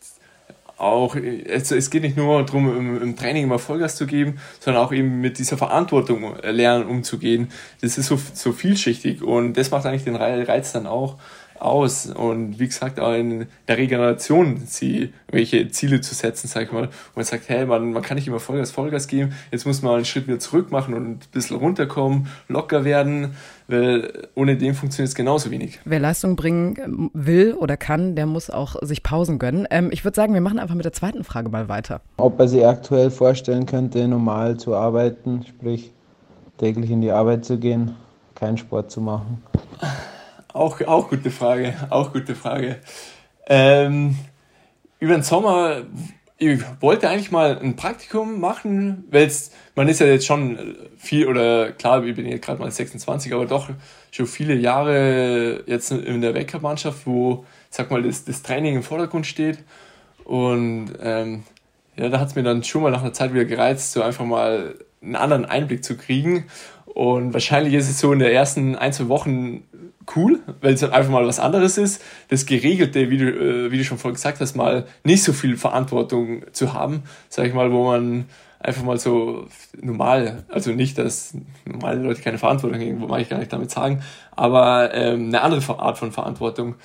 auch, 0.78 1.16
es, 1.16 1.72
es 1.72 1.90
geht 1.90 2.04
nicht 2.04 2.18
nur 2.18 2.44
darum, 2.44 2.76
im, 2.76 3.02
im, 3.02 3.16
Training 3.16 3.44
immer 3.44 3.60
Vollgas 3.60 3.96
zu 3.96 4.06
geben, 4.06 4.40
sondern 4.60 4.84
auch 4.84 4.92
eben 4.92 5.22
mit 5.22 5.38
dieser 5.38 5.58
Verantwortung 5.58 6.36
lernen 6.42 6.86
umzugehen. 6.86 7.50
Das 7.82 7.98
ist 7.98 8.08
so, 8.08 8.20
so 8.34 8.52
vielschichtig 8.52 9.22
und 9.22 9.54
das 9.54 9.72
macht 9.72 9.86
eigentlich 9.86 10.04
den 10.04 10.16
Reiz 10.16 10.72
dann 10.72 10.88
auch. 10.88 11.18
Aus. 11.64 12.08
Und 12.08 12.60
wie 12.60 12.68
gesagt, 12.68 13.00
auch 13.00 13.14
in 13.14 13.48
der 13.68 13.78
Regeneration 13.78 14.62
sie 14.66 15.14
welche 15.32 15.70
Ziele 15.70 16.02
zu 16.02 16.14
setzen, 16.14 16.48
sag 16.48 16.64
ich 16.64 16.72
mal. 16.72 16.88
wo 16.88 17.20
man 17.20 17.26
sagt, 17.26 17.50
hey, 17.50 17.66
man, 17.66 17.94
man 17.94 18.04
kann 18.04 18.16
nicht 18.16 18.28
immer 18.28 18.40
Vollgas, 18.40 18.72
Vollgas 18.72 19.08
geben, 19.08 19.34
jetzt 19.52 19.66
muss 19.66 19.82
man 19.82 19.96
einen 19.96 20.06
Schritt 20.06 20.28
wieder 20.28 20.40
zurück 20.40 20.72
machen 20.72 20.94
und 20.94 21.08
ein 21.08 21.20
bisschen 21.32 21.58
runterkommen, 21.58 22.28
locker 22.48 22.86
werden, 22.86 23.36
weil 23.68 24.28
ohne 24.36 24.58
dem 24.58 24.76
funktioniert 24.76 25.10
es 25.10 25.16
genauso 25.16 25.52
wenig. 25.52 25.80
Wer 25.86 26.00
Leistung 26.00 26.36
bringen 26.36 27.10
will 27.14 27.54
oder 27.54 27.78
kann, 27.78 28.16
der 28.16 28.26
muss 28.26 28.50
auch 28.50 28.76
sich 28.82 29.04
Pausen 29.04 29.40
gönnen. 29.40 29.68
Ähm, 29.70 29.90
ich 29.92 30.04
würde 30.04 30.16
sagen, 30.16 30.34
wir 30.34 30.42
machen 30.42 30.60
einfach 30.60 30.76
mit 30.76 30.86
der 30.86 30.94
zweiten 30.94 31.24
Frage 31.24 31.50
mal 31.50 31.70
weiter. 31.70 32.02
Ob 32.18 32.40
er 32.40 32.48
sich 32.48 32.66
aktuell 32.66 33.10
vorstellen 33.10 33.66
könnte, 33.66 34.08
normal 34.08 34.58
zu 34.58 34.76
arbeiten, 34.76 35.44
sprich 35.48 35.92
täglich 36.58 36.92
in 36.92 37.02
die 37.02 37.12
Arbeit 37.12 37.46
zu 37.46 37.58
gehen, 37.58 37.96
keinen 38.36 38.58
Sport 38.58 38.92
zu 38.92 39.02
machen. 39.02 39.42
Auch, 40.54 40.80
auch 40.82 41.10
gute 41.10 41.32
Frage, 41.32 41.74
auch 41.90 42.14
gute 42.14 42.36
Frage. 42.36 42.78
Ähm, 43.48 44.16
über 45.00 45.16
den 45.16 45.24
Sommer, 45.24 45.82
ich 46.38 46.62
wollte 46.80 47.10
eigentlich 47.10 47.32
mal 47.32 47.58
ein 47.58 47.76
Praktikum 47.76 48.40
machen, 48.40 49.06
weil 49.10 49.32
man 49.76 49.88
ist 49.88 50.00
ja 50.00 50.06
jetzt 50.06 50.28
schon 50.28 50.76
viel, 50.96 51.28
oder 51.28 51.72
klar, 51.72 52.04
ich 52.04 52.16
bin 52.16 52.28
jetzt 52.28 52.46
gerade 52.46 52.62
mal 52.62 52.70
26, 52.70 53.34
aber 53.34 53.48
doch 53.48 53.70
schon 54.12 54.28
viele 54.28 54.54
Jahre 54.54 55.64
jetzt 55.66 55.92
in 55.92 56.22
der 56.22 56.36
Weckermannschaft, 56.36 57.08
wo, 57.08 57.46
sag 57.72 57.90
mal, 57.90 58.04
das, 58.04 58.24
das 58.24 58.44
Training 58.44 58.76
im 58.76 58.84
Vordergrund 58.84 59.26
steht. 59.26 59.58
Und 60.24 60.92
ähm, 61.02 61.44
ja, 61.96 62.10
da 62.10 62.20
hat 62.20 62.28
es 62.28 62.36
mir 62.36 62.44
dann 62.44 62.64
schon 62.64 62.84
mal 62.84 62.92
nach 62.92 63.02
einer 63.02 63.14
Zeit 63.14 63.34
wieder 63.34 63.46
gereizt, 63.46 63.92
so 63.92 64.04
einfach 64.04 64.26
mal 64.26 64.76
einen 65.02 65.16
anderen 65.16 65.46
Einblick 65.46 65.84
zu 65.84 65.98
kriegen. 65.98 66.46
Und 66.86 67.34
wahrscheinlich 67.34 67.74
ist 67.74 67.90
es 67.90 68.00
so 68.00 68.14
in 68.14 68.20
den 68.20 68.32
ersten 68.32 68.76
ein, 68.76 68.94
zwei 68.94 69.08
Wochen 69.10 69.64
cool, 70.16 70.40
weil 70.62 70.74
es 70.74 70.82
dann 70.82 70.92
einfach 70.92 71.12
mal 71.12 71.26
was 71.26 71.40
anderes 71.40 71.78
ist. 71.78 72.02
Das 72.30 72.46
Geregelte, 72.46 73.10
wie 73.10 73.18
du, 73.18 73.30
äh, 73.30 73.72
wie 73.72 73.78
du 73.78 73.84
schon 73.84 73.98
vorhin 73.98 74.16
gesagt 74.16 74.40
hast, 74.40 74.56
mal 74.56 74.86
nicht 75.04 75.24
so 75.24 75.34
viel 75.34 75.58
Verantwortung 75.58 76.44
zu 76.52 76.74
haben, 76.74 77.04
sag 77.30 77.48
ich 77.48 77.54
mal, 77.54 77.72
wo 77.72 77.86
man 77.86 78.26
einfach 78.60 78.84
mal 78.84 78.98
so 78.98 79.48
normal, 79.82 80.44
also 80.48 80.72
nicht, 80.72 80.98
dass 80.98 81.36
normale 81.66 82.02
Leute 82.02 82.22
keine 82.22 82.38
Verantwortung 82.38 82.80
haben, 82.80 83.02
wo 83.02 83.08
mag 83.08 83.22
ich 83.22 83.30
gar 83.30 83.40
nicht 83.40 83.52
damit 83.52 83.70
sagen, 83.70 84.02
aber 84.32 84.94
ähm, 84.94 85.28
eine 85.28 85.42
andere 85.42 85.80
Art 85.80 85.98
von 85.98 86.12
Verantwortung 86.12 86.76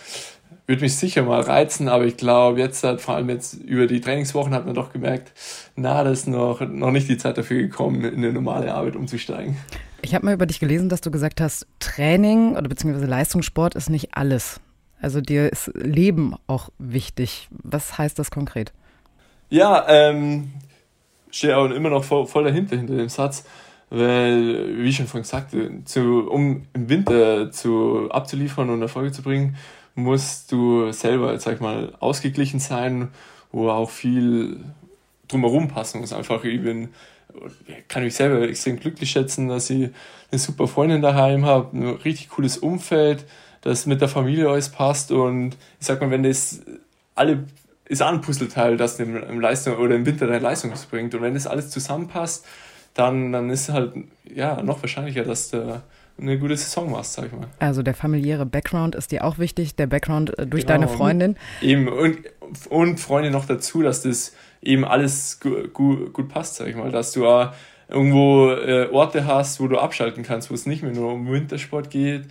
würde 0.68 0.82
mich 0.82 0.96
sicher 0.96 1.22
mal 1.22 1.40
reizen, 1.40 1.88
aber 1.88 2.04
ich 2.04 2.18
glaube, 2.18 2.60
jetzt 2.60 2.84
hat 2.84 3.00
vor 3.00 3.14
allem 3.14 3.30
jetzt 3.30 3.54
über 3.54 3.86
die 3.86 4.02
Trainingswochen 4.02 4.52
hat 4.52 4.66
man 4.66 4.74
doch 4.74 4.92
gemerkt, 4.92 5.32
na, 5.76 6.04
das 6.04 6.20
ist 6.20 6.28
noch, 6.28 6.60
noch 6.60 6.90
nicht 6.90 7.08
die 7.08 7.16
Zeit 7.16 7.38
dafür 7.38 7.56
gekommen, 7.56 8.04
in 8.04 8.18
eine 8.18 8.34
normale 8.34 8.72
Arbeit 8.74 8.94
umzusteigen. 8.94 9.56
Ich 10.02 10.14
habe 10.14 10.26
mal 10.26 10.34
über 10.34 10.44
dich 10.44 10.60
gelesen, 10.60 10.90
dass 10.90 11.00
du 11.00 11.10
gesagt 11.10 11.40
hast, 11.40 11.66
Training 11.80 12.54
oder 12.54 12.68
beziehungsweise 12.68 13.06
Leistungssport 13.06 13.74
ist 13.76 13.88
nicht 13.88 14.10
alles. 14.12 14.60
Also 15.00 15.22
dir 15.22 15.50
ist 15.50 15.70
Leben 15.74 16.34
auch 16.46 16.68
wichtig. 16.78 17.48
Was 17.50 17.96
heißt 17.96 18.18
das 18.18 18.30
konkret? 18.30 18.72
Ja, 19.48 19.86
ähm, 19.88 20.52
stehe 21.30 21.56
auch 21.56 21.70
immer 21.70 21.88
noch 21.88 22.04
voll, 22.04 22.26
voll, 22.26 22.44
dahinter, 22.44 22.76
hinter 22.76 22.96
dem 22.96 23.08
Satz, 23.08 23.46
weil, 23.88 24.76
wie 24.76 24.88
ich 24.90 24.96
schon 24.96 25.06
vorhin 25.06 25.24
sagte, 25.24 25.82
zu, 25.86 26.28
um 26.28 26.66
im 26.74 26.90
Winter 26.90 27.50
zu, 27.50 28.10
abzuliefern 28.10 28.68
und 28.68 28.82
Erfolge 28.82 29.12
zu 29.12 29.22
bringen, 29.22 29.56
musst 29.98 30.52
du 30.52 30.92
selber, 30.92 31.38
sag 31.38 31.56
ich 31.56 31.60
mal, 31.60 31.92
ausgeglichen 32.00 32.60
sein, 32.60 33.08
wo 33.50 33.68
auch 33.70 33.90
viel 33.90 34.60
drumherum 35.26 35.68
passen 35.68 36.00
muss. 36.00 36.12
Einfach, 36.12 36.44
ich 36.44 36.62
bin 36.62 36.90
kann 37.88 38.04
mich 38.04 38.14
selber 38.14 38.48
extrem 38.48 38.78
glücklich 38.78 39.10
schätzen, 39.10 39.48
dass 39.48 39.70
ich 39.70 39.90
eine 40.30 40.38
super 40.38 40.66
Freundin 40.66 41.02
daheim 41.02 41.44
habe, 41.44 41.76
ein 41.76 41.86
richtig 41.88 42.30
cooles 42.30 42.58
Umfeld, 42.58 43.24
dass 43.60 43.86
mit 43.86 44.00
der 44.00 44.08
Familie 44.08 44.48
alles 44.48 44.70
passt 44.70 45.12
und 45.12 45.56
ich 45.80 45.86
sag 45.86 46.00
mal, 46.00 46.10
wenn 46.10 46.22
das 46.22 46.62
alle 47.14 47.44
ist 47.86 48.02
auch 48.02 48.08
ein 48.08 48.20
Puzzleteil, 48.20 48.76
das 48.76 49.00
im, 49.00 49.16
im 49.16 49.40
Leistung 49.40 49.76
oder 49.78 49.94
im 49.94 50.04
Winter 50.04 50.26
deine 50.26 50.40
Leistung 50.40 50.72
bringt 50.90 51.14
und 51.14 51.22
wenn 51.22 51.34
das 51.34 51.46
alles 51.46 51.70
zusammenpasst, 51.70 52.46
dann, 52.94 53.32
dann 53.32 53.50
ist 53.50 53.68
halt 53.70 53.92
ja 54.24 54.62
noch 54.62 54.82
wahrscheinlicher, 54.82 55.24
dass 55.24 55.50
du 55.50 55.82
eine 56.20 56.38
gute 56.38 56.56
Saison 56.56 56.90
machst, 56.90 57.14
sag 57.14 57.26
ich 57.26 57.32
mal. 57.32 57.48
Also 57.58 57.82
der 57.82 57.94
familiäre 57.94 58.46
Background 58.46 58.94
ist 58.94 59.12
dir 59.12 59.24
auch 59.24 59.38
wichtig, 59.38 59.76
der 59.76 59.86
Background 59.86 60.38
äh, 60.38 60.46
durch 60.46 60.66
genau. 60.66 60.80
deine 60.80 60.88
Freundin. 60.88 61.36
Eben 61.60 61.88
und, 61.88 62.18
und 62.68 62.98
Freunde 63.00 63.30
noch 63.30 63.46
dazu, 63.46 63.82
dass 63.82 64.02
das 64.02 64.34
eben 64.62 64.84
alles 64.84 65.40
gut, 65.40 65.72
gut, 65.72 66.12
gut 66.12 66.28
passt, 66.28 66.56
sag 66.56 66.68
ich 66.68 66.76
mal, 66.76 66.90
dass 66.90 67.12
du 67.12 67.26
auch 67.26 67.52
irgendwo 67.88 68.50
äh, 68.50 68.88
Orte 68.90 69.26
hast, 69.26 69.60
wo 69.60 69.68
du 69.68 69.78
abschalten 69.78 70.22
kannst, 70.22 70.50
wo 70.50 70.54
es 70.54 70.66
nicht 70.66 70.82
mehr 70.82 70.92
nur 70.92 71.12
um 71.12 71.30
Wintersport 71.30 71.90
geht. 71.90 72.24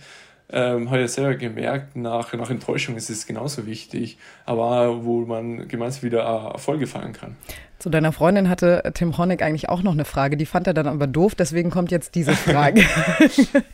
Ähm, 0.50 0.86
habe 0.88 1.00
ich 1.00 1.02
ja 1.02 1.08
selber 1.08 1.34
gemerkt, 1.34 1.94
nach, 1.94 2.32
nach 2.32 2.48
Enttäuschung 2.48 2.96
ist 2.96 3.10
es 3.10 3.26
genauso 3.26 3.66
wichtig, 3.66 4.16
aber 4.46 5.04
wo 5.04 5.20
man 5.26 5.68
gemeinsam 5.68 6.04
wieder 6.04 6.20
Erfolge 6.20 6.86
feiern 6.86 7.12
kann. 7.12 7.36
Zu 7.78 7.90
deiner 7.90 8.12
Freundin 8.12 8.48
hatte 8.48 8.82
Tim 8.94 9.18
Honeck 9.18 9.42
eigentlich 9.42 9.68
auch 9.68 9.82
noch 9.82 9.92
eine 9.92 10.06
Frage, 10.06 10.38
die 10.38 10.46
fand 10.46 10.66
er 10.66 10.72
dann 10.72 10.86
aber 10.86 11.06
doof, 11.06 11.34
deswegen 11.34 11.70
kommt 11.70 11.90
jetzt 11.90 12.14
diese 12.14 12.32
Frage. 12.32 12.82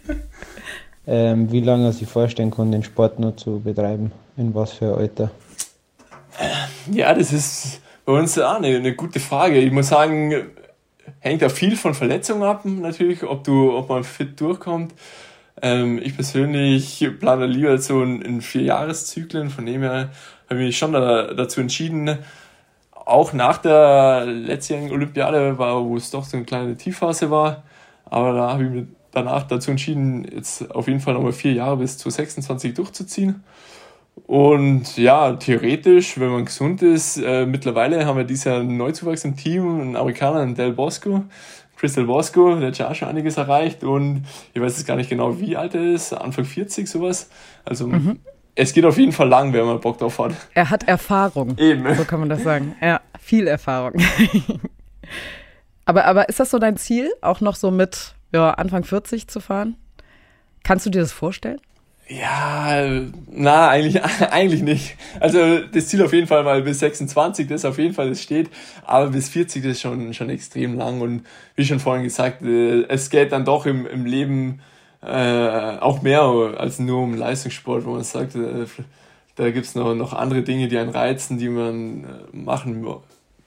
ähm, 1.06 1.52
wie 1.52 1.60
lange 1.60 1.86
er 1.86 1.92
sich 1.92 2.08
vorstellen 2.08 2.50
kann, 2.50 2.72
den 2.72 2.82
Sport 2.82 3.20
noch 3.20 3.36
zu 3.36 3.60
betreiben, 3.60 4.10
in 4.36 4.52
was 4.52 4.72
für 4.72 4.96
Alter? 4.96 5.30
Ja, 6.90 7.14
das 7.14 7.32
ist 7.32 7.80
bei 8.04 8.12
uns 8.12 8.36
auch 8.38 8.56
eine, 8.56 8.76
eine 8.76 8.94
gute 8.94 9.20
Frage. 9.20 9.58
Ich 9.58 9.70
muss 9.70 9.88
sagen, 9.88 10.34
hängt 11.20 11.42
ja 11.42 11.48
viel 11.48 11.76
von 11.76 11.94
Verletzungen 11.94 12.42
ab, 12.42 12.64
natürlich, 12.64 13.22
ob 13.22 13.44
du, 13.44 13.72
ob 13.72 13.88
man 13.88 14.04
fit 14.04 14.40
durchkommt. 14.40 14.92
Ähm, 15.64 15.98
ich 16.02 16.14
persönlich 16.14 17.10
plane 17.20 17.46
lieber 17.46 17.78
so 17.78 18.02
in, 18.02 18.20
in 18.20 18.42
vier 18.42 18.64
Jahreszyklen, 18.64 19.48
von 19.48 19.64
dem 19.64 19.80
her 19.80 20.10
habe 20.50 20.60
ich 20.60 20.66
mich 20.66 20.78
schon 20.78 20.92
da, 20.92 21.32
dazu 21.32 21.62
entschieden, 21.62 22.18
auch 22.90 23.32
nach 23.32 23.56
der 23.58 24.26
letztjährigen 24.26 24.92
Olympiade 24.92 25.56
war, 25.56 25.82
wo 25.82 25.96
es 25.96 26.10
doch 26.10 26.24
so 26.24 26.36
eine 26.36 26.44
kleine 26.44 26.76
Tiefphase 26.76 27.30
war, 27.30 27.62
aber 28.04 28.34
da 28.34 28.52
habe 28.52 28.64
ich 28.64 28.70
mich 28.70 28.84
danach 29.12 29.44
dazu 29.44 29.70
entschieden, 29.70 30.26
jetzt 30.30 30.70
auf 30.70 30.86
jeden 30.86 31.00
Fall 31.00 31.14
nochmal 31.14 31.32
vier 31.32 31.54
Jahre 31.54 31.78
bis 31.78 31.96
zu 31.96 32.10
26 32.10 32.74
durchzuziehen. 32.74 33.42
Und 34.26 34.98
ja, 34.98 35.32
theoretisch, 35.32 36.20
wenn 36.20 36.28
man 36.28 36.44
gesund 36.44 36.82
ist, 36.82 37.16
äh, 37.16 37.46
mittlerweile 37.46 38.04
haben 38.04 38.18
wir 38.18 38.24
dieses 38.24 38.62
Neuzuwachs 38.62 39.24
im 39.24 39.34
Team, 39.34 39.80
einen 39.80 39.96
Amerikaner, 39.96 40.40
einen 40.40 40.54
Del 40.54 40.72
Bosco, 40.72 41.24
Crystal 41.84 42.04
Bosco, 42.06 42.54
der 42.56 42.68
hat 42.68 42.78
ja 42.78 42.88
auch 42.88 42.94
schon 42.94 43.08
einiges 43.08 43.36
erreicht 43.36 43.84
und 43.84 44.24
ich 44.54 44.62
weiß 44.62 44.78
jetzt 44.78 44.86
gar 44.86 44.96
nicht 44.96 45.10
genau, 45.10 45.38
wie 45.38 45.54
alt 45.54 45.74
er 45.74 45.82
ist, 45.82 46.14
Anfang 46.14 46.46
40, 46.46 46.88
sowas. 46.88 47.28
Also 47.62 47.88
mhm. 47.88 48.20
es 48.54 48.72
geht 48.72 48.86
auf 48.86 48.96
jeden 48.96 49.12
Fall 49.12 49.28
lang, 49.28 49.52
wenn 49.52 49.66
man 49.66 49.78
Bock 49.80 49.98
drauf 49.98 50.18
hat. 50.18 50.32
Er 50.54 50.70
hat 50.70 50.88
Erfahrung. 50.88 51.58
Eben. 51.58 51.94
So 51.94 52.06
kann 52.06 52.20
man 52.20 52.30
das 52.30 52.42
sagen. 52.42 52.74
Ja, 52.80 53.02
viel 53.20 53.46
Erfahrung. 53.46 54.00
aber, 55.84 56.06
aber 56.06 56.26
ist 56.30 56.40
das 56.40 56.50
so 56.50 56.58
dein 56.58 56.78
Ziel, 56.78 57.12
auch 57.20 57.42
noch 57.42 57.54
so 57.54 57.70
mit 57.70 58.14
ja, 58.32 58.52
Anfang 58.52 58.84
40 58.84 59.28
zu 59.28 59.40
fahren? 59.40 59.76
Kannst 60.62 60.86
du 60.86 60.90
dir 60.90 61.00
das 61.00 61.12
vorstellen? 61.12 61.60
Ja, 62.06 63.00
na, 63.30 63.68
eigentlich, 63.70 64.02
eigentlich 64.30 64.62
nicht. 64.62 64.96
Also 65.20 65.60
das 65.60 65.88
Ziel 65.88 66.02
auf 66.02 66.12
jeden 66.12 66.26
Fall 66.26 66.44
mal 66.44 66.60
bis 66.62 66.80
26, 66.80 67.48
das 67.48 67.64
auf 67.64 67.78
jeden 67.78 67.94
Fall, 67.94 68.10
das 68.10 68.22
steht. 68.22 68.50
Aber 68.84 69.10
bis 69.10 69.30
40, 69.30 69.62
das 69.62 69.72
ist 69.72 69.80
schon, 69.80 70.12
schon 70.12 70.28
extrem 70.28 70.76
lang. 70.76 71.00
Und 71.00 71.24
wie 71.56 71.64
schon 71.64 71.80
vorhin 71.80 72.04
gesagt, 72.04 72.42
äh, 72.42 72.82
es 72.88 73.08
geht 73.08 73.32
dann 73.32 73.44
doch 73.46 73.64
im, 73.64 73.86
im 73.86 74.04
Leben 74.04 74.60
äh, 75.02 75.78
auch 75.78 76.02
mehr 76.02 76.22
als 76.22 76.78
nur 76.78 77.02
um 77.02 77.14
Leistungssport, 77.14 77.84
wo 77.86 77.92
man 77.92 78.04
sagt, 78.04 78.34
äh, 78.36 78.66
da 79.36 79.50
gibt's 79.50 79.74
noch, 79.74 79.94
noch 79.94 80.12
andere 80.12 80.42
Dinge, 80.42 80.68
die 80.68 80.78
einen 80.78 80.90
reizen, 80.90 81.38
die 81.38 81.48
man 81.48 82.04
äh, 82.04 82.36
machen 82.36 82.86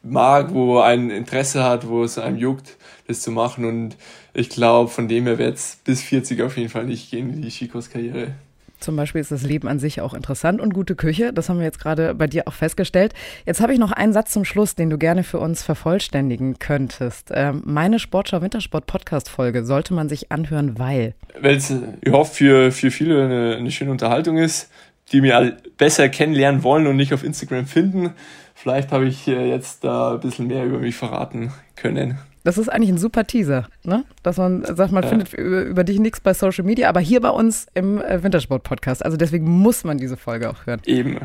mag, 0.04 0.54
wo 0.54 0.80
ein 0.80 1.12
Interesse 1.12 1.64
hat, 1.64 1.88
wo 1.88 2.04
es 2.04 2.18
einem 2.18 2.38
juckt, 2.38 2.78
das 3.08 3.22
zu 3.22 3.32
machen. 3.32 3.66
Und 3.66 3.98
ich 4.34 4.50
glaube, 4.50 4.90
von 4.90 5.08
dem 5.08 5.26
her 5.26 5.38
wird 5.38 5.58
es 5.58 5.78
bis 5.84 6.02
40 6.02 6.42
auf 6.42 6.58
jeden 6.58 6.70
Fall 6.70 6.86
nicht 6.86 7.12
gehen, 7.12 7.42
die 7.42 7.52
Skikurs-Karriere. 7.52 8.36
Zum 8.80 8.96
Beispiel 8.96 9.22
ist 9.22 9.32
das 9.32 9.44
Leben 9.44 9.68
an 9.68 9.80
sich 9.80 10.02
auch 10.02 10.14
interessant 10.14 10.62
und 10.62 10.74
gute 10.74 10.96
Küche. 10.96 11.34
Das 11.34 11.50
haben 11.50 11.58
wir 11.58 11.66
jetzt 11.66 11.80
gerade 11.80 12.14
bei 12.14 12.28
dir 12.28 12.48
auch 12.48 12.54
festgestellt. 12.54 13.14
Jetzt 13.46 13.62
habe 13.62 13.74
ich 13.74 13.80
noch 13.80 13.92
einen 13.92 14.14
Satz 14.14 14.32
zum 14.32 14.46
Schluss, 14.46 14.76
den 14.76 14.90
du 14.90 14.98
gerne 14.98 15.24
für 15.24 15.40
uns 15.40 15.64
vervollständigen 15.64 16.60
könntest. 16.60 17.32
Ähm, 17.34 17.62
meine 17.66 18.00
Sportschau 18.00 18.42
Wintersport 18.42 18.86
Podcast 18.86 19.30
Folge 19.30 19.66
sollte 19.66 19.94
man 19.94 20.10
sich 20.10 20.32
anhören, 20.32 20.78
weil. 20.78 21.16
Weil 21.40 21.56
es, 21.56 21.74
ich 22.02 22.12
hoffe, 22.12 22.34
für, 22.34 22.72
für 22.72 22.92
viele 22.92 23.26
eine, 23.26 23.56
eine 23.58 23.72
schöne 23.72 23.92
Unterhaltung 23.92 24.38
ist, 24.38 24.70
die 25.12 25.22
mir 25.22 25.58
besser 25.78 26.10
kennenlernen 26.10 26.64
wollen 26.64 26.88
und 26.88 26.98
nicht 26.98 27.14
auf 27.14 27.24
Instagram 27.24 27.66
finden. 27.66 28.12
Vielleicht 28.54 28.92
habe 28.92 29.08
ich 29.08 29.26
jetzt 29.28 29.84
da 29.84 30.14
ein 30.14 30.20
bisschen 30.20 30.48
mehr 30.48 30.66
über 30.66 30.80
mich 30.80 30.96
verraten 30.96 31.54
können. 31.76 32.18
Das 32.48 32.58
ist 32.58 32.70
eigentlich 32.70 32.92
ein 32.92 32.98
super 32.98 33.28
Teaser, 33.28 33.68
ne? 33.84 34.06
Dass 34.24 34.38
man 34.38 34.64
sagt, 34.64 34.94
man 34.94 35.04
ja. 35.04 35.10
findet 35.10 35.34
über, 35.34 35.64
über, 35.64 35.84
dich 35.84 36.00
nichts 36.00 36.22
bei 36.22 36.34
Social 36.34 36.64
Media, 36.64 36.88
aber 36.88 37.02
hier 37.02 37.20
bei 37.20 37.30
uns 37.30 37.68
im 37.74 38.02
äh, 38.02 38.24
Wintersport-Podcast. 38.24 39.04
Also 39.04 39.18
deswegen 39.18 39.50
muss 39.50 39.84
man 39.84 39.98
diese 39.98 40.16
Folge 40.16 40.50
auch 40.50 40.66
hören. 40.66 40.80
Eben, 40.86 41.20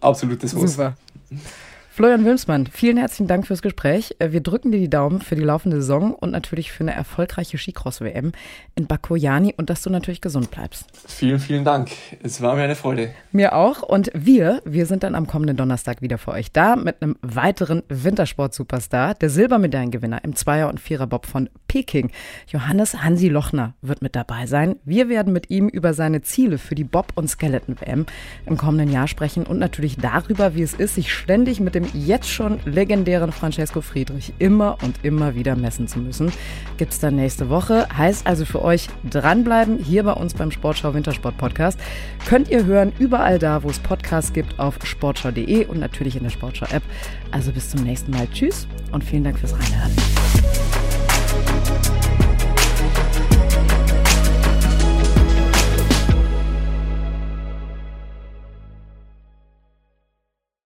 absolutes 0.00 0.52
Muss. 0.52 0.72
Super. 0.72 0.94
Florian 1.96 2.26
Wilmsmann, 2.26 2.66
vielen 2.66 2.98
herzlichen 2.98 3.26
Dank 3.26 3.46
fürs 3.46 3.62
Gespräch. 3.62 4.16
Äh, 4.18 4.30
wir 4.30 4.42
drücken 4.42 4.70
dir 4.70 4.78
die 4.78 4.90
Daumen 4.90 5.22
für 5.22 5.34
die 5.34 5.40
laufende 5.40 5.78
Saison 5.78 6.12
und 6.14 6.30
natürlich 6.30 6.70
für 6.70 6.84
eine 6.84 6.92
erfolgreiche 6.92 7.56
Skicross-WM 7.56 8.32
in 8.74 8.86
Bakoyani 8.86 9.54
und 9.56 9.70
dass 9.70 9.80
du 9.80 9.88
natürlich 9.88 10.20
gesund 10.20 10.50
bleibst. 10.50 10.84
Vielen, 11.08 11.38
vielen 11.38 11.64
Dank. 11.64 11.88
Es 12.22 12.42
war 12.42 12.54
mir 12.54 12.64
eine 12.64 12.74
Freude. 12.74 13.14
Mir 13.32 13.54
auch. 13.54 13.80
Und 13.80 14.10
wir, 14.12 14.60
wir 14.66 14.84
sind 14.84 15.04
dann 15.04 15.14
am 15.14 15.26
kommenden 15.26 15.56
Donnerstag 15.56 16.02
wieder 16.02 16.18
für 16.18 16.32
euch 16.32 16.52
da 16.52 16.76
mit 16.76 17.00
einem 17.00 17.16
weiteren 17.22 17.82
Wintersport-Superstar, 17.88 19.14
der 19.14 19.30
Silbermedaillengewinner 19.30 20.22
im 20.22 20.36
Zweier- 20.36 20.68
und 20.68 20.80
Viererbob 20.80 21.24
von 21.24 21.48
Peking. 21.66 22.10
Johannes 22.48 23.02
Hansi 23.02 23.30
Lochner 23.30 23.72
wird 23.80 24.02
mit 24.02 24.14
dabei 24.14 24.44
sein. 24.46 24.76
Wir 24.84 25.08
werden 25.08 25.32
mit 25.32 25.48
ihm 25.48 25.70
über 25.70 25.94
seine 25.94 26.20
Ziele 26.20 26.58
für 26.58 26.74
die 26.74 26.84
Bob- 26.84 27.12
und 27.14 27.28
Skeleton-WM 27.30 28.04
im 28.44 28.56
kommenden 28.58 28.92
Jahr 28.92 29.08
sprechen 29.08 29.46
und 29.46 29.58
natürlich 29.58 29.96
darüber, 29.96 30.54
wie 30.54 30.62
es 30.62 30.74
ist, 30.74 30.96
sich 30.96 31.10
ständig 31.10 31.58
mit 31.58 31.74
dem 31.74 31.85
jetzt 31.94 32.28
schon 32.30 32.58
legendären 32.64 33.32
Francesco 33.32 33.80
Friedrich 33.80 34.32
immer 34.38 34.78
und 34.82 35.04
immer 35.04 35.34
wieder 35.34 35.56
messen 35.56 35.88
zu 35.88 35.98
müssen. 35.98 36.32
Gibt 36.76 36.92
es 36.92 36.98
dann 36.98 37.16
nächste 37.16 37.48
Woche. 37.48 37.86
Heißt 37.96 38.26
also 38.26 38.44
für 38.44 38.62
euch 38.62 38.88
dranbleiben 39.08 39.78
hier 39.78 40.04
bei 40.04 40.12
uns 40.12 40.34
beim 40.34 40.50
Sportschau 40.50 40.94
Wintersport 40.94 41.36
Podcast. 41.38 41.78
Könnt 42.26 42.50
ihr 42.50 42.64
hören 42.64 42.92
überall 42.98 43.38
da, 43.38 43.62
wo 43.62 43.70
es 43.70 43.78
Podcasts 43.78 44.32
gibt, 44.32 44.58
auf 44.58 44.78
sportschau.de 44.84 45.66
und 45.66 45.78
natürlich 45.78 46.16
in 46.16 46.22
der 46.22 46.30
Sportschau 46.30 46.66
App. 46.72 46.82
Also 47.30 47.52
bis 47.52 47.70
zum 47.70 47.82
nächsten 47.82 48.10
Mal. 48.10 48.28
Tschüss 48.32 48.66
und 48.92 49.04
vielen 49.04 49.24
Dank 49.24 49.38
fürs 49.38 49.52
Reinhören. 49.52 50.75